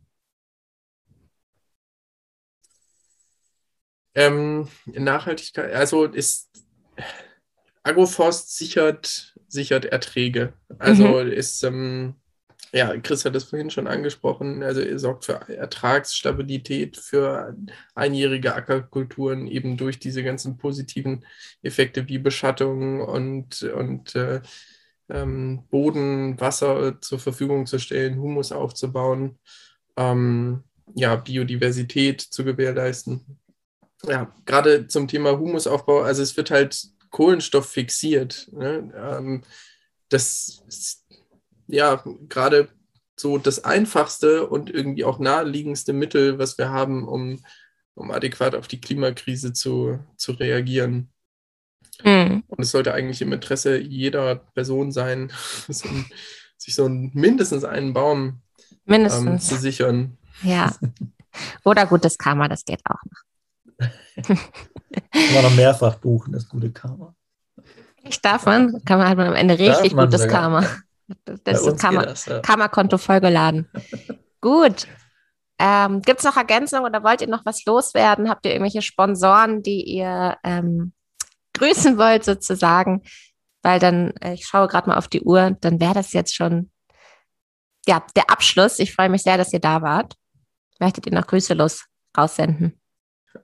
Ähm, 4.15 4.67
Nachhaltigkeit, 4.85 5.73
also 5.73 6.05
ist 6.05 6.49
Agroforst 7.89 8.55
sichert, 8.55 9.35
sichert 9.47 9.85
Erträge. 9.85 10.53
Also 10.77 11.19
ist, 11.19 11.63
ähm, 11.63 12.15
ja, 12.71 12.95
Chris 12.97 13.25
hat 13.25 13.33
das 13.33 13.45
vorhin 13.45 13.71
schon 13.71 13.87
angesprochen, 13.87 14.61
also 14.61 14.81
er 14.81 14.99
sorgt 14.99 15.25
für 15.25 15.33
Ertragsstabilität 15.49 16.97
für 16.97 17.55
einjährige 17.95 18.53
Ackerkulturen 18.53 19.47
eben 19.47 19.75
durch 19.75 19.97
diese 19.99 20.23
ganzen 20.23 20.57
positiven 20.57 21.25
Effekte 21.63 22.07
wie 22.07 22.19
Beschattung 22.19 23.01
und, 23.01 23.63
und 23.63 24.15
äh, 24.15 24.41
ähm, 25.09 25.63
Boden, 25.71 26.39
Wasser 26.39 27.01
zur 27.01 27.17
Verfügung 27.17 27.65
zu 27.65 27.79
stellen, 27.79 28.19
Humus 28.21 28.51
aufzubauen, 28.51 29.39
ähm, 29.97 30.63
ja, 30.93 31.15
Biodiversität 31.15 32.21
zu 32.21 32.43
gewährleisten. 32.43 33.39
Ja, 34.07 34.33
gerade 34.45 34.87
zum 34.87 35.07
Thema 35.07 35.37
Humusaufbau, 35.37 36.01
also 36.01 36.21
es 36.21 36.37
wird 36.37 36.51
halt 36.51 36.87
Kohlenstoff 37.09 37.69
fixiert. 37.69 38.49
Ne? 38.51 38.91
Ähm, 38.95 39.43
das 40.09 40.63
ist 40.67 41.05
ja 41.67 42.03
gerade 42.27 42.69
so 43.15 43.37
das 43.37 43.63
einfachste 43.63 44.47
und 44.47 44.69
irgendwie 44.69 45.03
auch 45.03 45.19
naheliegendste 45.19 45.93
Mittel, 45.93 46.39
was 46.39 46.57
wir 46.57 46.69
haben, 46.69 47.07
um, 47.07 47.43
um 47.93 48.11
adäquat 48.11 48.55
auf 48.55 48.67
die 48.67 48.79
Klimakrise 48.79 49.53
zu, 49.53 49.99
zu 50.15 50.31
reagieren. 50.33 51.11
Hm. 52.01 52.43
Und 52.47 52.59
es 52.63 52.71
sollte 52.71 52.93
eigentlich 52.93 53.21
im 53.21 53.33
Interesse 53.33 53.77
jeder 53.77 54.35
Person 54.35 54.91
sein, 54.91 55.31
sich 55.67 56.75
so 56.75 56.85
ein, 56.85 57.11
mindestens 57.13 57.63
einen 57.63 57.93
Baum 57.93 58.41
ähm, 58.67 58.77
Mindestens. 58.85 59.47
zu 59.47 59.55
sichern. 59.57 60.17
Ja. 60.41 60.73
Oder 61.63 61.85
gutes 61.85 62.17
Karma, 62.17 62.47
das 62.47 62.65
geht 62.65 62.81
auch 62.85 63.03
noch. 63.03 63.28
Kann 63.79 65.33
man 65.33 65.43
noch 65.43 65.55
mehrfach 65.55 65.95
buchen, 65.95 66.33
das 66.33 66.47
gute 66.47 66.71
Karma. 66.71 67.15
Ich 68.03 68.21
darf 68.21 68.45
man, 68.45 68.83
kann 68.85 68.97
man, 68.97 69.09
hat 69.09 69.17
man 69.17 69.27
am 69.27 69.35
Ende 69.35 69.57
richtig 69.57 69.95
gutes 69.95 70.21
sogar. 70.21 70.41
Karma. 70.41 70.65
Das 71.43 71.65
ist 71.65 71.79
Karma, 71.79 72.05
das, 72.05 72.25
ja. 72.25 72.39
Karma-Konto 72.39 72.97
vollgeladen. 72.97 73.67
Gut. 74.41 74.87
Ähm, 75.57 76.01
Gibt 76.01 76.19
es 76.19 76.25
noch 76.25 76.37
Ergänzungen 76.37 76.85
oder 76.85 77.03
wollt 77.03 77.21
ihr 77.21 77.27
noch 77.27 77.45
was 77.45 77.65
loswerden? 77.65 78.29
Habt 78.29 78.45
ihr 78.45 78.53
irgendwelche 78.53 78.81
Sponsoren, 78.81 79.61
die 79.61 79.83
ihr 79.83 80.37
ähm, 80.43 80.93
grüßen 81.53 81.97
wollt, 81.97 82.23
sozusagen? 82.23 83.03
Weil 83.61 83.79
dann, 83.79 84.11
äh, 84.21 84.33
ich 84.33 84.45
schaue 84.45 84.67
gerade 84.67 84.87
mal 84.87 84.97
auf 84.97 85.09
die 85.09 85.21
Uhr, 85.21 85.57
dann 85.59 85.81
wäre 85.81 85.95
das 85.95 86.13
jetzt 86.13 86.35
schon 86.35 86.71
ja, 87.87 88.05
der 88.15 88.29
Abschluss. 88.29 88.79
Ich 88.79 88.93
freue 88.93 89.09
mich 89.09 89.23
sehr, 89.23 89.37
dass 89.37 89.51
ihr 89.51 89.59
da 89.59 89.81
wart. 89.81 90.15
Möchtet 90.79 91.07
ihr 91.07 91.13
noch 91.13 91.27
Grüße 91.27 91.53
los 91.53 91.85
raussenden? 92.17 92.78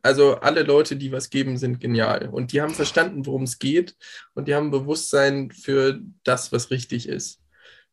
Also 0.05 0.35
alle 0.35 0.61
Leute, 0.61 0.95
die 0.95 1.11
was 1.11 1.31
geben, 1.31 1.57
sind 1.57 1.79
genial. 1.79 2.29
Und 2.31 2.51
die 2.51 2.61
haben 2.61 2.73
verstanden, 2.73 3.25
worum 3.25 3.43
es 3.43 3.57
geht. 3.57 3.95
Und 4.35 4.47
die 4.47 4.53
haben 4.53 4.69
Bewusstsein 4.69 5.49
für 5.49 5.99
das, 6.23 6.51
was 6.51 6.69
richtig 6.69 7.09
ist. 7.09 7.41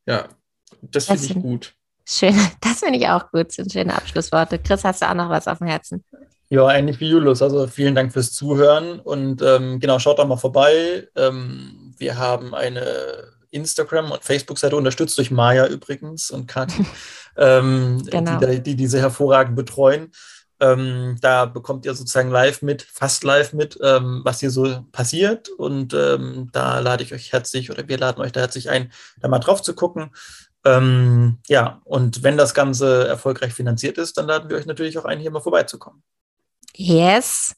Ja, 0.04 0.28
das 0.82 1.06
finde 1.06 1.24
ich 1.24 1.34
gut. 1.34 1.74
Schön, 2.06 2.34
das 2.60 2.80
finde 2.80 2.98
ich 2.98 3.08
auch 3.08 3.30
gut. 3.30 3.48
Das 3.48 3.54
sind 3.56 3.72
schöne 3.72 3.94
Abschlussworte. 3.94 4.58
Chris, 4.58 4.84
hast 4.84 5.00
du 5.00 5.08
auch 5.08 5.14
noch 5.14 5.30
was 5.30 5.48
auf 5.48 5.58
dem 5.58 5.68
Herzen? 5.68 6.04
Ja, 6.50 6.70
ähnlich 6.70 7.00
wie 7.00 7.08
Julius. 7.08 7.40
Also 7.40 7.66
vielen 7.66 7.94
Dank 7.94 8.12
fürs 8.12 8.32
Zuhören 8.32 9.00
und 9.00 9.40
ähm, 9.40 9.80
genau, 9.80 9.98
schaut 9.98 10.18
doch 10.18 10.26
mal 10.28 10.36
vorbei. 10.36 11.08
Ähm, 11.16 11.94
wir 11.96 12.18
haben 12.18 12.54
eine 12.54 13.32
Instagram- 13.50 14.10
und 14.10 14.22
Facebook-Seite 14.22 14.76
unterstützt 14.76 15.16
durch 15.16 15.30
Maya 15.30 15.66
übrigens 15.66 16.30
und 16.30 16.46
Kathi, 16.46 16.84
ähm, 17.38 18.02
Genau. 18.10 18.38
die, 18.38 18.62
die 18.62 18.76
diese 18.76 19.00
hervorragend 19.00 19.56
betreuen. 19.56 20.10
Ähm, 20.62 21.16
da 21.20 21.46
bekommt 21.46 21.84
ihr 21.86 21.94
sozusagen 21.94 22.30
live 22.30 22.62
mit, 22.62 22.82
fast 22.82 23.24
live 23.24 23.52
mit, 23.52 23.76
ähm, 23.82 24.20
was 24.22 24.38
hier 24.38 24.50
so 24.50 24.84
passiert. 24.92 25.48
Und 25.48 25.92
ähm, 25.92 26.50
da 26.52 26.78
lade 26.78 27.02
ich 27.02 27.12
euch 27.12 27.32
herzlich 27.32 27.72
oder 27.72 27.88
wir 27.88 27.98
laden 27.98 28.22
euch 28.22 28.30
da 28.30 28.40
herzlich 28.40 28.70
ein, 28.70 28.92
da 29.20 29.26
mal 29.26 29.40
drauf 29.40 29.60
zu 29.60 29.74
gucken. 29.74 30.12
Ähm, 30.64 31.38
ja, 31.48 31.80
und 31.82 32.22
wenn 32.22 32.36
das 32.36 32.54
Ganze 32.54 33.08
erfolgreich 33.08 33.52
finanziert 33.52 33.98
ist, 33.98 34.16
dann 34.16 34.28
laden 34.28 34.48
wir 34.48 34.56
euch 34.56 34.66
natürlich 34.66 34.96
auch 34.98 35.04
ein, 35.04 35.18
hier 35.18 35.32
mal 35.32 35.40
vorbeizukommen. 35.40 36.04
Yes. 36.76 37.56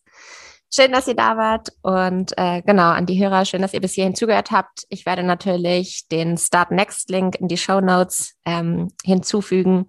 Schön, 0.74 0.90
dass 0.90 1.06
ihr 1.06 1.14
da 1.14 1.36
wart. 1.36 1.68
Und 1.82 2.32
äh, 2.38 2.62
genau, 2.62 2.88
an 2.88 3.04
die 3.04 3.22
Hörer, 3.22 3.44
schön, 3.44 3.60
dass 3.60 3.74
ihr 3.74 3.82
bis 3.82 3.92
hierhin 3.92 4.14
zugehört 4.14 4.50
habt. 4.50 4.84
Ich 4.88 5.04
werde 5.04 5.24
natürlich 5.24 6.08
den 6.08 6.38
Start 6.38 6.70
Next 6.70 7.10
Link 7.10 7.36
in 7.36 7.48
die 7.48 7.58
Show 7.58 7.82
Notes 7.82 8.32
ähm, 8.46 8.88
hinzufügen 9.04 9.88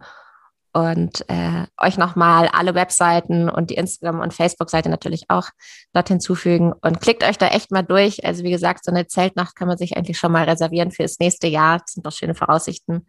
und 0.75 1.23
äh, 1.29 1.67
euch 1.77 1.97
nochmal 1.97 2.49
alle 2.49 2.75
Webseiten 2.75 3.47
und 3.47 3.69
die 3.69 3.75
Instagram- 3.75 4.19
und 4.19 4.33
Facebook-Seite 4.33 4.89
natürlich 4.89 5.23
auch 5.29 5.47
dort 5.93 6.09
hinzufügen. 6.09 6.73
Und 6.81 6.99
klickt 6.99 7.23
euch 7.23 7.37
da 7.37 7.47
echt 7.47 7.71
mal 7.71 7.81
durch. 7.81 8.25
Also 8.25 8.43
wie 8.43 8.51
gesagt, 8.51 8.83
so 8.83 8.91
eine 8.91 9.07
Zeltnacht 9.07 9.55
kann 9.55 9.69
man 9.69 9.77
sich 9.77 9.95
eigentlich 9.95 10.19
schon 10.19 10.33
mal 10.33 10.43
reservieren 10.43 10.91
für 10.91 11.03
das 11.03 11.17
nächste 11.19 11.47
Jahr. 11.47 11.79
Das 11.79 11.93
sind 11.93 12.05
doch 12.05 12.11
schöne 12.11 12.35
Voraussichten. 12.35 13.07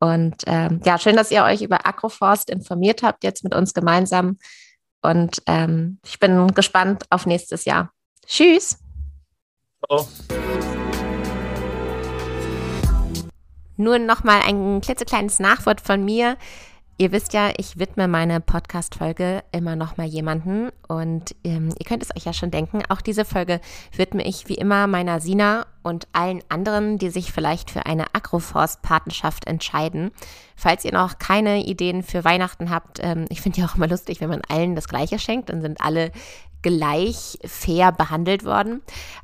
Und 0.00 0.42
ähm, 0.44 0.82
ja, 0.84 0.98
schön, 0.98 1.16
dass 1.16 1.30
ihr 1.30 1.44
euch 1.44 1.62
über 1.62 1.86
Agroforst 1.86 2.50
informiert 2.50 3.02
habt, 3.02 3.24
jetzt 3.24 3.42
mit 3.42 3.54
uns 3.54 3.72
gemeinsam. 3.72 4.36
Und 5.00 5.42
ähm, 5.46 5.98
ich 6.04 6.18
bin 6.18 6.48
gespannt 6.48 7.04
auf 7.08 7.24
nächstes 7.24 7.64
Jahr. 7.64 7.90
Tschüss. 8.26 8.76
Ciao. 9.86 10.06
Nur 13.78 13.98
noch 13.98 14.24
mal 14.24 14.42
ein 14.42 14.82
klitzekleines 14.82 15.38
Nachwort 15.38 15.80
von 15.80 16.04
mir. 16.04 16.36
Ihr 17.02 17.10
wisst 17.10 17.32
ja, 17.32 17.50
ich 17.56 17.80
widme 17.80 18.06
meine 18.06 18.40
Podcast-Folge 18.40 19.42
immer 19.50 19.74
noch 19.74 19.96
mal 19.96 20.06
jemanden 20.06 20.70
und 20.86 21.34
ähm, 21.42 21.70
ihr 21.76 21.84
könnt 21.84 22.04
es 22.04 22.14
euch 22.14 22.26
ja 22.26 22.32
schon 22.32 22.52
denken, 22.52 22.84
auch 22.90 23.00
diese 23.00 23.24
Folge 23.24 23.60
widme 23.96 24.24
ich 24.24 24.48
wie 24.48 24.54
immer 24.54 24.86
meiner 24.86 25.18
Sina 25.18 25.66
und 25.82 26.06
allen 26.12 26.44
anderen, 26.48 26.98
die 26.98 27.10
sich 27.10 27.32
vielleicht 27.32 27.72
für 27.72 27.86
eine 27.86 28.14
Agroforst-Patenschaft 28.14 29.48
entscheiden. 29.48 30.12
Falls 30.54 30.84
ihr 30.84 30.92
noch 30.92 31.18
keine 31.18 31.64
Ideen 31.64 32.04
für 32.04 32.22
Weihnachten 32.24 32.70
habt, 32.70 33.00
ähm, 33.02 33.24
ich 33.30 33.40
finde 33.40 33.62
ja 33.62 33.66
auch 33.66 33.74
immer 33.74 33.88
lustig, 33.88 34.20
wenn 34.20 34.30
man 34.30 34.42
allen 34.48 34.76
das 34.76 34.86
Gleiche 34.86 35.18
schenkt, 35.18 35.48
dann 35.48 35.60
sind 35.60 35.80
alle 35.80 36.12
gleich 36.62 37.36
fair 37.44 37.90
behandelt 37.90 38.44
worden. 38.44 38.80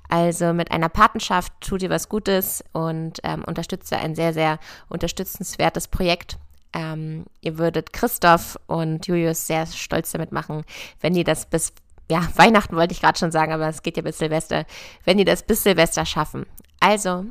Also 0.08 0.52
mit 0.52 0.72
einer 0.72 0.88
Patenschaft 0.88 1.52
tut 1.60 1.84
ihr 1.84 1.90
was 1.90 2.08
Gutes 2.08 2.64
und 2.72 3.20
ähm, 3.22 3.44
unterstützt 3.44 3.92
ein 3.92 4.16
sehr, 4.16 4.34
sehr 4.34 4.58
unterstützenswertes 4.88 5.86
Projekt. 5.86 6.38
Ähm, 6.72 7.24
ihr 7.40 7.58
würdet 7.58 7.92
Christoph 7.92 8.58
und 8.66 9.06
Julius 9.06 9.46
sehr 9.46 9.66
stolz 9.66 10.12
damit 10.12 10.32
machen, 10.32 10.64
wenn 11.00 11.14
die 11.14 11.24
das 11.24 11.46
bis, 11.46 11.72
ja, 12.10 12.28
Weihnachten 12.36 12.76
wollte 12.76 12.92
ich 12.92 13.00
gerade 13.00 13.18
schon 13.18 13.32
sagen, 13.32 13.52
aber 13.52 13.68
es 13.68 13.82
geht 13.82 13.96
ja 13.96 14.02
bis 14.02 14.18
Silvester, 14.18 14.64
wenn 15.04 15.18
die 15.18 15.24
das 15.24 15.42
bis 15.42 15.62
Silvester 15.62 16.04
schaffen. 16.04 16.46
Also, 16.80 17.24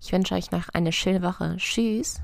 ich 0.00 0.12
wünsche 0.12 0.34
euch 0.34 0.50
noch 0.50 0.68
eine 0.72 0.92
schöne 0.92 1.22
Woche. 1.22 1.56
Tschüss. 1.58 2.20